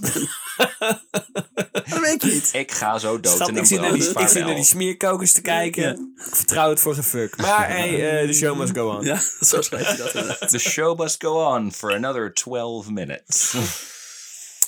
dat 1.90 2.00
weet 2.00 2.22
je 2.22 2.28
niet. 2.28 2.50
Ik 2.52 2.72
ga 2.72 2.98
zo 2.98 3.20
dood 3.20 3.40
in 3.40 3.48
ik 3.48 3.56
een 3.56 3.66
zit, 3.66 3.80
naar 3.80 3.92
die, 3.92 4.06
ik 4.06 4.12
brand. 4.12 4.30
zit 4.30 4.44
naar 4.44 4.54
die 4.54 4.64
smeerkokers 4.64 5.32
te 5.32 5.40
kijken. 5.40 6.14
Ik 6.16 6.34
vertrouw 6.34 6.70
het 6.70 6.80
voor 6.80 6.94
geen 6.94 7.02
fuck. 7.02 7.36
Maar 7.46 7.68
hey, 7.68 8.20
eh, 8.20 8.26
de 8.26 8.32
show 8.32 8.58
must 8.58 8.74
go 8.74 8.96
on. 8.96 9.04
Ja, 9.04 9.20
zo 9.40 9.62
schrijft 9.62 9.88
hij 9.88 9.96
dat. 9.96 10.14
inderdaad. 10.14 10.48
The 10.48 10.58
show 10.58 10.98
must 11.00 11.22
go 11.22 11.54
on 11.54 11.72
for 11.72 11.94
another 11.94 12.34
12 12.34 12.90
minutes. 12.90 13.54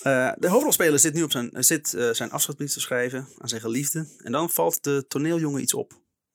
Eh, 0.02 0.32
de 0.36 0.48
hoofdrolspeler 0.48 0.98
zit 0.98 1.14
nu 1.14 1.22
op 1.22 1.30
zijn, 1.32 1.50
zit, 1.52 1.94
eh, 1.94 2.10
zijn 2.10 2.30
afscheidsbrief 2.30 2.72
te 2.72 2.80
schrijven 2.80 3.28
aan 3.38 3.48
zijn 3.48 3.60
geliefde. 3.60 4.06
En 4.18 4.32
dan 4.32 4.50
valt 4.50 4.84
de 4.84 5.04
toneeljongen 5.08 5.62
iets 5.62 5.74
op. 5.74 5.92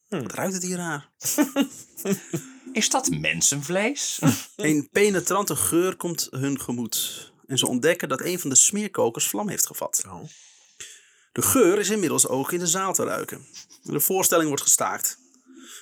Wat 0.08 0.34
ruikt 0.34 0.54
het 0.54 0.64
hier 0.64 0.78
raar? 0.78 1.10
Is 2.74 2.90
dat 2.90 3.10
mensenvlees? 3.10 4.20
Een 4.56 4.90
penetrante 4.92 5.56
geur 5.56 5.96
komt 5.96 6.28
hun 6.32 6.60
gemoed. 6.60 7.32
En 7.48 7.58
ze 7.58 7.68
ontdekken 7.68 8.10
dat 8.10 8.22
een 8.22 8.40
van 8.40 8.50
de 8.50 8.56
smeerkokers 8.56 9.28
vlam 9.28 9.50
heeft 9.50 9.66
gevat. 9.66 10.04
Oh. 10.08 10.24
De 11.36 11.42
geur 11.42 11.80
is 11.80 11.90
inmiddels 11.90 12.28
ook 12.28 12.52
in 12.52 12.60
de 12.60 12.68
zaal 12.68 12.94
te 12.94 13.04
ruiken. 13.04 13.46
De 13.82 14.00
voorstelling 14.00 14.48
wordt 14.48 14.64
gestaakt. 14.64 15.18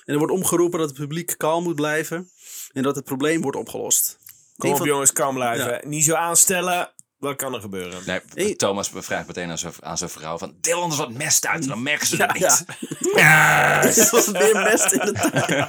En 0.04 0.12
er 0.12 0.18
wordt 0.18 0.32
omgeroepen 0.32 0.78
dat 0.78 0.88
het 0.88 0.98
publiek 0.98 1.34
kalm 1.36 1.62
moet 1.64 1.74
blijven. 1.74 2.30
En 2.72 2.82
dat 2.82 2.94
het 2.96 3.04
probleem 3.04 3.40
wordt 3.42 3.56
opgelost. 3.56 4.18
Kom 4.56 4.70
op 4.70 4.76
van- 4.76 4.86
jongens, 4.86 5.12
kalm 5.12 5.34
blijven. 5.34 5.70
Ja. 5.70 5.80
Niet 5.84 6.04
zo 6.04 6.14
aanstellen. 6.14 6.92
Wat 7.18 7.36
kan 7.36 7.54
er 7.54 7.60
gebeuren? 7.60 8.02
Nee, 8.06 8.20
Hey. 8.34 8.54
Thomas 8.54 8.90
vraagt 8.94 9.26
meteen 9.26 9.50
aan 9.50 9.58
zijn, 9.58 9.72
aan 9.80 9.98
zijn 9.98 10.10
vrouw 10.10 10.38
van... 10.38 10.56
Deel 10.60 10.80
anders 10.80 11.00
wat 11.00 11.12
mest 11.12 11.46
uit, 11.46 11.68
dan 11.68 11.82
merken 11.82 12.06
ze 12.06 12.16
Ja, 12.16 12.26
het 12.26 12.38
ja. 12.38 12.58
niet. 12.80 13.96
Er 13.98 14.08
was 14.10 14.26
weer 14.30 14.62
mest 14.62 14.92
in 14.92 14.98
de 14.98 15.12
tuin. 15.12 15.68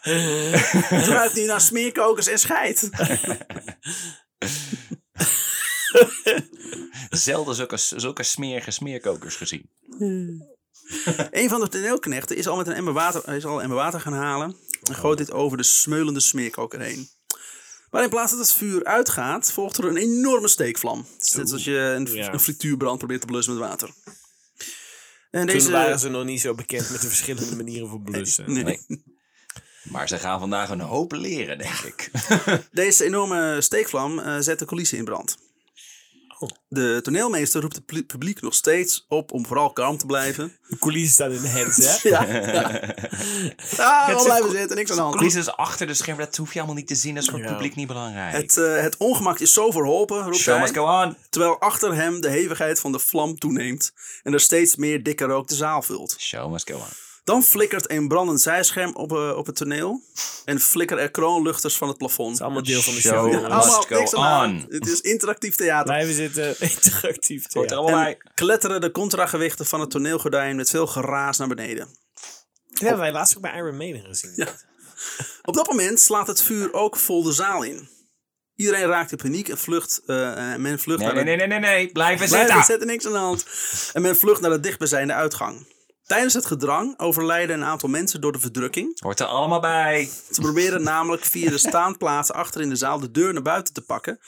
Het 0.98 1.06
ruikt 1.06 1.34
nu 1.34 1.44
naar 1.46 1.60
smeerkokers 1.60 2.26
en 2.26 2.38
scheid. 2.38 2.88
Zelden 7.10 7.54
zulke, 7.54 7.76
zulke 7.76 8.22
smerige 8.22 8.70
smeerkokers 8.70 9.36
gezien. 9.36 9.70
Een 11.30 11.48
van 11.48 11.60
de 11.60 11.68
toneelknechten 11.68 12.36
is 12.36 12.46
al 12.48 12.56
met 12.56 12.66
een 12.66 12.72
emmer 12.72 12.92
water, 12.92 13.34
is 13.34 13.44
al 13.44 13.56
een 13.56 13.62
emmer 13.62 13.76
water 13.76 14.00
gaan 14.00 14.12
halen. 14.12 14.56
En 14.88 14.94
gooit 14.94 15.18
dit 15.18 15.32
over 15.32 15.56
de 15.56 15.62
smeulende 15.62 16.20
smeerkoker 16.20 16.80
heen. 16.80 17.08
Maar 17.90 18.02
in 18.02 18.08
plaats 18.08 18.30
dat 18.30 18.40
het 18.40 18.52
vuur 18.52 18.84
uitgaat, 18.84 19.52
volgt 19.52 19.76
er 19.78 19.84
een 19.84 19.96
enorme 19.96 20.48
steekvlam. 20.48 21.06
Het 21.12 21.22
is 21.26 21.34
net 21.34 21.52
als 21.52 21.64
je 21.64 21.76
een, 21.78 22.06
Ja. 22.12 22.32
een 22.32 22.40
frituurbrand 22.40 22.98
probeert 22.98 23.20
te 23.20 23.26
blussen 23.26 23.54
met 23.58 23.62
water. 23.68 23.90
En 25.30 25.46
Toen 25.46 25.54
deze, 25.56 25.70
waren 25.70 25.98
ze 25.98 26.08
nog 26.08 26.24
niet 26.24 26.40
zo 26.40 26.54
bekend 26.54 26.90
met 26.90 27.00
de 27.00 27.06
verschillende 27.06 27.56
manieren 27.56 27.88
van 27.88 28.02
blussen. 28.02 28.52
nee, 28.52 28.64
Nee. 28.64 28.80
Maar 29.82 30.08
ze 30.08 30.18
gaan 30.18 30.40
vandaag 30.40 30.70
een 30.70 30.80
hoop 30.80 31.12
leren, 31.12 31.58
denk 31.58 31.78
ik. 31.78 32.10
deze 32.72 33.04
enorme 33.04 33.60
steekvlam 33.60 34.18
eh, 34.18 34.36
zet 34.38 34.58
de 34.58 34.64
coulissen 34.64 34.98
in 34.98 35.04
brand. 35.04 35.38
Oh. 36.42 36.48
De 36.68 37.00
toneelmeester 37.02 37.60
roept 37.60 37.74
het 37.74 37.86
pu- 37.86 38.04
publiek 38.04 38.40
nog 38.42 38.54
steeds 38.54 39.04
op 39.08 39.32
om 39.32 39.46
vooral 39.46 39.72
kalm 39.72 39.96
te 39.98 40.06
blijven. 40.06 40.52
De 40.68 40.78
coulissen 40.78 41.12
staan 41.12 41.30
in 41.32 41.40
de 41.42 41.48
hands, 41.50 41.76
hè? 42.02 42.08
Ja, 42.08 42.24
ja. 42.26 42.94
Ah, 43.76 44.06
wel 44.08 44.24
blijven 44.24 44.50
zitten, 44.50 44.76
niks 44.76 44.90
aan 44.90 44.96
de 44.96 45.02
hand. 45.02 45.14
Coulissen 45.14 45.56
achter 45.56 45.86
de 45.86 45.94
scherm, 45.94 46.18
dat 46.18 46.36
hoef 46.36 46.52
je 46.52 46.58
allemaal 46.58 46.76
niet 46.76 46.86
te 46.86 46.94
zien. 46.94 47.14
Dat 47.14 47.22
is 47.22 47.28
voor 47.28 47.38
het 47.38 47.48
Ja. 47.48 47.54
publiek 47.54 47.74
niet 47.74 47.86
belangrijk. 47.86 48.32
Het, 48.36 48.56
eh, 48.56 48.80
het 48.80 48.96
ongemak 48.96 49.38
is 49.38 49.52
zo 49.52 49.70
verholpen, 49.70 50.22
roept 50.22 50.36
Show 50.36 50.52
hij. 50.54 50.62
must 50.62 50.74
go 50.76 51.02
on. 51.02 51.16
Terwijl 51.30 51.60
achter 51.60 51.94
hem 51.94 52.20
de 52.20 52.28
hevigheid 52.28 52.80
van 52.80 52.92
de 52.92 52.98
vlam 52.98 53.38
toeneemt 53.38 53.92
en 54.22 54.32
er 54.32 54.40
steeds 54.40 54.76
meer 54.76 55.02
dikke 55.02 55.24
rook 55.24 55.48
de 55.48 55.54
zaal 55.54 55.82
vult. 55.82 56.16
Show 56.18 56.52
must 56.52 56.70
go 56.70 56.76
on. 56.76 57.09
Dan 57.30 57.42
flikkert 57.42 57.90
een 57.90 58.08
brandend 58.08 58.40
zijscherm 58.40 58.94
op, 58.94 59.12
eh, 59.12 59.36
op 59.36 59.46
het 59.46 59.56
toneel 59.56 60.02
en 60.44 60.60
flikkeren 60.60 61.02
er 61.02 61.10
kroonluchters 61.10 61.76
van 61.76 61.88
het 61.88 61.96
plafond. 61.98 62.28
Dat 62.28 62.36
is 62.38 62.42
allemaal 62.44 62.62
deel 62.62 62.82
van 62.82 62.94
de 62.94 63.00
Show 63.00 63.32
show. 63.32 63.44
Allemaal 63.44 63.84
niks 63.88 64.14
aan. 64.14 64.66
Het 64.68 64.86
is 64.86 65.00
interactief 65.00 65.56
theater. 65.56 65.84
Blijven 65.84 66.14
zitten, 66.14 66.56
interactief. 66.70 67.52
Hoort 67.52 67.70
er 67.70 67.76
Ja. 67.76 67.82
allemaal 67.82 68.02
bij. 68.02 68.12
En 68.12 68.30
kletteren 68.34 68.80
de 68.80 68.90
contragewichten 68.90 69.66
van 69.66 69.80
het 69.80 69.90
toneelgordijn 69.90 70.56
met 70.56 70.70
veel 70.70 70.86
geraas 70.86 71.38
naar 71.38 71.48
beneden. 71.48 71.88
Dat 72.68 72.78
hebben 72.80 72.98
wij 72.98 73.12
laatst 73.12 73.36
ook 73.36 73.42
bij 73.42 73.54
Iron 73.56 73.76
Maiden 73.76 74.04
gezien. 74.04 74.32
Ja. 74.36 74.46
Op 75.42 75.54
dat 75.54 75.66
moment 75.66 76.00
slaat 76.00 76.26
het 76.26 76.42
vuur 76.42 76.72
ook 76.72 76.96
vol 76.96 77.22
de 77.22 77.32
zaal 77.32 77.62
in. 77.62 77.88
Iedereen 78.56 78.86
raakt 78.86 79.10
in 79.10 79.16
paniek 79.18 79.48
en 79.48 79.58
vlucht. 79.58 80.00
eh, 80.06 80.52
en 80.52 80.60
men 80.62 80.78
vlucht 80.78 80.98
Nee, 81.00 81.12
naar 81.12 81.24
nee, 81.24 81.36
de 81.38 81.46
nee, 81.46 81.58
nee, 81.58 81.58
nee, 81.58 81.70
nee. 81.76 81.92
Blijven 81.92 82.26
Blijf, 82.28 82.40
zitten. 82.40 82.58
er 82.58 82.64
zit 82.64 82.80
er 82.80 82.86
niks 82.86 83.06
aan 83.06 83.12
de 83.12 83.18
hand. 83.18 83.46
En 83.92 84.02
men 84.02 84.16
vlucht 84.16 84.40
naar 84.40 84.50
de 84.50 84.60
dichtbijzijnde 84.60 85.12
uitgang. 85.12 85.66
Tijdens 86.10 86.34
het 86.34 86.46
gedrang 86.46 86.98
overlijden 86.98 87.56
een 87.60 87.64
aantal 87.66 87.88
mensen 87.88 88.20
door 88.20 88.32
de 88.32 88.38
verdrukking. 88.40 89.00
Hoort 89.00 89.20
er 89.20 89.26
allemaal 89.26 89.60
bij. 89.60 90.08
Ze 90.30 90.40
proberen 90.40 90.82
namelijk 90.82 91.24
via 91.24 91.50
de 91.50 91.58
staanplaatsen 91.58 92.34
achter 92.34 92.60
in 92.60 92.68
de 92.68 92.76
zaal 92.76 93.00
de 93.00 93.10
deur 93.10 93.32
naar 93.32 93.42
buiten 93.42 93.74
te 93.74 93.80
pakken. 93.82 94.18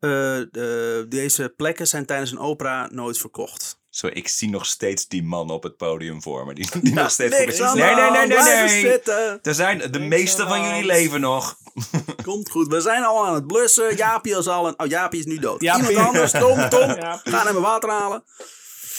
Eh, 0.00 0.10
de- 0.50 1.06
deze 1.08 1.52
plekken 1.56 1.86
zijn 1.86 2.06
tijdens 2.06 2.30
een 2.30 2.38
opera 2.38 2.88
nooit 2.92 3.18
verkocht. 3.18 3.78
Zo, 3.90 4.06
ik 4.12 4.28
zie 4.28 4.48
nog 4.50 4.66
steeds 4.66 5.08
die 5.08 5.22
man 5.22 5.50
op 5.50 5.62
het 5.62 5.76
podium 5.76 6.22
voor 6.22 6.46
me. 6.46 6.54
Die, 6.54 6.68
die 6.82 6.94
nog 6.94 7.10
steeds 7.10 7.38
Niks 7.38 7.58
Nee, 7.58 7.68
nee, 7.74 8.10
nee, 8.10 8.26
nee, 8.26 8.38
nee. 8.38 8.80
zitten. 8.80 9.38
Er 9.42 9.54
zijn, 9.54 9.90
de 9.90 9.98
meeste 9.98 10.46
van 10.46 10.62
jullie 10.62 10.84
leven 10.84 11.20
nog. 11.20 11.56
Komt 12.22 12.50
goed, 12.50 12.66
we 12.68 12.80
zijn 12.80 13.02
al 13.04 13.26
aan 13.26 13.34
het 13.34 13.46
blussen. 13.46 13.96
Jaapie 13.96 14.38
is 14.38 14.48
al 14.48 14.66
een... 14.68 14.78
Oh, 14.80 14.86
Jaapie 14.86 15.18
is 15.18 15.26
nu 15.26 15.38
dood. 15.38 15.60
Jaapie. 15.60 15.88
Iemand 15.88 16.06
anders, 16.06 16.30
Tom, 16.32 16.68
Tom. 16.68 16.88
Jaapie. 17.00 17.32
Ga 17.32 17.48
even 17.48 17.60
water 17.60 17.90
halen. 17.90 18.24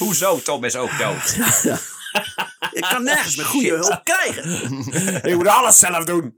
Hoezo? 0.05 0.39
Tom 0.41 0.63
is 0.63 0.75
ook 0.75 0.97
dood. 0.97 1.35
Ik 2.73 2.81
kan 2.89 3.03
nergens 3.03 3.35
meer 3.35 3.45
goede 3.45 3.69
hulp 3.75 4.01
krijgen. 4.03 4.77
Ik 5.31 5.35
moet 5.35 5.47
alles 5.47 5.77
zelf 5.77 6.03
doen. 6.05 6.35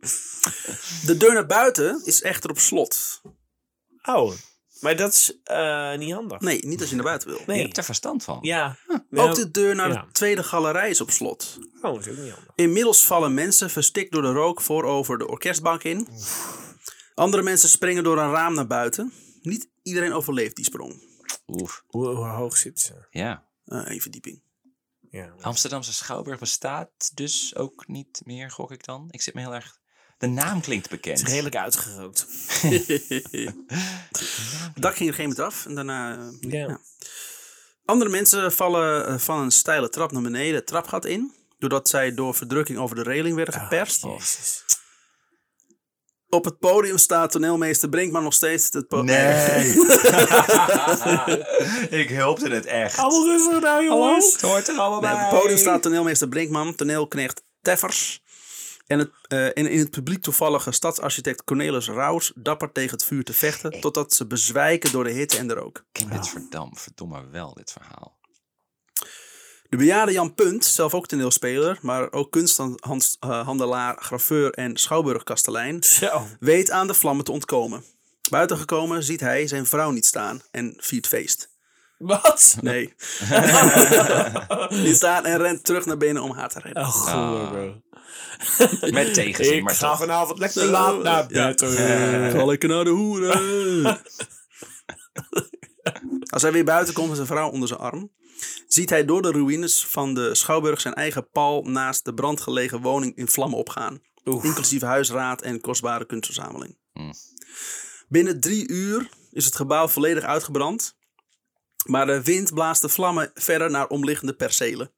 De 1.06 1.18
deur 1.18 1.34
naar 1.34 1.46
buiten 1.46 2.02
is 2.06 2.22
echter 2.22 2.50
op 2.50 2.60
slot. 2.60 3.22
Oh, 4.04 4.34
maar 4.80 4.96
dat 4.96 5.14
is 5.14 5.38
eh, 5.44 5.96
niet 5.96 6.14
handig. 6.14 6.40
Nee, 6.40 6.66
niet 6.66 6.82
als 6.82 6.90
je 6.90 6.96
naar 6.96 7.04
buiten 7.06 7.28
wil. 7.30 7.38
Je 7.38 7.44
Nee. 7.48 7.62
hebt 7.62 7.78
er 7.78 7.84
verstand 7.84 8.24
van. 8.24 8.38
Ja. 8.42 8.78
Ook 9.12 9.36
de 9.36 9.52
deur 9.52 9.76
naar 9.76 9.92
Ja. 9.92 10.02
de 10.06 10.12
tweede 10.12 10.44
galerij 10.44 10.90
is 10.90 11.02
op 11.02 11.12
slot. 11.12 11.58
Oh, 11.82 11.94
dat 11.94 12.06
is 12.06 12.12
ook 12.12 12.18
niet 12.18 12.32
handig. 12.34 12.52
Inmiddels 12.56 13.06
vallen 13.06 13.34
mensen 13.34 13.70
verstikt 13.70 14.12
door 14.12 14.22
de 14.22 14.32
rook 14.32 14.62
voorover 14.62 15.18
de 15.18 15.28
orkestbank 15.28 15.84
in. 15.84 16.08
Andere 17.14 17.44
mensen 17.44 17.70
springen 17.70 18.04
door 18.04 18.18
een 18.18 18.32
raam 18.32 18.54
naar 18.54 18.68
buiten. 18.68 19.14
Niet 19.42 19.70
iedereen 19.84 20.14
overleeft 20.14 20.56
die 20.56 20.66
sprong. 20.66 21.12
Oef, 21.48 21.84
Hoe, 21.88 22.08
hoe 22.08 22.26
hoog 22.26 22.58
zit 22.58 22.80
ze? 22.80 23.08
ja. 23.10 23.44
Eh 23.66 23.82
Eén 23.84 24.02
verdieping. 24.02 24.42
Ja. 25.10 25.34
Amsterdamse 25.42 25.94
Schouwburg 25.94 26.40
bestaat 26.40 27.12
dus 27.14 27.56
ook 27.56 27.88
niet 27.88 28.22
meer, 28.26 28.52
gok 28.52 28.72
ik 28.72 28.86
dan. 28.86 29.08
Ik 29.12 29.22
zit 29.22 29.34
me 29.34 29.42
heel 29.42 29.54
erg... 29.54 29.82
De 30.18 30.28
naam 30.28 30.62
klinkt 30.62 30.90
bekend. 30.90 31.18
Het 31.18 31.28
is 31.28 31.34
redelijk 31.34 31.56
uitgerookt. 31.56 32.26
Het 32.62 33.54
dak 34.84 34.96
ging 34.96 35.10
er 35.10 35.16
geen 35.16 35.28
moment 35.30 35.46
af. 35.46 35.66
En 35.66 35.76
daarna... 35.76 36.18
eh, 36.18 36.52
Ja. 36.52 36.68
ja. 36.68 36.80
Andere 37.86 38.10
mensen 38.10 38.52
vallen 38.52 39.08
eh, 39.08 39.18
van 39.18 39.40
een 39.40 39.52
steile 39.52 39.90
trap 39.90 40.12
naar 40.12 40.22
beneden 40.22 40.56
het 40.56 40.68
trapgat 40.68 41.06
in. 41.06 41.34
Doordat 41.58 41.90
zij 41.90 42.14
door 42.14 42.36
verdrukking 42.36 42.78
over 42.80 42.96
de 42.96 43.04
reling 43.04 43.36
werden 43.36 43.54
geperst. 43.54 44.04
Oh, 44.04 44.18
Jezus. 44.18 44.64
Op 46.34 46.46
het 46.46 46.60
podium 46.60 46.98
staat 46.98 47.32
toneelmeester 47.32 47.90
Brinkman 47.90 48.24
nog 48.24 48.34
steeds. 48.34 48.70
Het 48.72 48.88
po- 48.88 49.02
Nee. 49.02 49.70
ik 52.02 52.18
hoopte 52.20 52.50
het 52.50 52.66
echt. 52.66 52.98
Allemaal 52.98 53.26
rustig 53.26 53.62
nou, 53.62 53.84
jongens. 53.84 54.32
Het 54.32 54.42
hoort 54.42 54.68
er 54.68 54.78
allemaal 54.78 55.02
Nee, 55.02 55.12
op 55.26 55.32
het 55.32 55.40
podium 55.40 55.58
staat 55.58 55.82
toneelmeester 55.82 56.28
Brinkman, 56.28 56.76
toneelknecht 56.76 57.44
Teffers. 57.62 58.22
En, 58.88 59.00
het, 59.00 59.10
eh, 59.28 59.46
en 59.46 59.68
in 59.68 59.80
het 59.80 59.90
publiek 59.92 60.22
toevallige 60.22 60.72
stadsarchitect 60.72 61.44
Cornelis 61.44 61.88
Raus 61.88 62.32
dapper 62.36 62.72
tegen 62.72 62.92
het 62.92 63.06
vuur 63.06 63.24
te 63.24 63.34
vechten. 63.34 63.80
Totdat 63.82 64.14
ze 64.14 64.28
bezwijken 64.28 64.92
door 64.92 65.04
de 65.04 65.12
hitte 65.12 65.38
en 65.38 65.48
de 65.48 65.54
rook. 65.54 65.78
Ik 65.78 65.84
ken 65.92 66.10
dit 66.10 66.28
verdam, 66.30 66.78
verdomme 66.78 67.24
wel, 67.32 67.54
dit 67.54 67.72
verhaal. 67.72 68.18
De 69.74 69.80
bejaarde 69.80 70.12
Jan 70.12 70.34
Punt, 70.34 70.66
zelf 70.66 70.94
ook 70.94 71.08
toneelspeler, 71.08 71.78
maar 71.82 72.12
ook 72.12 72.32
kunsthandelaar, 72.32 73.98
graveur 74.00 74.52
en 74.52 74.78
schouwburgkastelein, 74.78 75.84
Zo. 75.84 76.28
weet 76.40 76.72
aan 76.72 76.88
de 76.88 76.94
vlammen 76.94 77.26
te 77.26 77.32
ontkomen. 77.32 77.84
Buiten 78.30 78.58
gekomen 78.58 79.04
ziet 79.04 79.20
hij 79.20 79.48
zijn 79.48 79.66
vrouw 79.66 79.92
niet 79.92 80.06
staan 80.06 80.42
en 80.52 80.74
viert 80.78 81.08
feest. 81.08 81.50
Wat? 81.98 82.58
Nee. 82.62 82.94
Die 84.84 84.94
staat 84.96 85.26
en 85.26 85.38
rent 85.38 85.64
terug 85.64 85.86
naar 85.86 85.98
binnen 85.98 86.24
om 86.24 86.32
haar 86.32 86.50
te 86.50 86.60
redden. 86.60 86.84
Oh, 86.84 86.90
goh, 86.90 87.52
bro. 87.52 87.82
Met 88.92 89.14
tegenzin, 89.14 89.56
Ik 89.56 89.64
maar 89.64 89.76
ga 89.76 89.90
toch. 89.90 89.98
vanavond 89.98 90.40
lekker 90.40 90.66
laat 90.66 91.04
naar 91.04 91.28
bed. 91.28 91.62
hoor. 91.62 92.32
Zal 92.32 92.52
ik 92.52 92.68
naar 92.68 92.84
de 92.84 92.90
hoeren? 92.90 93.40
Als 96.34 96.42
hij 96.42 96.52
weer 96.52 96.64
buiten 96.66 96.94
komt 96.94 97.08
met 97.08 97.16
zijn 97.16 97.28
vrouw 97.28 97.50
onder 97.50 97.68
zijn 97.68 97.80
arm, 97.80 98.12
ziet 98.68 98.90
hij 98.90 99.06
door 99.06 99.22
de 99.22 99.32
ruïnes 99.32 99.86
van 99.86 100.14
de 100.14 100.36
Schouwburg 100.36 100.82
zijn 100.82 100.94
eigen 100.94 101.30
pal 101.30 101.64
naast 101.64 102.06
de 102.06 102.14
brandgelegen 102.14 102.82
woning 102.82 103.16
in 103.16 103.28
vlammen 103.28 103.58
opgaan. 103.58 104.02
Inclusief 104.24 104.82
huisraad 104.82 105.42
en 105.42 105.62
kostbare 105.62 106.06
kunstverzameling. 106.06 106.78
Mm. 106.94 107.14
Binnen 108.08 108.40
drie 108.40 108.70
uur 108.70 109.10
is 109.32 109.46
het 109.46 109.56
gebouw 109.56 109.88
volledig 109.88 110.24
uitgebrand. 110.24 110.96
Maar 111.86 112.06
de 112.06 112.24
wind 112.24 112.54
blaast 112.54 112.82
de 112.82 112.90
vlammen 112.90 113.32
verder 113.34 113.72
naar 113.72 113.88
omliggende 113.88 114.34
percelen. 114.34 114.92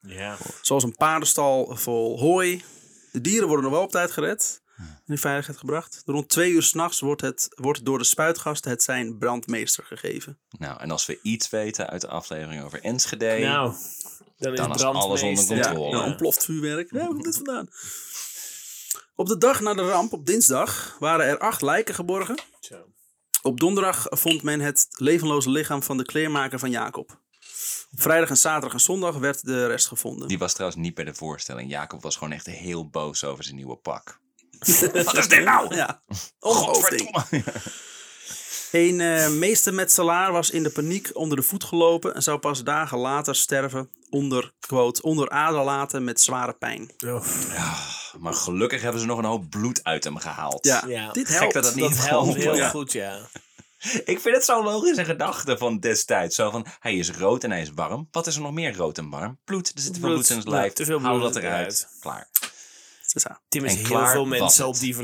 Zoals 0.61 0.83
een 0.83 0.95
paardenstal 0.95 1.75
vol 1.75 2.19
hooi. 2.19 2.63
De 3.11 3.21
dieren 3.21 3.47
worden 3.47 3.65
nog 3.65 3.73
wel 3.73 3.83
op 3.83 3.91
tijd 3.91 4.11
gered. 4.11 4.61
In 5.05 5.17
veiligheid 5.17 5.57
gebracht. 5.57 6.01
Rond 6.05 6.29
twee 6.29 6.51
uur 6.51 6.63
s'nachts 6.63 6.99
wordt, 6.99 7.21
het, 7.21 7.47
wordt 7.55 7.85
door 7.85 7.97
de 7.97 8.03
spuitgasten 8.03 8.71
het 8.71 8.83
zijn 8.83 9.17
brandmeester 9.17 9.83
gegeven. 9.83 10.39
Nou, 10.57 10.79
en 10.79 10.91
als 10.91 11.05
we 11.05 11.19
iets 11.21 11.49
weten 11.49 11.89
uit 11.89 12.01
de 12.01 12.07
aflevering 12.07 12.63
over 12.63 12.81
Enschede... 12.81 13.37
Nou, 13.39 13.73
dan 14.37 14.73
is 14.73 14.81
Dan 14.81 14.95
alles 14.95 15.21
onder 15.21 15.45
controle. 15.45 15.95
Ja, 15.95 16.03
een 16.03 16.09
ontploft 16.09 16.45
vuurwerk. 16.45 16.91
Ja, 16.91 16.97
waar 16.97 17.07
komt 17.07 17.23
dit 17.23 17.35
vandaan? 17.35 17.67
Op 19.15 19.27
de 19.27 19.37
dag 19.37 19.59
na 19.59 19.73
de 19.73 19.81
ramp, 19.81 20.13
op 20.13 20.25
dinsdag, 20.25 20.95
waren 20.99 21.25
er 21.25 21.37
acht 21.37 21.61
lijken 21.61 21.95
geborgen. 21.95 22.35
Zo. 22.59 22.85
Op 23.41 23.59
donderdag 23.59 24.05
vond 24.09 24.43
men 24.43 24.59
het 24.59 24.87
levenloze 24.89 25.49
lichaam 25.49 25.83
van 25.83 25.97
de 25.97 26.05
kleermaker 26.05 26.59
van 26.59 26.69
Jacob. 26.69 27.23
Op 27.91 28.01
vrijdag 28.01 28.29
en 28.29 28.37
zaterdag 28.37 28.73
en 28.73 28.79
zondag 28.79 29.15
werd 29.17 29.45
de 29.45 29.67
rest 29.67 29.87
gevonden. 29.87 30.27
Die 30.27 30.37
was 30.37 30.53
trouwens 30.53 30.81
niet 30.81 30.95
bij 30.95 31.05
de 31.05 31.13
voorstelling. 31.13 31.69
Jacob 31.69 32.01
was 32.01 32.15
gewoon 32.15 32.33
echt 32.33 32.45
heel 32.45 32.89
boos 32.89 33.23
over 33.23 33.43
zijn 33.43 33.55
nieuwe 33.55 33.75
pak. 33.75 34.19
Wat 35.05 35.17
is 35.17 35.27
dit 35.27 35.43
nou? 35.43 35.75
Ja, 35.75 36.01
ongelooflijk. 36.39 37.01
Godverdomme. 37.11 37.43
Een 38.71 39.01
eh 39.01 39.29
meestermetselaar 39.29 40.31
was 40.31 40.49
in 40.49 40.63
de 40.63 40.69
paniek 40.69 41.09
onder 41.13 41.37
de 41.37 41.43
voet 41.43 41.63
gelopen 41.63 42.15
en 42.15 42.21
zou 42.23 42.37
pas 42.39 42.63
dagen 42.63 42.97
later 42.97 43.35
sterven 43.35 43.89
onder, 44.09 44.53
quote, 44.59 45.01
onder 45.01 45.29
aderlaten 45.29 46.03
met 46.03 46.21
zware 46.21 46.53
pijn. 46.53 46.91
Oh. 47.05 47.25
Maar 48.19 48.33
gelukkig 48.33 48.81
hebben 48.81 49.01
ze 49.01 49.07
nog 49.07 49.17
een 49.17 49.25
hoop 49.25 49.49
bloed 49.49 49.83
uit 49.83 50.03
hem 50.03 50.17
gehaald. 50.17 50.65
Ja, 50.65 50.83
Ja. 50.87 51.11
dit 51.11 51.27
Gek 51.27 51.37
helpt. 51.39 51.53
dat 51.53 51.65
het 51.65 51.75
niet 51.75 51.89
Dat 51.95 52.07
helpt 52.07 52.35
heel 52.35 52.55
Ja. 52.55 52.69
goed, 52.69 52.91
ja. 52.91 53.17
Ik 54.05 54.19
vind 54.19 54.35
het 54.35 54.45
zo'n 54.45 54.63
logische 54.63 55.05
gedachte 55.05 55.57
van 55.57 55.79
destijds. 55.79 56.35
Zo 56.35 56.49
van, 56.51 56.65
hij 56.79 56.95
is 56.95 57.11
rood 57.11 57.43
en 57.43 57.51
hij 57.51 57.61
is 57.61 57.71
warm. 57.75 58.07
Wat 58.11 58.27
is 58.27 58.35
er 58.35 58.41
nog 58.41 58.51
meer 58.51 58.75
rood 58.75 58.97
en 58.97 59.09
warm? 59.09 59.37
Bloed. 59.45 59.71
Er 59.75 59.81
zit 59.81 59.93
te 59.93 59.99
veel 59.99 60.09
Bloed. 60.09 60.25
bloed 60.27 60.29
in 60.37 60.41
zijn 60.41 60.53
Ja, 60.55 60.59
lijf. 60.61 60.73
te 60.73 60.85
veel 60.85 60.99
dat 60.99 61.35
eruit. 61.35 61.35
eruit. 61.35 61.87
Klaar. 61.99 62.27
Zo. 63.15 63.29
Tim 63.49 63.65
is 63.65 63.71
En 63.71 63.77
heel 63.85 64.07
veel 64.07 64.25
mensen 64.25 64.67
op 64.67 64.79
die, 64.79 64.95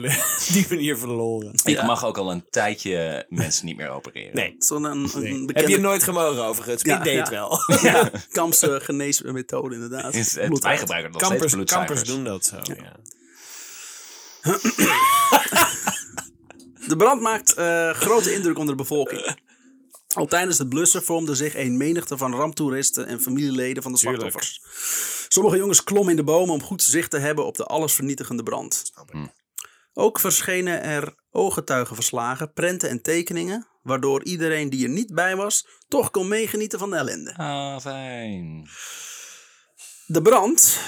manier 0.69 0.97
verloren. 0.97 1.53
Ik 1.63 1.75
Ja. 1.75 1.85
mag 1.85 2.05
ook 2.05 2.17
al 2.17 2.31
een 2.31 2.45
tijdje 2.49 3.25
mensen 3.29 3.65
niet 3.65 3.77
meer 3.77 3.89
opereren. 3.89 4.35
Nee. 4.35 4.55
Zo'n 4.57 4.83
een, 4.83 4.91
een 4.91 5.21
nee. 5.21 5.45
bekende 5.45 5.53
Heb 5.53 5.69
je 5.69 5.79
nooit 5.79 6.03
gemogen 6.03 6.43
overigens? 6.43 6.81
Ja, 6.81 6.97
ik 6.97 7.03
deed 7.03 7.13
ja. 7.13 7.19
het 7.19 7.29
wel. 7.29 7.59
ja, 7.91 8.11
Kamse 8.31 8.79
geneesmethode 8.83 9.75
inderdaad. 9.75 10.13
Is 10.13 10.35
het, 10.35 10.45
Bloed 10.45 10.63
wij 10.63 10.77
gebruiken 10.77 11.11
nog 11.11 11.21
Kampers, 11.21 11.51
steeds 11.51 11.73
kampers 11.73 12.03
doen 12.03 12.23
dat 12.23 12.45
zo, 12.45 12.57
ja. 12.63 12.99
De 16.87 16.95
brand 16.97 17.21
maakt 17.21 17.53
eh, 17.53 17.89
grote 17.89 18.33
indruk 18.33 18.57
onder 18.57 18.77
de 18.77 18.81
bevolking. 18.81 19.35
Al 20.13 20.25
tijdens 20.25 20.57
het 20.57 20.69
blussen 20.69 21.03
vormde 21.03 21.35
zich 21.35 21.55
een 21.55 21.77
menigte 21.77 22.17
van 22.17 22.35
ramptoeristen 22.35 23.07
en 23.07 23.21
familieleden 23.21 23.83
van 23.83 23.91
de 23.91 23.97
Tuurlijk. 23.97 24.59
Sommige 25.33 25.57
jongens 25.57 25.83
klommen 25.83 26.09
in 26.09 26.15
de 26.15 26.23
bomen 26.23 26.53
om 26.53 26.63
goed 26.63 26.83
zicht 26.83 27.09
te 27.11 27.17
hebben 27.17 27.45
op 27.45 27.57
de 27.57 27.65
allesvernietigende 27.65 28.43
brand. 28.43 28.91
Ook 29.93 30.19
verschenen 30.19 30.83
er 30.83 31.15
ooggetuigenverslagen, 31.31 32.53
prenten 32.53 32.89
en 32.89 33.01
tekeningen, 33.01 33.67
waardoor 33.83 34.23
iedereen 34.23 34.69
die 34.69 34.83
er 34.83 34.89
niet 34.89 35.13
bij 35.13 35.35
was, 35.35 35.67
toch 35.87 36.11
kon 36.11 36.27
meegenieten 36.27 36.79
van 36.79 36.89
de 36.89 36.95
ellende. 36.95 37.35
Ah, 37.35 37.79
fijn. 37.79 38.69
De 40.05 40.21
brand 40.21 40.79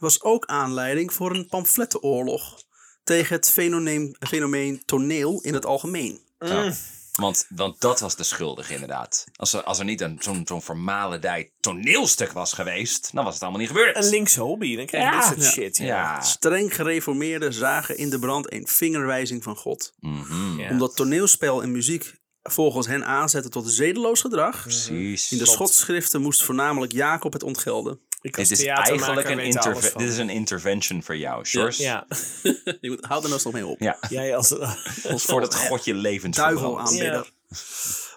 was 0.00 0.22
ook 0.22 0.46
aanleiding 0.46 1.12
voor 1.12 1.34
een 1.34 1.46
pamflettenoorlog 1.46 2.62
tegen 3.02 3.36
het 3.36 3.50
fenomeen, 3.50 4.16
fenomeen 4.28 4.82
toneel 4.84 5.40
in 5.42 5.54
het 5.54 5.66
algemeen. 5.66 6.20
Ja. 6.38 6.72
Want, 7.20 7.46
want 7.48 7.80
dat 7.80 8.00
was 8.00 8.16
de 8.16 8.22
schuldige 8.24 8.72
inderdaad. 8.74 9.24
Als 9.36 9.52
er, 9.52 9.62
als 9.62 9.78
er 9.78 9.84
niet 9.84 10.00
een, 10.00 10.16
zo'n 10.20 10.42
zo'n 10.44 10.62
formalendij 10.62 11.52
toneelstuk 11.60 12.32
was 12.32 12.52
geweest, 12.52 13.10
dan 13.12 13.24
was 13.24 13.34
het 13.34 13.42
allemaal 13.42 13.60
niet 13.60 13.68
gebeurd. 13.68 13.96
Een 13.96 14.08
linkse 14.10 14.40
hobby, 14.40 14.76
dan 14.76 14.86
krijg 14.86 15.04
je 15.04 15.10
Ja. 15.10 15.28
dit 15.28 15.42
soort 15.42 15.52
shit. 15.54 15.76
Ja. 15.76 15.84
Ja. 15.86 16.20
Streng 16.20 16.74
gereformeerden 16.74 17.52
zagen 17.52 17.96
in 17.96 18.10
de 18.10 18.18
brand 18.18 18.52
een 18.52 18.66
vingerwijzing 18.66 19.42
van 19.42 19.56
God. 19.56 19.92
Mhm. 19.98 20.60
Omdat 20.70 20.96
toneelspel 20.96 21.62
en 21.62 21.72
muziek 21.72 22.14
volgens 22.42 22.86
hen 22.86 23.04
aanzetten 23.06 23.50
tot 23.50 23.70
zedeloos 23.70 24.20
gedrag. 24.20 24.62
Precies. 24.62 25.32
In 25.32 25.38
de 25.38 25.46
schotschriften 25.46 26.22
moest 26.22 26.42
voornamelijk 26.42 26.92
Jacob 26.92 27.32
het 27.32 27.42
ontgelden. 27.42 28.00
Als 28.32 28.48
Dit 28.48 28.58
is 28.58 28.64
eigenlijk 28.64 29.28
een, 29.28 29.38
interve- 29.38 29.92
dit 29.98 30.08
is 30.08 30.18
een 30.18 30.30
intervention 30.30 31.02
voor 31.02 31.16
jou, 31.16 31.44
Sjors. 31.44 31.76
Ja, 31.76 32.06
Je 32.80 32.90
moet, 32.90 33.04
houd 33.04 33.22
er 33.22 33.22
nou 33.22 33.32
eens 33.32 33.44
nog 33.44 33.52
mee 33.52 33.66
op. 33.66 33.80
Ja, 33.80 33.98
jij 34.08 34.36
als... 34.36 34.54
voordat 35.02 35.54
God 35.66 35.84
je 35.84 35.94
levend 35.94 36.34
Duivel. 36.34 36.80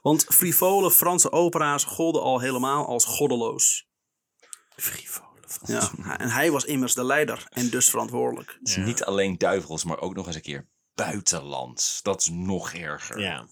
Want 0.01 0.26
frivole 0.30 0.91
Franse 0.91 1.32
opera's 1.32 1.84
golden 1.84 2.22
al 2.22 2.39
helemaal 2.39 2.88
als 2.88 3.05
goddeloos. 3.05 3.88
Frivole. 4.76 5.26
Ja, 5.66 5.91
en 6.18 6.30
hij 6.30 6.51
was 6.51 6.66
immers 6.66 6.93
de 6.93 7.03
leider 7.03 7.47
en 7.49 7.70
dus 7.70 7.89
verantwoordelijk. 7.89 8.58
Is 8.64 8.76
niet 8.76 9.03
alleen 9.03 9.38
duivels, 9.38 9.84
maar 9.84 9.99
ook 9.99 10.16
nog 10.16 10.28
eens 10.28 10.36
een 10.36 10.41
keer 10.41 10.68
buitenlands. 10.95 11.99
Dat 12.03 12.22
is 12.22 12.30
nog 12.32 12.74
erger. 12.74 13.20
Ja. 13.20 13.47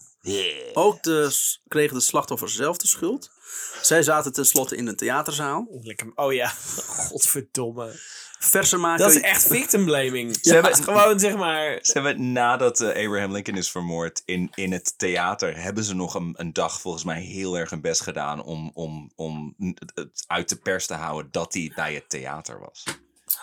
Ook 0.74 1.02
de, 1.02 1.36
kregen 1.68 1.94
de 1.96 2.02
slachtoffers 2.02 2.54
zelf 2.54 2.76
de 2.76 2.86
schuld. 2.86 3.30
Zij 3.82 4.02
zaten 4.02 4.32
tenslotte 4.32 4.76
in 4.76 4.86
een 4.86 4.96
theaterzaal. 4.96 5.66
Lekker. 5.82 6.12
Oh 6.14 6.32
ja, 6.32 6.48
godverdomme. 7.08 8.00
Versen 8.38 8.80
maken. 8.80 9.04
Dat 9.04 9.14
is 9.14 9.20
echt 9.20 9.46
victim 9.46 9.84
blaming. 9.84 10.38
Ze 10.40 10.52
hebben- 10.52 10.72
Het 10.72 10.84
gewoon 10.84 11.20
zeg 11.20 11.36
maar. 11.36 11.78
Ze 11.82 11.92
hebben 11.92 12.32
nadat 12.32 12.80
eh, 12.80 12.88
Abraham 13.04 13.32
Lincoln 13.32 13.56
is 13.56 13.70
vermoord 13.70 14.22
in, 14.24 14.50
in 14.54 14.72
het 14.72 14.94
theater, 14.98 15.56
hebben 15.60 15.84
ze 15.84 15.94
nog 15.94 16.14
een, 16.14 16.34
een 16.36 16.52
dag 16.52 16.80
volgens 16.80 17.04
mij 17.04 17.20
heel 17.20 17.58
erg 17.58 17.70
hun 17.70 17.80
best 17.80 18.00
gedaan 18.00 18.42
om, 18.42 18.70
om, 18.74 19.12
om 19.16 19.54
het- 19.58 20.24
uit 20.26 20.48
de 20.48 20.56
pers 20.56 20.86
te 20.86 20.94
houden 20.94 21.30
dat 21.32 21.54
hij 21.54 21.72
bij 21.74 21.94
het 21.94 22.08
theater 22.08 22.58
was. 22.60 22.84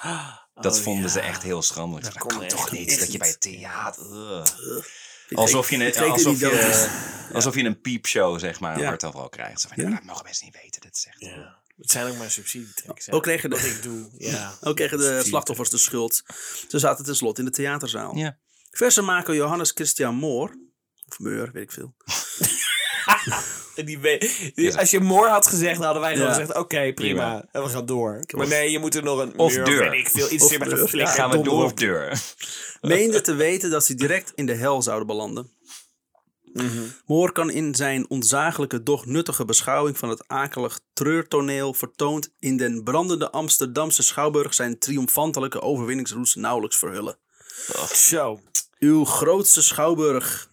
Dat 0.62 0.78
Oh, 0.78 0.82
vonden 0.84 1.10
ze 1.10 1.20
echt 1.20 1.44
heel 1.44 1.62
schandelijk. 1.62 2.06
Dat, 2.06 2.18
kon 2.18 2.42
echt 2.44 2.56
toch 2.56 2.72
niet. 2.72 3.00
dat 3.00 3.12
je 3.12 3.18
bij 3.18 3.28
het 3.28 3.42
theater... 3.42 4.06
Ugh. 4.12 4.86
Alsof 5.32 5.70
je, 5.70 5.76
een, 5.76 6.12
alsof, 6.12 6.40
je, 6.40 6.90
alsof 7.34 7.56
je 7.56 7.64
een 7.64 7.82
piepshow, 7.82 8.40
zeg 8.40 8.60
maar, 8.60 8.74
een 8.76 8.82
Ja. 8.82 8.88
hartaanval 8.88 9.30
krijgt. 9.30 9.62
Zo 9.62 9.68
van, 9.68 9.78
Ja. 9.78 9.84
"Nou, 9.84 9.96
dat 9.96 10.06
mogen 10.06 10.24
mensen 10.24 10.46
niet 10.46 10.56
weten. 10.62 10.82
Dat 10.82 10.92
is 10.96 11.06
echt... 11.08 11.20
Ja. 11.20 11.62
Het 11.78 11.92
zijn 11.92 12.08
ook 12.12 12.18
maar 12.18 12.32
subsidietreks. 12.32 13.06
hè. 13.06 13.14
Ook 13.14 13.24
kregen 13.24 13.50
de- 13.50 13.56
Wat 13.56 13.66
ik 13.66 13.84
doe. 13.84 14.10
Ja. 14.32 14.58
Ook 14.62 14.76
kregen 14.76 14.98
de 14.98 15.22
slachtoffers 15.26 15.70
de 15.70 15.78
schuld. 15.78 16.24
Ze 16.68 16.80
zaten 16.80 17.06
tenslotte 17.06 17.40
in 17.42 17.46
de 17.48 17.54
theaterzaal. 17.54 18.16
Ja. 18.18 18.38
Versenmaker 18.72 19.36
Johannes 19.36 19.72
Christian 19.72 20.16
Moor. 20.16 20.56
Of 21.10 21.20
Meur, 21.20 21.52
weet 21.52 21.64
ik 21.64 21.72
veel. 21.72 21.96
En 23.76 23.86
Die 23.86 24.78
als 24.78 24.92
je 24.92 25.00
moor 25.00 25.28
had 25.28 25.48
gezegd, 25.48 25.76
dan 25.76 25.84
hadden 25.84 26.02
wij 26.02 26.16
gewoon 26.16 26.30
gezegd: 26.30 26.56
oké, 26.56 26.94
prima. 26.94 26.94
Prima. 26.94 27.46
En 27.52 27.64
we 27.64 27.70
gaan 27.70 27.86
door. 27.86 28.20
Maar 28.36 28.48
nee, 28.48 28.72
je 28.72 28.80
moet 28.80 28.96
er 28.96 29.04
nog 29.04 29.20
een. 29.20 29.38
Of 29.38 29.56
muur 29.56 29.66
deur. 29.66 29.90
Weet 29.90 30.00
ik 30.00 30.10
veel. 30.10 30.32
Iets 30.32 30.52
een 30.52 30.88
flikker. 30.88 31.14
Gaan 31.14 31.32
we 31.32 31.42
door 31.42 31.64
of 31.64 31.74
deur? 31.74 32.22
Meende 32.82 33.22
te 33.22 33.34
weten 33.34 33.70
dat 33.70 33.86
ze 33.86 33.96
direct 33.96 34.32
in 34.36 34.46
de 34.46 34.54
hel 34.54 34.82
zouden 34.82 35.08
belanden. 35.08 35.52
Moor 37.06 37.32
kan 37.32 37.50
in 37.50 37.76
zijn 37.76 38.10
onzagelijke, 38.10 38.84
doch 38.84 39.06
nuttige 39.06 39.46
beschouwing 39.46 39.98
van 39.98 40.10
het 40.10 40.28
akelig 40.28 40.80
treurtoneel 40.94 41.74
vertoond 41.74 42.34
in 42.40 42.58
den 42.58 42.84
brandende 42.84 43.32
Amsterdamse 43.32 44.04
schouwburg 44.04 44.54
zijn 44.54 44.80
triomfantelijke 44.80 45.62
overwinningsroes 45.62 46.36
nauwelijks 46.36 46.78
verhullen. 46.78 47.18
Zo. 47.94 48.40
Uw 48.80 49.06
grootste 49.06 49.62
schouwburg 49.62 50.52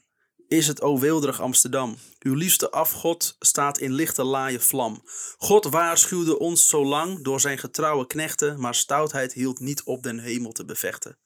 is 0.50 0.66
het 0.66 0.82
o 0.82 0.98
weelderig 0.98 1.40
Amsterdam. 1.40 1.96
Uw 2.18 2.34
liefste 2.34 2.70
afgod 2.70 3.36
staat 3.38 3.78
in 3.78 3.92
lichte 3.92 4.24
laaie 4.24 4.60
vlam. 4.60 5.02
God 5.38 5.64
waarschuwde 5.64 6.38
ons 6.38 6.66
zo 6.66 6.84
lang 6.84 7.22
door 7.22 7.40
zijn 7.40 7.58
getrouwe 7.58 8.06
knechten, 8.06 8.60
maar 8.60 8.74
stoutheid 8.74 9.32
hield 9.32 9.60
niet 9.60 9.82
op 9.82 10.02
den 10.02 10.18
hemel 10.18 10.52
te 10.52 10.64
bevechten. 10.64 11.16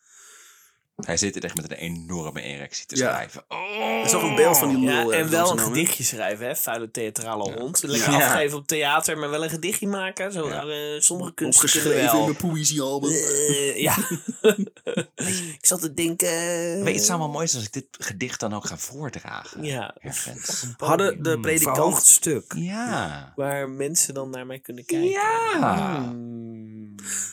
Hij 0.95 1.17
zit 1.17 1.37
er 1.37 1.45
echt 1.45 1.57
met 1.57 1.71
een 1.71 1.77
enorme 1.77 2.43
erectie 2.43 2.87
te 2.87 2.97
Ja. 2.97 3.13
schrijven. 3.13 3.45
Oh. 3.49 3.59
Er 3.99 4.05
is 4.05 4.13
nog 4.13 4.23
een 4.23 4.35
beeld 4.35 4.59
van 4.59 4.69
die 4.69 4.79
lul. 4.79 4.89
Ja, 4.95 5.01
ergens 5.01 5.17
en 5.17 5.31
wel 5.31 5.51
een 5.51 5.59
hè? 5.59 5.65
gedichtje 5.65 6.05
schrijven, 6.05 6.47
hè? 6.47 6.57
Vuile 6.57 6.91
theatrale 6.91 7.53
hond. 7.53 7.83
Lekker 7.83 8.11
Ja. 8.13 8.27
afgeven 8.27 8.59
op 8.59 8.67
theater, 8.67 9.19
maar 9.19 9.31
wel 9.31 9.45
een 9.45 9.51
gedichtje 9.51 9.87
maken. 9.87 10.33
Zo, 10.33 10.49
eh, 10.49 11.01
sommige 11.01 11.35
kunsten 11.35 11.35
kunnen 11.35 11.55
Opgeschreven 11.55 12.01
in 12.01 12.07
wel. 12.07 12.23
mijn 12.25 12.37
poëziealbum. 12.37 13.11
Eh, 13.11 13.77
ja. 13.81 13.97
ik 15.59 15.59
zat 15.61 15.81
te 15.81 15.95
denken. 15.95 16.29
Weet 16.29 16.87
je, 16.87 16.93
het 16.93 17.05
zou 17.05 17.19
wel 17.19 17.29
mooi 17.29 17.47
zijn 17.47 17.59
als 17.63 17.67
ik 17.67 17.73
dit 17.73 18.05
gedicht 18.07 18.41
dan 18.41 18.55
ook 18.55 18.67
ga 18.67 18.77
voordragen. 18.79 19.65
Ja. 19.65 19.95
Ergens. 19.99 20.67
Hadden 20.77 21.23
de 21.23 21.41
predikant... 21.41 22.03
Stuk. 22.05 22.53
Ja. 22.57 23.33
Waar 23.37 23.69
mensen 23.69 24.15
dan 24.15 24.31
naar 24.31 24.47
mij 24.47 24.59
kunnen 24.59 24.85
kijken. 24.85 25.09
Ja. 25.09 25.99
Hmm. 26.11 26.34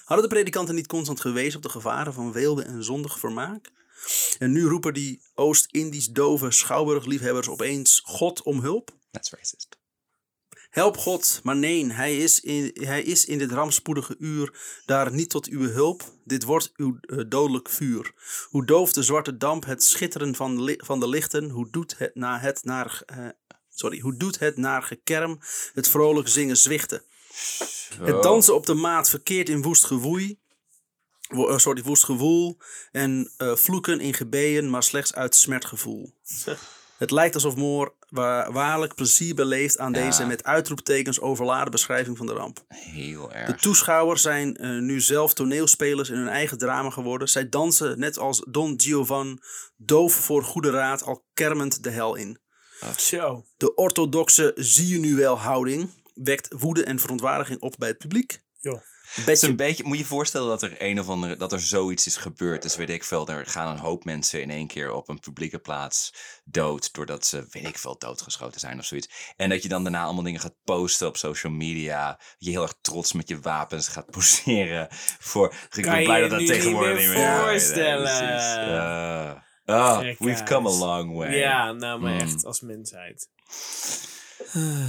Hadden 0.06 0.30
de 0.30 0.36
predikanten 0.36 0.76
niet 0.76 0.88
constant 0.88 1.22
gewezen 1.22 1.56
op 1.58 1.64
de 1.64 1.70
gevaren 1.70 2.14
van 2.14 2.32
weelde 2.32 2.64
en 2.64 2.84
zondig 2.84 3.20
vermaak? 3.20 3.72
En 4.40 4.52
nu 4.52 4.66
roepen 4.66 4.94
die 4.94 5.22
Oost-Indisch 5.36 6.08
dove 6.08 6.52
schouwburgliefhebbers 6.52 7.48
opeens 7.48 8.02
God 8.04 8.44
om 8.44 8.60
hulp? 8.60 8.92
That's 9.12 9.32
racist. 9.32 9.80
Help 10.70 10.98
God, 10.98 11.40
maar 11.44 11.56
nee, 11.56 11.92
hij 11.94 12.18
is, 12.18 12.40
in, 12.40 12.72
hij 12.74 13.04
is 13.04 13.26
in 13.26 13.38
dit 13.38 13.52
rampspoedige 13.52 14.16
uur 14.20 14.60
daar 14.86 15.12
niet 15.14 15.30
tot 15.30 15.48
uw 15.48 15.70
hulp. 15.70 16.04
Dit 16.26 16.44
wordt 16.44 16.72
uw 16.76 16.98
eh, 17.02 17.18
dodelijk 17.28 17.70
vuur. 17.70 18.14
Hoe 18.50 18.66
dooft 18.66 18.96
de 18.96 19.04
zwarte 19.04 19.38
damp 19.38 19.66
het 19.66 19.84
schitteren 19.84 20.36
van, 20.36 20.64
li- 20.64 20.80
van 20.84 21.00
de 21.00 21.08
lichten? 21.08 21.50
Hoe 21.50 21.70
doet 21.72 21.98
het 21.98 22.16
na 22.16 22.40
het 22.40 22.64
naar... 22.64 23.02
eh, 23.06 23.28
sorry, 23.70 24.00
hoe 24.00 24.18
doet 24.18 24.40
het 24.40 24.58
naar 24.58 24.84
gekerm 24.84 25.40
het 25.74 25.90
vrolijk 25.90 26.28
zingen 26.28 26.58
zwichten? 26.58 27.04
Het 28.02 28.24
dansen 28.24 28.56
op 28.56 28.66
de 28.66 28.74
maat 28.74 29.10
verkeert 29.10 29.50
in 29.50 29.62
woest 29.62 29.86
gewoei. 29.86 30.40
Wo- 31.30 31.48
eh, 31.50 31.58
sorry, 31.58 31.84
woest 31.84 32.04
gewoel. 32.04 32.58
En 32.92 33.32
eh, 33.38 33.56
vloeken 33.56 34.00
in 34.00 34.14
gebeeën, 34.14 34.70
maar 34.70 34.84
slechts 34.84 35.14
uit 35.14 35.36
smertgevoel. 35.36 36.14
Het 36.98 37.12
lijkt 37.12 37.34
alsof 37.36 37.56
Moor 37.56 37.94
wa- 38.10 38.52
waarlijk 38.52 38.96
plezier 38.96 39.36
beleeft 39.36 39.78
aan 39.78 39.94
Ja. 39.94 40.04
deze 40.06 40.26
met 40.26 40.44
uitroeptekens 40.44 41.20
overladen 41.20 41.72
beschrijving 41.72 42.18
van 42.18 42.26
de 42.26 42.34
ramp. 42.34 42.64
Heel 42.68 43.28
De 43.28 43.34
erg. 43.34 43.60
toeschouwers 43.62 44.22
zijn 44.22 44.56
eh, 44.58 44.70
nu 44.80 45.02
zelf 45.02 45.34
toneelspelers 45.34 46.10
in 46.10 46.16
hun 46.18 46.28
eigen 46.28 46.58
drama 46.58 46.90
geworden. 46.90 47.30
Zij 47.30 47.50
dansen 47.50 48.00
net 48.00 48.18
als 48.18 48.46
Don 48.50 48.74
Giovan, 48.82 49.42
doof 49.78 50.14
voor 50.14 50.44
goede 50.44 50.70
raad, 50.70 51.04
al 51.04 51.26
kermend 51.34 51.84
de 51.84 51.90
hel 51.90 52.16
in. 52.16 52.40
Zo. 52.98 53.46
De 53.58 53.76
orthodoxe 53.76 54.52
zie 54.56 54.88
je 54.88 55.00
nu 55.00 55.16
wel 55.16 55.40
houding 55.40 55.90
wekt 56.14 56.48
woede 56.58 56.84
en 56.84 57.00
verontwaardiging 57.00 57.62
op 57.62 57.76
bij 57.78 57.88
het 57.90 57.98
publiek. 57.98 58.42
Is 59.16 59.24
Betje 59.24 59.48
een 59.48 59.56
beetje, 59.56 59.84
moet 59.84 59.96
je 59.98 60.02
je 60.02 60.08
voorstellen 60.10 60.48
dat 60.48 60.62
er 60.62 60.76
een 60.78 61.00
of 61.00 61.10
andere, 61.10 61.36
dat 61.36 61.52
er 61.52 61.60
zoiets 61.60 62.06
is 62.06 62.18
gebeurd. 62.18 62.62
Dus 62.62 62.76
weet 62.76 62.90
ik 62.90 63.04
veel, 63.04 63.28
er 63.28 63.46
gaan 63.46 63.72
een 63.72 63.78
hoop 63.82 64.04
mensen 64.04 64.42
in 64.42 64.50
één 64.50 64.68
keer 64.68 64.92
op 64.92 65.10
een 65.10 65.20
publieke 65.20 65.60
plaats 65.60 66.14
dood. 66.44 66.94
Doordat 66.94 67.26
ze, 67.26 67.48
weet 67.50 67.68
ik 67.68 67.78
veel, 67.78 67.98
doodgeschoten 67.98 68.60
zijn 68.60 68.80
of 68.80 68.86
zoiets. 68.86 69.34
En 69.38 69.50
dat 69.50 69.64
je 69.64 69.70
dan 69.70 69.84
daarna 69.84 70.04
allemaal 70.04 70.24
dingen 70.24 70.40
gaat 70.40 70.56
posten 70.64 71.08
op 71.08 71.18
social 71.18 71.54
media. 71.54 72.08
Dat 72.08 72.20
je 72.38 72.50
heel 72.50 72.62
erg 72.62 72.76
trots 72.82 73.14
met 73.14 73.28
je 73.28 73.40
wapens 73.40 73.88
gaat 73.88 74.10
poseren. 74.18 74.88
Voor, 75.20 75.54
ik 75.72 75.86
ben 75.86 76.00
je 76.00 76.04
blij 76.06 76.16
je 76.16 76.22
dat 76.22 76.30
dat 76.30 76.40
nu 76.40 76.46
tegenwoordig 76.46 77.00
niet 77.00 77.08
meer 77.08 77.18
Ja, 77.18 77.42
voorstellen. 77.42 79.44
Uh, 79.66 79.76
oh, 79.76 80.00
we've 80.20 80.44
come 80.44 80.70
a 80.70 80.74
long 80.74 81.16
way. 81.16 81.38
Ja, 81.38 81.72
nou, 81.72 82.02
maar 82.02 82.14
Mm. 82.14 82.20
echt 82.20 82.46
als 82.46 82.62
mensheid. 82.62 83.30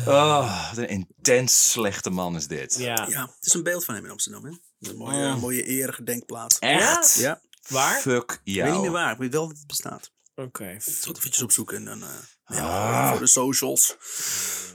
Oh, 0.07 0.69
wat 0.69 0.79
een 0.79 0.89
intens 0.89 1.71
slechte 1.71 2.11
man 2.11 2.37
is 2.37 2.47
dit. 2.47 2.75
Ja. 2.79 3.07
Ja, 3.09 3.27
het 3.37 3.47
is 3.47 3.55
een 3.55 3.63
beeld 3.63 3.85
van 3.85 3.95
hem 3.95 4.05
in 4.05 4.11
Amsterdam. 4.11 4.45
Hè? 4.45 4.51
Een 4.91 4.97
mooie, 4.97 5.27
Oh. 5.33 5.41
mooie 5.41 5.63
eregedenkplaats. 5.65 6.59
Echt? 6.59 7.15
Ja, 7.15 7.41
Waar? 7.69 8.01
Fuck 8.01 8.33
ik 8.33 8.41
jou. 8.45 8.65
weet 8.65 8.73
niet 8.73 8.83
meer 8.83 8.91
waar. 9.01 9.13
Ik 9.13 9.19
weet 9.19 9.33
wel 9.33 9.49
dat 9.49 9.57
het 9.59 9.67
bestaat. 9.67 10.11
Oké. 10.35 10.69
Ik 10.69 10.83
zal 10.83 11.09
het 11.09 11.17
eventjes 11.17 11.43
opzoeken. 11.43 11.77
En 11.77 11.85
dan, 11.85 12.03
eh, 12.03 12.09
ja, 12.57 13.01
Ah. 13.03 13.11
Voor 13.11 13.19
de 13.19 13.27
socials. 13.27 13.97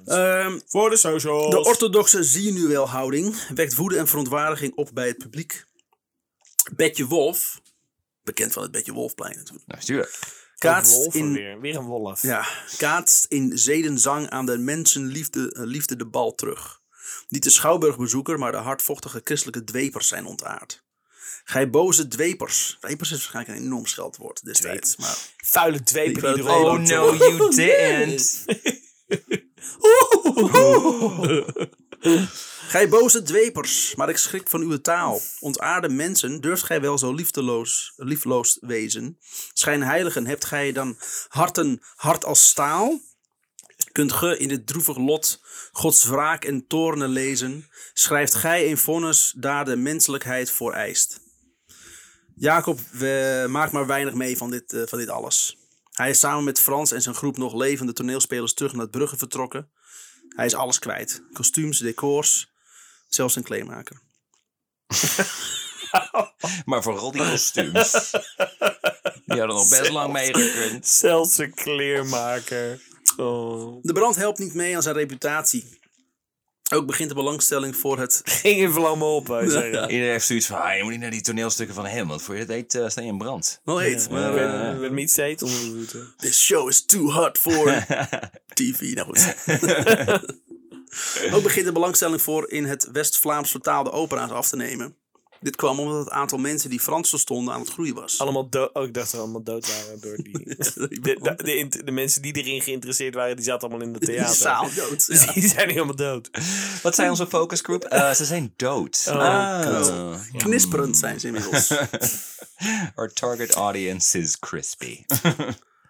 Ehm, 0.05 0.59
Voor 0.67 0.89
de 0.89 0.97
socials. 0.97 1.49
de 1.51 1.63
orthodoxe 1.63 2.23
zie 2.23 2.43
je 2.43 2.51
nu 2.51 2.67
wel 2.67 2.89
houding 2.89 3.47
wekt 3.53 3.75
woede 3.75 3.97
en 3.97 4.07
verontwaardiging 4.07 4.75
op 4.75 4.89
bij 4.93 5.07
het 5.07 5.17
publiek. 5.17 5.65
Betje 6.75 7.05
Wolf, 7.05 7.61
bekend 8.23 8.53
van 8.53 8.61
het 8.63 8.71
Betje 8.71 8.93
Wolfplein 8.93 9.38
natuurlijk, 9.38 9.67
Nou, 9.67 9.82
stuur. 9.82 10.19
Kaatst 10.57 11.15
in, 11.15 11.33
weer. 11.33 11.59
Weer 11.59 11.75
een 11.75 11.85
wolf. 11.85 12.21
ja, 12.21 12.47
kaatst 12.77 13.25
in 13.25 13.57
zedenzang 13.57 14.29
aan 14.29 14.45
de 14.45 14.57
mensenliefde 14.57 15.51
eh, 15.51 15.63
liefde 15.63 15.95
de 15.95 16.05
bal 16.05 16.35
terug. 16.35 16.81
Niet 17.29 17.43
de 17.43 17.49
schouwburgbezoeker, 17.49 18.39
maar 18.39 18.51
de 18.51 18.57
hardvochtige 18.57 19.21
christelijke 19.23 19.63
dwepers 19.63 20.07
zijn 20.07 20.25
ontaard. 20.25 20.85
Gij 21.43 21.69
boze 21.69 22.07
dwepers. 22.07 22.77
Dwepers 22.79 23.11
is 23.11 23.17
waarschijnlijk 23.17 23.57
een 23.57 23.65
enorm 23.65 23.85
scheldwoord 23.85 24.45
destijds. 24.45 24.95
Maar 24.95 25.17
Vuile 25.37 25.83
dweper 25.83 26.33
die 26.33 26.49
Oh 26.49 26.77
no, 26.79 27.15
you 27.15 27.49
didn't. 27.55 28.45
Gij 32.68 32.89
boze 32.89 33.22
dwepers, 33.22 33.95
maar 33.95 34.09
ik 34.09 34.18
schrik 34.18 34.49
van 34.49 34.61
uw 34.61 34.82
taal. 34.82 35.22
Ontaarde 35.39 35.89
mensen, 35.89 36.41
durft 36.41 36.63
gij 36.63 36.82
wel 36.82 36.97
zo 36.97 37.13
liefdeloos, 37.13 37.93
liefloos 37.95 38.57
wezen? 38.61 39.18
Schijnheiligen, 39.53 40.28
hebt 40.28 40.45
gij 40.45 40.72
dan 40.72 40.97
harten 41.28 41.82
hard 41.95 42.26
als 42.26 42.47
staal? 42.47 42.99
Kunt 43.91 44.13
ge 44.13 44.38
in 44.38 44.47
dit 44.47 44.68
droevig 44.68 44.97
lot 44.97 45.41
Gods 45.72 46.03
wraak 46.03 46.45
en 46.45 46.68
toornen 46.68 47.09
lezen? 47.09 47.68
Schrijft 47.93 48.36
gij 48.36 48.70
een 48.70 48.78
vonnis 48.78 49.34
daar 49.38 49.65
de 49.65 49.76
menselijkheid 49.76 50.51
voor 50.51 50.74
eist? 50.74 51.20
Jacob 52.36 52.80
maakt 53.47 53.72
maar 53.72 53.88
weinig 53.88 54.13
mee 54.13 54.38
van 54.38 54.49
dit, 54.49 54.74
eh, 54.74 54.82
van 54.86 54.97
dit 54.97 55.09
alles. 55.09 55.57
Hij 55.91 56.09
is 56.09 56.20
samen 56.20 56.43
met 56.43 56.59
Frans 56.59 56.91
en 56.91 57.01
zijn 57.01 57.15
groep 57.15 57.38
nog 57.38 57.55
levende 57.55 57.93
toneelspelers 57.93 58.53
terug 58.53 58.74
naar 58.74 58.89
Brugge 58.89 59.18
vertrokken. 59.18 59.70
Hij 60.36 60.45
is 60.45 60.55
alles 60.55 60.80
kwijt. 60.80 61.24
Kostuums, 61.34 61.80
decors, 61.80 62.55
zelfs 63.07 63.35
een 63.35 63.43
kleermaker. 63.43 64.01
Maar 66.65 66.83
vooral 66.83 67.11
die 67.11 67.21
kostuums. 67.21 68.11
Die 69.25 69.39
hadden 69.39 69.55
nog 69.55 69.69
best 69.69 69.89
lang 69.89 70.13
meegekund. 70.13 70.87
Zelfs 70.87 71.37
een 71.37 71.53
kleermaker. 71.63 72.81
Oh. 73.17 73.79
De 73.81 73.93
brand 73.93 74.15
helpt 74.15 74.39
niet 74.39 74.53
mee 74.53 74.75
aan 74.75 74.81
zijn 74.81 74.95
reputatie. 74.95 75.79
Ook 76.73 76.85
begint 76.85 77.09
de 77.09 77.15
belangstelling 77.15 77.75
voor 77.75 77.99
het... 77.99 78.21
Ging 78.41 78.59
in 78.59 78.71
vlammen 78.71 79.07
op, 79.07 79.25
zeggen. 79.27 79.81
Iedereen 79.81 80.11
heeft 80.11 80.25
zoiets 80.25 80.45
van, 80.45 80.61
ah, 80.61 80.77
je 80.77 80.83
moet 80.83 80.91
niet 80.91 81.01
naar 81.01 81.11
die 81.11 81.21
toneelstukken 81.21 81.75
van 81.75 81.85
hem, 81.85 82.07
want 82.07 82.21
voor 82.21 82.33
je 82.33 82.39
het 82.39 82.49
weet 82.49 82.75
eh, 82.75 82.87
sta 82.87 83.01
je 83.01 83.07
in 83.07 83.17
brand. 83.17 83.61
Wel 83.63 83.77
heet. 83.77 84.09
Maar, 84.09 84.33
Maar, 84.33 84.73
uh, 84.73 84.79
met 84.79 84.91
niet 84.91 85.11
steeds 85.11 85.43
onder 85.43 85.59
de 85.59 85.65
voeten. 85.65 86.13
This 86.17 86.43
show 86.43 86.69
is 86.69 86.85
too 86.85 87.11
hot 87.11 87.37
for 87.37 87.85
TV. 88.53 88.93
Nou 88.93 89.07
goed. 89.07 89.35
Ook 91.33 91.43
begint 91.43 91.65
de 91.65 91.71
belangstelling 91.71 92.21
voor 92.21 92.49
in 92.51 92.65
het 92.65 92.89
West-Vlaams 92.91 93.51
vertaalde 93.51 93.91
opera's 93.91 94.31
af 94.31 94.49
te 94.49 94.55
nemen. 94.55 94.95
Dit 95.39 95.55
kwam 95.55 95.79
omdat 95.79 95.99
het 95.99 96.09
aantal 96.09 96.38
mensen 96.38 96.69
die 96.69 96.79
Frans 96.79 97.09
verstonden 97.09 97.53
aan 97.53 97.59
het 97.59 97.69
groeien 97.69 97.93
was. 97.95 98.19
Allemaal 98.19 98.49
dood. 98.49 98.73
Oh, 98.73 98.83
ik 98.83 98.93
dacht 98.93 98.93
dat 98.93 99.07
ze 99.09 99.17
allemaal 99.17 99.43
dood 99.43 99.67
waren 99.67 100.01
door 100.01 100.15
die. 100.17 100.31
De, 100.99 101.17
de, 101.21 101.33
de, 101.43 101.55
int- 101.57 101.85
de 101.85 101.91
mensen 101.91 102.21
die 102.21 102.33
erin 102.33 102.61
geïnteresseerd 102.61 103.13
waren, 103.15 103.35
die 103.35 103.45
zaten 103.45 103.67
allemaal 103.69 103.88
in 103.88 103.93
de 103.93 103.99
Die 103.99 104.07
theater. 104.09 104.35
zaal 104.35 104.69
dood. 104.75 105.07
Dus 105.07 105.23
Ja. 105.23 105.33
die 105.33 105.47
zijn 105.47 105.69
helemaal 105.69 105.95
dood. 105.95 106.29
Wat 106.83 106.95
zijn 106.95 107.09
onze 107.09 107.27
focusgroep? 107.27 107.83
Eh, 107.83 108.11
ze 108.13 108.25
zijn 108.25 108.53
dood. 108.55 109.05
Oh, 109.09 109.15
Ah. 109.15 110.15
Knisperend 110.38 110.97
zijn 110.97 111.19
ze 111.19 111.27
inmiddels. 111.27 111.71
Our 112.95 113.13
target 113.13 113.51
audience 113.53 114.19
is 114.19 114.39
crispy. 114.39 115.03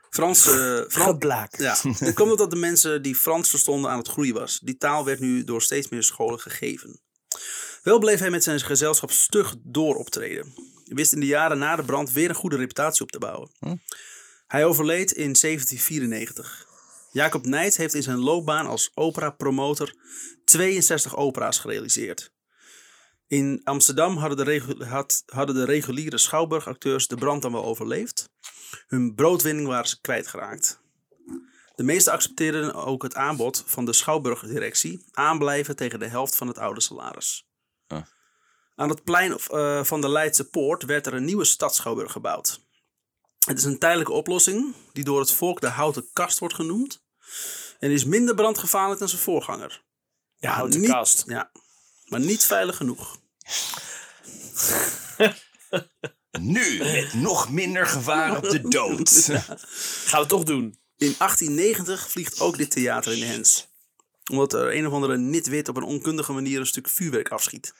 Frans, 0.10 0.42
Frans, 0.42 0.94
Geblaakt. 0.94 1.58
ja, 1.58 1.76
het 2.06 2.14
kwam 2.14 2.30
omdat 2.32 2.50
de 2.50 2.56
mensen 2.56 3.02
die 3.02 3.16
Frans 3.16 3.50
verstonden 3.50 3.92
aan 3.92 3.98
het 3.98 4.08
groeien 4.08 4.34
was. 4.34 4.60
Die 4.60 4.78
taal 4.78 5.06
werd 5.06 5.20
nu 5.20 5.44
door 5.44 5.62
steeds 5.62 5.90
meer 5.90 6.04
scholen 6.04 6.40
gegeven. 6.40 7.00
Wel 7.84 8.00
bleef 8.00 8.20
hij 8.20 8.30
met 8.30 8.44
zijn 8.44 8.60
gezelschap 8.60 9.12
stug 9.12 9.56
door 9.64 9.96
optreden. 9.96 10.54
Hij 10.86 10.96
wist 10.96 11.14
in 11.14 11.20
de 11.20 11.26
jaren 11.26 11.58
na 11.58 11.76
de 11.76 11.84
brand 11.84 12.12
weer 12.12 12.30
een 12.30 12.36
goede 12.36 12.56
reputatie 12.56 13.02
op 13.04 13.12
te 13.12 13.20
bouwen. 13.20 13.52
Hij 14.48 14.66
overleed 14.66 15.12
in 15.12 15.36
1794. 15.42 16.66
Jacob 17.12 17.46
Nijt 17.46 17.78
heeft 17.78 17.94
in 17.94 18.04
zijn 18.04 18.18
loopbaan 18.20 18.68
als 18.68 18.92
opera-promotor 18.94 19.94
62 20.46 21.16
opera's 21.16 21.58
gerealiseerd. 21.60 22.32
In 23.28 23.62
Amsterdam 23.64 24.18
hadden 24.18 24.38
de, 24.38 24.44
regu- 24.44 24.84
had- 24.84 25.24
hadden 25.26 25.56
de 25.56 25.66
reguliere 25.66 26.18
schouwburgacteurs 26.18 27.08
de 27.08 27.16
brand 27.16 27.42
dan 27.42 27.52
wel 27.52 27.66
overleefd. 27.66 28.30
Hun 28.88 29.16
broodwinning 29.16 29.68
waren 29.68 29.88
ze 29.88 30.02
kwijtgeraakt. 30.02 30.82
De 31.76 31.84
meesten 31.84 32.14
accepteerden 32.14 32.74
ook 32.74 33.04
het 33.04 33.16
aanbod 33.16 33.64
van 33.66 33.86
de 33.86 33.94
schouwburgdirectie 33.94 35.06
aanblijven 35.12 35.76
tegen 35.76 36.00
de 36.00 36.08
helft 36.08 36.36
van 36.36 36.48
het 36.48 36.58
oude 36.58 36.82
salaris. 36.82 37.48
Ah. 37.88 38.02
Aan 38.76 38.90
het 38.90 39.04
plein 39.04 39.38
eh, 39.38 39.84
van 39.84 40.02
de 40.02 40.10
Leidse 40.10 40.50
Poort 40.50 40.84
werd 40.84 41.08
er 41.08 41.14
een 41.14 41.26
nieuwe 41.26 41.46
stadsschouwburg 41.46 42.12
gebouwd. 42.12 42.66
Het 43.46 43.58
is 43.58 43.64
een 43.64 43.80
tijdelijke 43.80 44.12
oplossing 44.12 44.76
die 44.94 45.04
door 45.04 45.20
het 45.20 45.32
volk 45.32 45.62
de 45.62 45.68
houten 45.68 46.10
kast 46.14 46.40
wordt 46.40 46.56
genoemd. 46.56 47.04
En 47.80 47.92
is 47.92 48.06
minder 48.06 48.36
brandgevaarlijk 48.36 49.00
dan 49.00 49.10
zijn 49.10 49.22
voorganger. 49.22 49.84
Ja, 50.38 50.52
houten 50.52 50.80
niet- 50.80 50.90
kast. 50.90 51.24
Ja, 51.28 51.52
maar 52.06 52.20
niet 52.20 52.44
veilig 52.44 52.78
genoeg. 52.78 53.18
Nu, 56.40 56.78
met 56.78 57.14
nog 57.14 57.50
minder 57.50 57.86
gevaar 57.86 58.38
op 58.38 58.50
de 58.50 58.62
dood. 58.62 59.10
Gaan 60.06 60.12
we 60.12 60.18
het 60.18 60.30
toch 60.30 60.44
doen. 60.44 60.64
In 60.98 61.16
1890 61.18 62.12
vliegt 62.12 62.40
ook 62.40 62.58
dit 62.58 62.72
theater 62.72 63.14
in 63.14 63.20
de 63.20 63.26
hens. 63.26 63.68
Omdat 64.32 64.54
er 64.54 64.76
een 64.76 64.88
of 64.88 64.94
andere 64.94 65.18
nitwit 65.18 65.70
op 65.70 65.78
een 65.78 65.84
onkundige 65.84 66.32
manier 66.34 66.60
een 66.60 66.66
stuk 66.68 66.90
vuurwerk 66.90 67.30
afschiet. 67.30 67.74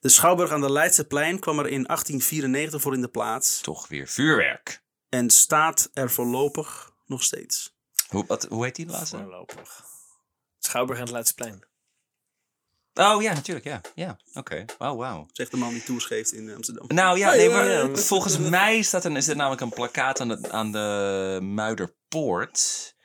De 0.00 0.08
Schouwburg 0.08 0.50
aan 0.50 0.60
de 0.60 0.72
Leidseplein 0.72 1.38
kwam 1.38 1.58
er 1.58 1.66
in 1.66 1.82
1894 1.82 2.80
voor 2.80 2.94
in 2.94 3.00
de 3.00 3.08
plaats. 3.08 3.60
Toch 3.60 3.88
weer 3.88 4.06
vuurwerk. 4.06 4.82
En 5.08 5.30
staat 5.30 5.90
er 5.92 6.10
voorlopig 6.10 6.92
nog 7.06 7.22
steeds. 7.22 7.76
Hoe, 8.08 8.24
wat, 8.26 8.44
hoe 8.44 8.64
heet 8.64 8.76
die 8.76 8.86
laatste? 8.86 9.16
Voorlopig. 9.16 9.84
Schouwburg 10.58 10.98
aan 10.98 11.04
het 11.04 11.12
Leidsplein. 11.12 11.67
Oh 12.98 13.22
ja, 13.22 13.32
natuurlijk, 13.32 13.66
ja. 13.66 13.80
Ja, 13.94 14.16
oké. 14.34 14.64
Wauw, 14.78 14.96
wauw. 14.96 15.26
Zegt 15.32 15.50
de 15.50 15.56
man 15.56 15.72
die 15.72 15.82
tours 15.82 16.04
geeft 16.04 16.32
in 16.32 16.54
Amsterdam. 16.54 16.84
Nou 16.88 17.18
ja, 17.18 17.30
nee, 17.30 17.50
maar 17.50 17.68
ja. 17.68 17.96
volgens 18.12 18.38
mij 18.38 18.82
staat 18.82 19.04
er, 19.04 19.16
is 19.16 19.28
er 19.28 19.36
namelijk 19.36 19.60
een 19.60 19.68
plakkaat 19.68 20.20
aan 20.20 20.28
de, 20.28 20.50
aan 20.50 20.72
de 20.72 21.38
Muiderpoort. 21.42 22.96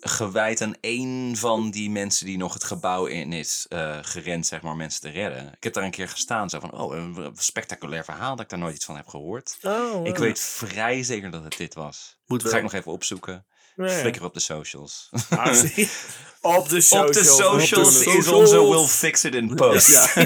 Gewijd 0.00 0.60
aan 0.60 0.74
één 0.80 1.36
van 1.36 1.70
die 1.70 1.90
mensen 1.90 2.26
die 2.26 2.36
nog 2.36 2.54
het 2.54 2.64
gebouw 2.64 3.06
in 3.06 3.32
is 3.32 3.66
eh, 3.68 3.98
gerend, 4.02 4.46
zeg 4.46 4.62
maar, 4.62 4.72
om 4.72 4.78
mensen 4.78 5.00
te 5.00 5.08
redden. 5.08 5.52
Ik 5.56 5.64
heb 5.64 5.72
daar 5.72 5.84
een 5.84 5.90
keer 5.90 6.08
gestaan, 6.08 6.50
zo 6.50 6.60
van, 6.60 6.72
oh, 6.72 6.96
een 6.96 7.32
spectaculair 7.34 8.04
verhaal 8.04 8.36
dat 8.36 8.44
ik 8.44 8.50
daar 8.50 8.58
nooit 8.58 8.74
iets 8.74 8.84
van 8.84 8.96
heb 8.96 9.06
gehoord. 9.06 9.58
Oh, 9.62 10.06
Ik 10.06 10.16
weet 10.16 10.40
vrij 10.40 11.02
zeker 11.02 11.30
dat 11.30 11.44
het 11.44 11.56
dit 11.56 11.74
was. 11.74 12.16
Moet 12.26 12.42
wel. 12.42 12.50
Ga 12.50 12.56
ik 12.56 12.62
nog 12.62 12.72
even 12.72 12.92
opzoeken. 12.92 13.46
Flikker 13.76 14.24
op 14.24 14.34
de 14.34 14.40
socials. 14.40 15.10
Ah, 15.30 15.62
op 16.46 16.68
de 16.68 16.80
socials. 16.80 17.06
op 17.06 17.12
de 17.12 17.24
socials 17.24 17.98
Op 17.98 18.04
de 18.04 18.10
is 18.18 18.28
onze. 18.28 18.68
We'll 18.68 18.86
Fix 18.86 19.24
It 19.24 19.34
in 19.34 19.54
Post. 19.54 20.14
Ja. 20.14 20.16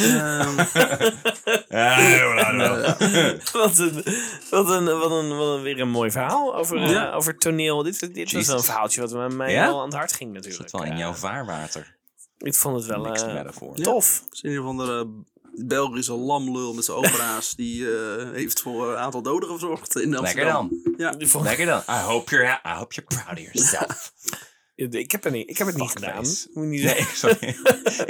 Ehm, 0.00 0.56
Wat 3.52 3.78
een, 3.78 4.04
wat 4.50 4.68
een, 4.68 4.98
wat 4.98 5.10
een, 5.10 5.36
wat 5.36 5.56
een, 5.56 5.62
weer 5.62 5.80
een 5.80 5.88
mooi 5.88 6.10
verhaal 6.10 6.56
over, 6.56 6.82
eh, 6.82 7.16
over 7.16 7.38
toneel. 7.38 7.82
Dit, 7.82 8.14
dit 8.14 8.32
was 8.32 8.48
een 8.48 8.62
verhaaltje 8.62 9.08
wat 9.08 9.32
mij 9.32 9.52
Ja? 9.52 9.66
wel 9.66 9.78
aan 9.78 9.84
het 9.84 9.94
hart 9.94 10.12
ging 10.12 10.32
natuurlijk. 10.32 10.62
het 10.62 10.72
wel 10.80 10.90
in 10.90 10.96
jouw 10.96 11.12
vaarwater? 11.12 11.98
ik 12.38 12.54
vond 12.54 12.76
het 12.76 12.86
wel 12.86 13.06
eh, 13.06 13.34
metaphor. 13.34 13.74
tof. 13.74 14.22
is 14.30 14.42
een 14.42 14.60
of 14.60 14.66
andere 14.66 15.06
Belgische 15.54 16.12
lamlul 16.12 16.74
met 16.74 16.84
zijn 16.84 16.96
opera's. 16.96 17.54
Die 17.56 17.90
eh, 17.96 18.30
heeft 18.32 18.60
voor 18.60 18.90
een 18.90 18.96
aantal 18.96 19.22
doden 19.22 19.48
gezorgd 19.48 19.96
in 19.96 20.16
Amsterdam. 20.16 20.68
Lekker 20.70 20.96
dan. 20.96 21.18
Ja. 21.18 21.40
Lekker 21.42 21.66
dan. 21.66 21.80
I 21.88 22.02
hope 22.02 22.30
you're, 22.30 22.60
I 22.66 22.72
hope 22.78 22.94
you're 22.94 23.22
proud 23.22 23.38
of 23.38 23.44
yourself. 23.52 24.12
Ik 24.88 25.10
heb, 25.10 25.30
niet, 25.30 25.50
ik 25.50 25.58
heb 25.58 25.66
het 25.66 25.76
niet 25.76 25.90
gedaan. 25.90 26.24
Moet 26.52 26.66
niet 26.66 26.82
Nee, 26.82 26.94
zeggen. 26.94 27.16
sorry. 27.16 27.56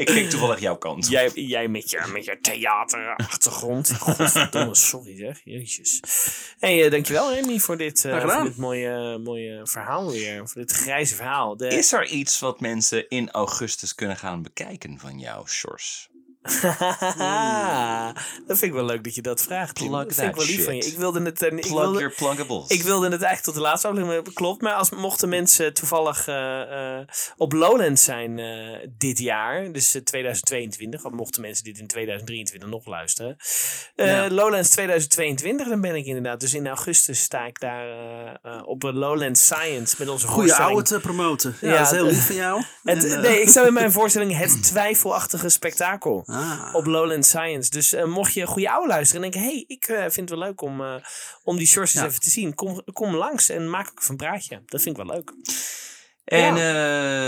ik 0.00 0.06
keek 0.06 0.30
toevallig 0.30 0.60
jouw 0.60 0.76
kant. 0.76 1.08
Jij, 1.08 1.30
jij 1.34 1.68
met 1.68 1.90
je, 1.90 2.10
met 2.12 2.24
je 2.24 2.38
theaterachtergrond. 2.40 3.92
Godverdomme, 3.98 4.74
sorry 4.74 5.16
zeg. 5.16 5.40
Jezus. 5.44 6.00
hey, 6.58 6.84
eh, 6.84 6.90
dankjewel 6.90 7.32
Remy 7.34 7.58
voor 7.58 7.76
dit, 7.76 8.04
eh, 8.04 8.20
voor 8.20 8.44
dit 8.44 8.56
mooie, 8.56 9.18
mooie 9.18 9.60
verhaal 9.64 10.10
weer. 10.10 10.48
Voor 10.48 10.60
dit 10.60 10.70
grijze 10.70 11.14
verhaal. 11.14 11.56
De, 11.56 11.68
Is 11.68 11.92
er 11.92 12.06
iets 12.06 12.38
wat 12.38 12.60
mensen 12.60 13.08
in 13.08 13.30
augustus 13.30 13.94
kunnen 13.94 14.16
gaan 14.16 14.42
bekijken 14.42 14.98
van 14.98 15.18
jou, 15.18 15.48
Sjors? 15.48 16.08
dat 18.46 18.58
vind 18.58 18.62
ik 18.62 18.72
wel 18.72 18.84
leuk 18.84 19.04
dat 19.04 19.14
je 19.14 19.22
dat 19.22 19.42
vraagt. 19.42 19.72
Plug 19.72 19.90
dat 19.90 20.14
vind 20.14 20.28
ik 20.28 20.34
wel 20.36 20.44
lief 20.46 20.64
van 20.64 20.76
je. 20.76 20.84
Ik 20.86 20.96
wilde 20.96 21.22
het... 21.22 21.42
eh, 21.42 21.48
ik 21.52 21.60
Plug 21.60 21.72
wilde, 21.72 21.98
your 21.98 22.14
pluggables. 22.14 22.68
ik 22.70 22.82
wilde 22.82 23.04
het 23.04 23.12
eigenlijk 23.22 23.42
tot 23.42 23.54
de 23.54 23.60
laatste 23.60 23.86
aflevering 23.86 24.14
hebben, 24.16 24.32
klopt. 24.34 24.62
Maar 24.62 24.72
als 24.74 24.90
mochten 24.90 25.28
mensen 25.28 25.74
toevallig 25.74 26.28
eh, 26.28 26.96
eh, 26.98 27.06
op 27.36 27.52
Lowlands 27.52 28.04
zijn 28.04 28.38
eh, 28.38 28.88
dit 28.98 29.18
jaar, 29.18 29.72
dus 29.72 29.94
eh, 29.94 30.02
2022, 30.02 31.04
of 31.04 31.12
mochten 31.12 31.40
mensen 31.42 31.64
dit 31.64 31.78
in 31.78 31.86
2023 31.86 32.68
nog 32.70 32.86
luisteren. 32.86 33.36
Eh, 33.96 34.06
Ja. 34.06 34.30
Lowlands 34.30 34.68
2022, 34.70 35.68
dan 35.68 35.80
ben 35.80 35.94
ik 35.94 36.06
inderdaad. 36.06 36.40
Dus 36.40 36.54
in 36.54 36.66
augustus 36.68 37.20
sta 37.22 37.46
ik 37.46 37.60
daar 37.60 37.88
op 38.64 38.82
een 38.82 38.94
Lowlands 38.96 39.44
Science 39.44 39.94
met 39.98 40.08
onze 40.08 40.26
Goeie 40.26 40.48
voorstelling. 40.48 40.74
oude 40.76 40.88
te 40.88 41.00
promoten. 41.00 41.56
Ja, 41.60 41.68
Ja, 41.68 41.76
dat 41.78 41.86
is 41.86 41.90
heel 41.92 42.06
lief 42.06 42.26
van 42.26 42.34
jou. 42.34 42.62
Het, 42.82 43.04
En, 43.04 43.20
nee, 43.20 43.40
ik 43.40 43.48
sta 43.48 43.66
in 43.66 43.72
mijn 43.82 43.92
voorstelling 43.92 44.36
Het 44.38 44.62
Twijfelachtige 44.62 45.48
Spektakel 45.48 46.24
ah. 46.32 46.74
op 46.74 46.86
Lowland 46.86 47.26
Science. 47.26 47.70
Dus 47.70 47.92
eh, 47.92 48.04
mocht 48.04 48.32
je 48.32 48.46
goede 48.46 48.70
oude 48.70 48.88
luisteren 48.88 49.24
en 49.24 49.30
denken... 49.30 49.50
hey, 49.50 49.64
ik 49.66 49.84
eh, 49.84 49.98
vind 49.98 50.16
het 50.16 50.38
wel 50.38 50.38
leuk 50.38 50.60
om, 50.60 50.80
eh, 50.80 50.94
om 51.42 51.56
die 51.56 51.66
Ja. 51.92 52.06
even 52.06 52.20
te 52.20 52.30
zien. 52.30 52.54
Kom, 52.54 52.82
kom 52.92 53.14
langs 53.14 53.48
en 53.48 53.70
maak 53.70 53.88
ook 53.90 53.98
even 53.98 54.10
een 54.10 54.16
praatje. 54.16 54.62
Dat 54.66 54.82
vind 54.82 54.98
ik 54.98 55.04
wel 55.04 55.14
leuk. 55.14 55.32
En 56.24 56.56
Ja. 56.56 57.19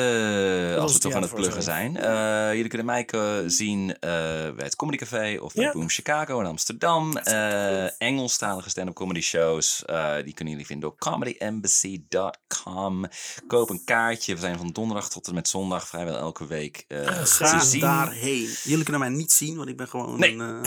Als 0.83 0.93
we 0.93 0.99
toch 0.99 1.12
aan 1.14 1.22
het 1.22 1.35
pluggen 1.35 1.62
zijn. 1.62 1.97
eh, 1.97 2.55
jullie 2.55 2.68
kunnen 2.68 2.87
mij 2.87 3.09
zien 3.47 3.91
eh, 3.99 4.11
bij 4.55 4.64
het 4.64 4.76
Comedy 4.76 4.99
Café 4.99 5.39
of 5.41 5.55
bij 5.55 5.64
Ja. 5.64 5.72
Boom 5.72 5.89
Chicago 5.89 6.41
in 6.41 6.47
Amsterdam. 6.47 7.16
Eh 7.16 8.01
Engelstalige 8.03 8.70
stand-up 8.70 8.95
comedy 8.95 9.20
shows. 9.20 9.83
die 10.24 10.35
kunnen 10.35 10.53
jullie 10.53 10.66
vinden 10.66 10.89
op 10.89 10.99
comedyembassy.com. 11.01 13.07
Koop 13.47 13.70
een 13.70 13.85
kaartje. 13.85 14.35
We 14.35 14.41
zijn 14.41 14.59
van 14.59 14.68
donderdag 14.70 15.09
tot 15.11 15.26
en 15.26 15.35
met 15.35 15.49
zondag 15.49 15.89
vrijwel 15.89 16.16
elke 16.16 16.47
week 16.47 16.85
eh, 16.89 17.05
te 17.07 17.45
Ga 17.45 17.61
zien. 17.61 17.80
daarheen. 17.80 18.49
Jullie 18.62 18.83
kunnen 18.85 19.01
mij 19.01 19.11
niet 19.11 19.33
zien, 19.33 19.57
want 19.57 19.68
ik 19.68 19.76
ben 19.76 19.89
gewoon 19.89 20.18
Nee. 20.18 20.37
een... 20.39 20.66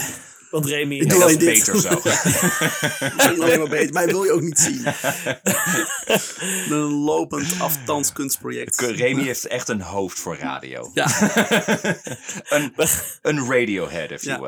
Want 0.50 0.66
Remy... 0.66 0.98
Nee, 0.98 1.18
dat 1.18 1.30
is 1.30 1.36
dit. 1.36 1.48
beter 1.48 1.80
zo. 1.80 1.88
misschien 3.14 3.42
alleen 3.42 3.58
maar 3.58 3.68
beter. 3.68 3.92
Mij 3.92 4.06
wil 4.06 4.24
je 4.24 4.32
ook 4.32 4.40
niet 4.40 4.58
zien. 4.58 4.86
een 6.76 6.92
lopend 7.04 7.46
afstandskunstproject. 7.58 8.80
Remy 8.80 9.22
heeft 9.22 9.46
echt 9.46 9.68
een 9.68 9.80
hoofd 9.80 10.18
voor 10.20 10.36
radio. 10.36 10.90
Ja. 10.94 11.06
een, 12.48 12.72
een 13.22 13.46
radiohead, 13.50 14.10
if 14.10 14.22
Ja. 14.24 14.38
you 14.38 14.42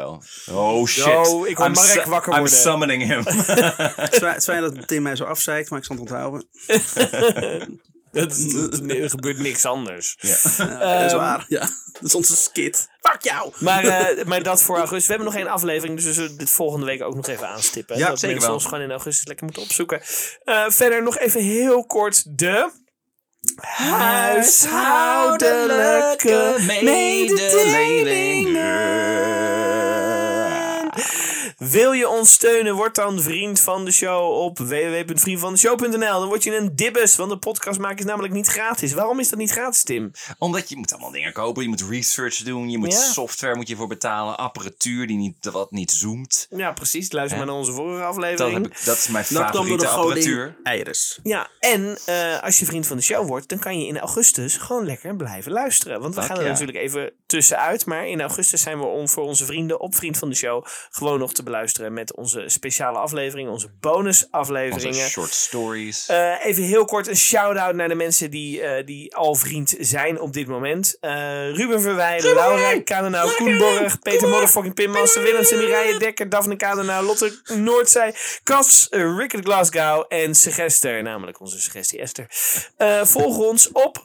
will. 0.46 0.54
Oh 0.56 0.86
shit. 0.86 1.04
Ik 1.46 1.56
hoor 1.56 1.66
I'm 1.66 1.72
Mark 1.72 2.04
wakker 2.04 2.32
I'm 2.32 2.38
worden. 2.38 2.58
summoning 2.58 3.02
him. 3.02 3.22
Het 3.26 4.12
is 4.12 4.18
fijn- 4.18 4.32
het 4.32 4.36
is 4.38 4.44
fijn 4.44 4.60
dat 4.62 4.88
Tim 4.88 5.02
mij 5.02 5.16
zo 5.16 5.24
afzeikt, 5.24 5.70
maar 5.70 5.78
ik 5.78 5.84
zal 5.84 5.96
het 5.96 6.04
onthouden. 6.10 6.46
Het, 8.12 8.52
het- 8.52 8.90
er 8.90 9.10
gebeurt 9.10 9.38
niks 9.38 9.64
anders. 9.64 10.16
Ja, 10.20 10.36
dat 10.66 10.80
Ehm, 10.80 11.04
is 11.06 11.12
waar. 11.12 11.44
Ja, 11.48 11.60
dat 11.92 12.02
is 12.02 12.14
onze 12.14 12.36
skit. 12.36 12.88
Fuck 13.00 13.22
jou! 13.22 13.52
Maar, 13.58 13.84
eh, 13.84 14.24
maar 14.24 14.42
dat 14.42 14.62
voor 14.62 14.76
augustus. 14.76 15.06
We 15.06 15.12
hebben 15.14 15.32
nog 15.32 15.42
één 15.42 15.52
aflevering, 15.52 15.96
dus 15.96 16.04
we 16.06 16.12
zullen 16.12 16.38
dit 16.38 16.50
volgende 16.50 16.86
week 16.86 17.02
ook 17.02 17.14
nog 17.14 17.26
even 17.28 17.48
aanstippen. 17.48 17.98
Ja, 17.98 18.08
dat 18.08 18.18
zeker 18.18 18.28
mensen 18.28 18.46
wel. 18.52 18.58
ons 18.58 18.64
gewoon 18.68 18.84
in 18.84 18.90
augustus 18.90 19.26
lekker 19.26 19.44
moeten 19.44 19.62
opzoeken. 19.62 20.00
Eh, 20.44 20.64
verder 20.68 21.02
nog 21.02 21.18
even 21.18 21.40
heel 21.42 21.86
kort 21.86 22.38
de... 22.38 22.70
Huishoudelijke 23.58 26.54
mededelingen. 26.58 28.97
Wil 31.58 31.92
je 31.92 32.08
ons 32.08 32.32
steunen? 32.32 32.74
Word 32.74 32.94
dan 32.94 33.20
vriend 33.20 33.60
van 33.60 33.84
de 33.84 33.90
show 33.92 34.32
op 34.32 34.58
www.vriendvandeshow.nl. 34.58 35.98
Dan 36.20 36.26
word 36.28 36.44
je 36.44 36.56
een 36.56 36.76
dibbes, 36.76 37.16
want 37.16 37.30
de 37.30 37.38
podcast 37.38 37.78
maken 37.78 37.98
is 37.98 38.04
namelijk 38.04 38.34
niet 38.34 38.46
gratis. 38.46 38.92
Waarom 38.92 39.20
is 39.20 39.28
dat 39.28 39.38
niet 39.38 39.50
gratis, 39.50 39.82
Tim? 39.82 40.10
Omdat 40.38 40.68
je 40.68 40.76
moet 40.76 40.92
allemaal 40.92 41.10
dingen 41.10 41.32
kopen. 41.32 41.62
Je 41.62 41.68
moet 41.68 41.82
research 41.88 42.36
doen. 42.36 42.70
Je 42.70 42.78
moet 42.78 42.92
Ja. 42.92 42.98
software 43.12 43.56
moet 43.56 43.68
je 43.68 43.76
voor 43.76 43.86
betalen. 43.86 44.36
Apparatuur 44.38 45.06
die 45.06 45.16
niet, 45.16 45.34
wat 45.52 45.70
niet 45.70 45.90
zoomt. 45.90 46.46
Ja, 46.50 46.72
precies. 46.72 47.12
Luister 47.12 47.38
maar 47.38 47.46
naar 47.46 47.56
onze 47.56 47.72
vorige 47.72 47.98
Dat, 48.00 48.08
aflevering. 48.08 48.52
heb 48.54 48.66
ik, 48.66 48.84
dat 48.84 48.96
is 48.96 49.08
mijn 49.08 49.24
Dat 49.28 49.42
favoriete 49.42 49.84
de 49.84 49.88
apparatuur. 49.90 50.56
Iris. 50.62 51.18
Ja, 51.22 51.48
en 51.60 51.98
eh, 52.04 52.42
als 52.42 52.58
je 52.58 52.64
vriend 52.64 52.86
van 52.86 52.96
de 52.96 53.02
show 53.02 53.26
wordt, 53.28 53.48
dan 53.48 53.58
kan 53.58 53.80
je 53.80 53.86
in 53.86 53.98
augustus 53.98 54.56
gewoon 54.56 54.86
lekker 54.86 55.16
blijven 55.16 55.52
luisteren. 55.52 56.00
Want 56.00 56.14
we 56.14 56.22
gaan 56.22 56.36
er 56.36 56.44
ja. 56.44 56.48
natuurlijk 56.50 56.78
even 56.78 57.12
tussenuit. 57.26 57.86
Maar 57.86 58.06
in 58.06 58.20
augustus 58.20 58.62
zijn 58.62 58.78
we 58.78 58.84
om 58.84 59.08
voor 59.08 59.24
onze 59.24 59.44
vrienden 59.44 59.80
op 59.80 59.94
Vriend 59.94 60.18
van 60.18 60.28
de 60.28 60.34
Show 60.34 60.66
gewoon 60.90 61.18
nog 61.18 61.32
te 61.32 61.42
beluisteren 61.50 61.92
met 61.92 62.14
onze 62.14 62.44
speciale 62.46 62.98
afleveringen, 62.98 63.52
onze 63.52 63.66
Onze 63.68 63.80
bonusafleveringen. 63.80 65.08
short 65.08 65.30
stories. 65.32 66.06
Eh, 66.06 66.44
even 66.44 66.62
heel 66.62 66.84
kort 66.84 67.06
een 67.06 67.16
shout-out 67.16 67.74
naar 67.74 67.88
de 67.88 67.94
mensen 67.94 68.30
die, 68.30 68.60
eh, 68.62 68.86
die 68.86 69.16
al 69.16 69.34
vriend 69.34 69.74
zijn 69.78 70.20
op 70.20 70.32
dit 70.32 70.46
moment. 70.46 70.96
Eh, 71.00 71.10
Ruben 71.50 71.80
Verwij, 71.80 72.22
Laura 72.22 72.80
Kanenau, 72.80 73.30
Koen 73.36 73.58
Borg, 73.58 73.98
Peter 73.98 74.28
Motherfucking 74.28 74.74
Pim 74.74 74.90
Master, 74.90 75.22
Willemsen, 75.22 75.58
Mireille 75.58 75.98
Dekker, 75.98 76.28
Daphne 76.28 76.56
Kanenau, 76.56 77.04
Lotte 77.04 77.40
Noordzij, 77.54 78.14
Cas, 78.42 78.86
uh, 78.90 79.16
Rickert 79.16 79.44
Glasgow 79.44 80.04
en 80.08 80.34
Segester, 80.34 81.02
namelijk 81.02 81.40
onze 81.40 81.60
suggestie 81.60 81.98
Esther. 82.00 82.26
Eh, 82.76 83.04
volg 83.04 83.38
ons 83.38 83.72
op, 83.72 84.04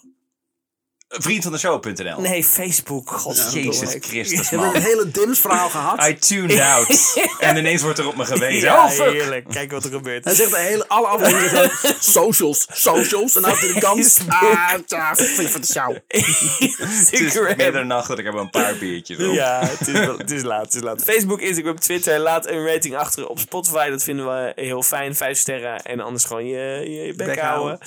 Vriendvandeshow.nl 1.20 2.22
nee, 2.22 2.44
Facebook. 2.44 3.10
God, 3.12 3.50
Jezus 3.54 3.96
Christus, 4.00 4.40
We 4.40 4.46
hebben 4.50 4.68
man. 4.68 4.76
een 4.76 4.82
hele 4.82 5.12
dims 5.12 5.40
verhaal 5.40 5.70
gehad. 5.70 6.08
I 6.08 6.16
tuned 6.20 6.60
out. 6.60 7.14
en 7.40 7.58
ineens 7.58 7.82
wordt 7.82 8.00
er 8.00 8.08
op 8.08 8.16
me 8.16 8.26
gewezen. 8.26 8.62
Ja, 8.70 8.84
oh, 8.86 8.90
fuck. 8.92 9.12
heerlijk. 9.12 9.46
Kijk 9.50 9.72
wat 9.72 9.84
er 9.84 9.92
gebeurt. 9.92 10.24
Hij 10.24 10.34
zegt 10.36 10.50
de 10.52 10.58
hele, 10.60 10.88
alle 10.88 11.08
afleveringen 11.08 11.72
socials, 12.00 12.68
socials. 12.72 13.36
En 13.36 13.42
dan 13.42 13.52
de 13.52 13.76
kans. 13.80 14.20
Ah, 14.28 14.74
vriend 15.14 15.50
van 15.50 15.62
de 15.62 15.68
show. 15.68 15.96
Het 16.08 17.12
is 17.22 17.40
middernacht 17.58 18.08
dat 18.08 18.20
ik 18.20 18.26
heb 18.26 18.34
een 18.34 18.50
paar 18.50 18.76
biertjes 18.78 19.18
op. 19.18 19.34
Ja, 19.34 19.60
het 19.66 19.88
is, 19.88 20.00
wel- 20.00 20.18
het 20.18 20.32
is 20.32 20.42
laat, 20.44 20.66
het 20.66 20.74
is 20.76 20.82
laat. 20.82 21.04
Facebook, 21.04 21.42
Instagram, 21.42 21.80
Twitter. 21.80 22.20
Laat 22.20 22.48
een 22.48 22.66
rating 22.66 22.96
achter 22.96 23.28
op 23.28 23.40
Spotify. 23.40 23.90
Dat 23.90 24.04
vinden 24.04 24.26
we 24.26 24.52
heel 24.56 24.84
fijn. 24.84 25.16
Vijf 25.16 25.38
sterren. 25.38 25.82
En 25.84 26.00
anders 26.00 26.24
gewoon 26.24 26.46
je, 26.46 26.58
je, 26.84 26.90
je 27.06 27.14
bek 27.14 27.28
Bek 27.28 27.40
houden. 27.40 27.78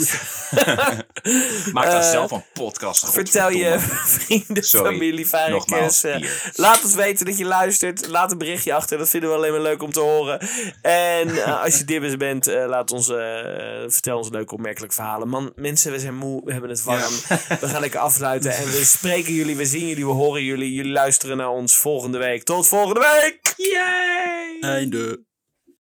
Maak 1.73 1.85
dan 1.91 2.01
Eh, 2.01 2.11
zelf 2.11 2.31
een 2.31 2.45
podcast. 2.53 3.05
Vertel 3.17 3.51
je 3.51 3.77
vrienden, 4.05 4.65
Sorry, 4.65 4.93
familie, 4.93 5.29
varkens. 5.29 6.05
eh, 6.05 6.29
laat 6.55 6.85
ons 6.85 6.95
weten 6.95 7.27
dat 7.27 7.39
je 7.39 7.45
luistert. 7.45 8.07
Laat 8.09 8.33
een 8.33 8.39
berichtje 8.39 8.75
achter. 8.75 8.99
Dat 8.99 9.09
vinden 9.09 9.31
we 9.31 9.37
alleen 9.37 9.53
maar 9.53 9.61
leuk 9.61 9.83
om 9.83 9.93
te 9.93 10.01
horen. 10.01 10.41
En 10.83 11.29
eh, 11.45 11.63
als 11.65 11.79
je 11.79 11.85
dibbers 11.85 12.17
bent, 12.17 12.47
eh, 12.47 12.67
laat 12.67 12.91
ons, 12.93 13.09
eh, 13.09 13.17
vertel 13.87 14.19
ons 14.19 14.29
leuke 14.31 14.55
opmerkelijke 14.55 14.95
verhalen. 14.95 15.29
Man, 15.29 15.53
mensen, 15.57 15.93
we 15.93 15.99
zijn 15.99 16.15
moe. 16.17 16.41
We 16.45 16.53
hebben 16.53 16.71
het 16.71 16.83
warm. 16.83 17.13
We 17.61 17.69
gaan 17.69 17.81
lekker 17.81 18.01
afsluiten. 18.01 18.51
En 18.57 18.65
we 18.65 18.85
spreken 18.85 19.33
jullie, 19.33 19.57
we 19.57 19.67
zien 19.67 19.87
jullie, 19.89 20.07
we 20.07 20.13
horen 20.13 20.43
jullie. 20.45 20.73
Jullie 20.73 20.93
luisteren 20.93 21.37
naar 21.37 21.51
ons 21.51 21.77
volgende 21.77 22.19
week. 22.19 22.43
Tot 22.43 22.67
volgende 22.69 23.01
week! 23.01 23.55
Yay! 23.57 24.61
Einde. 24.61 25.25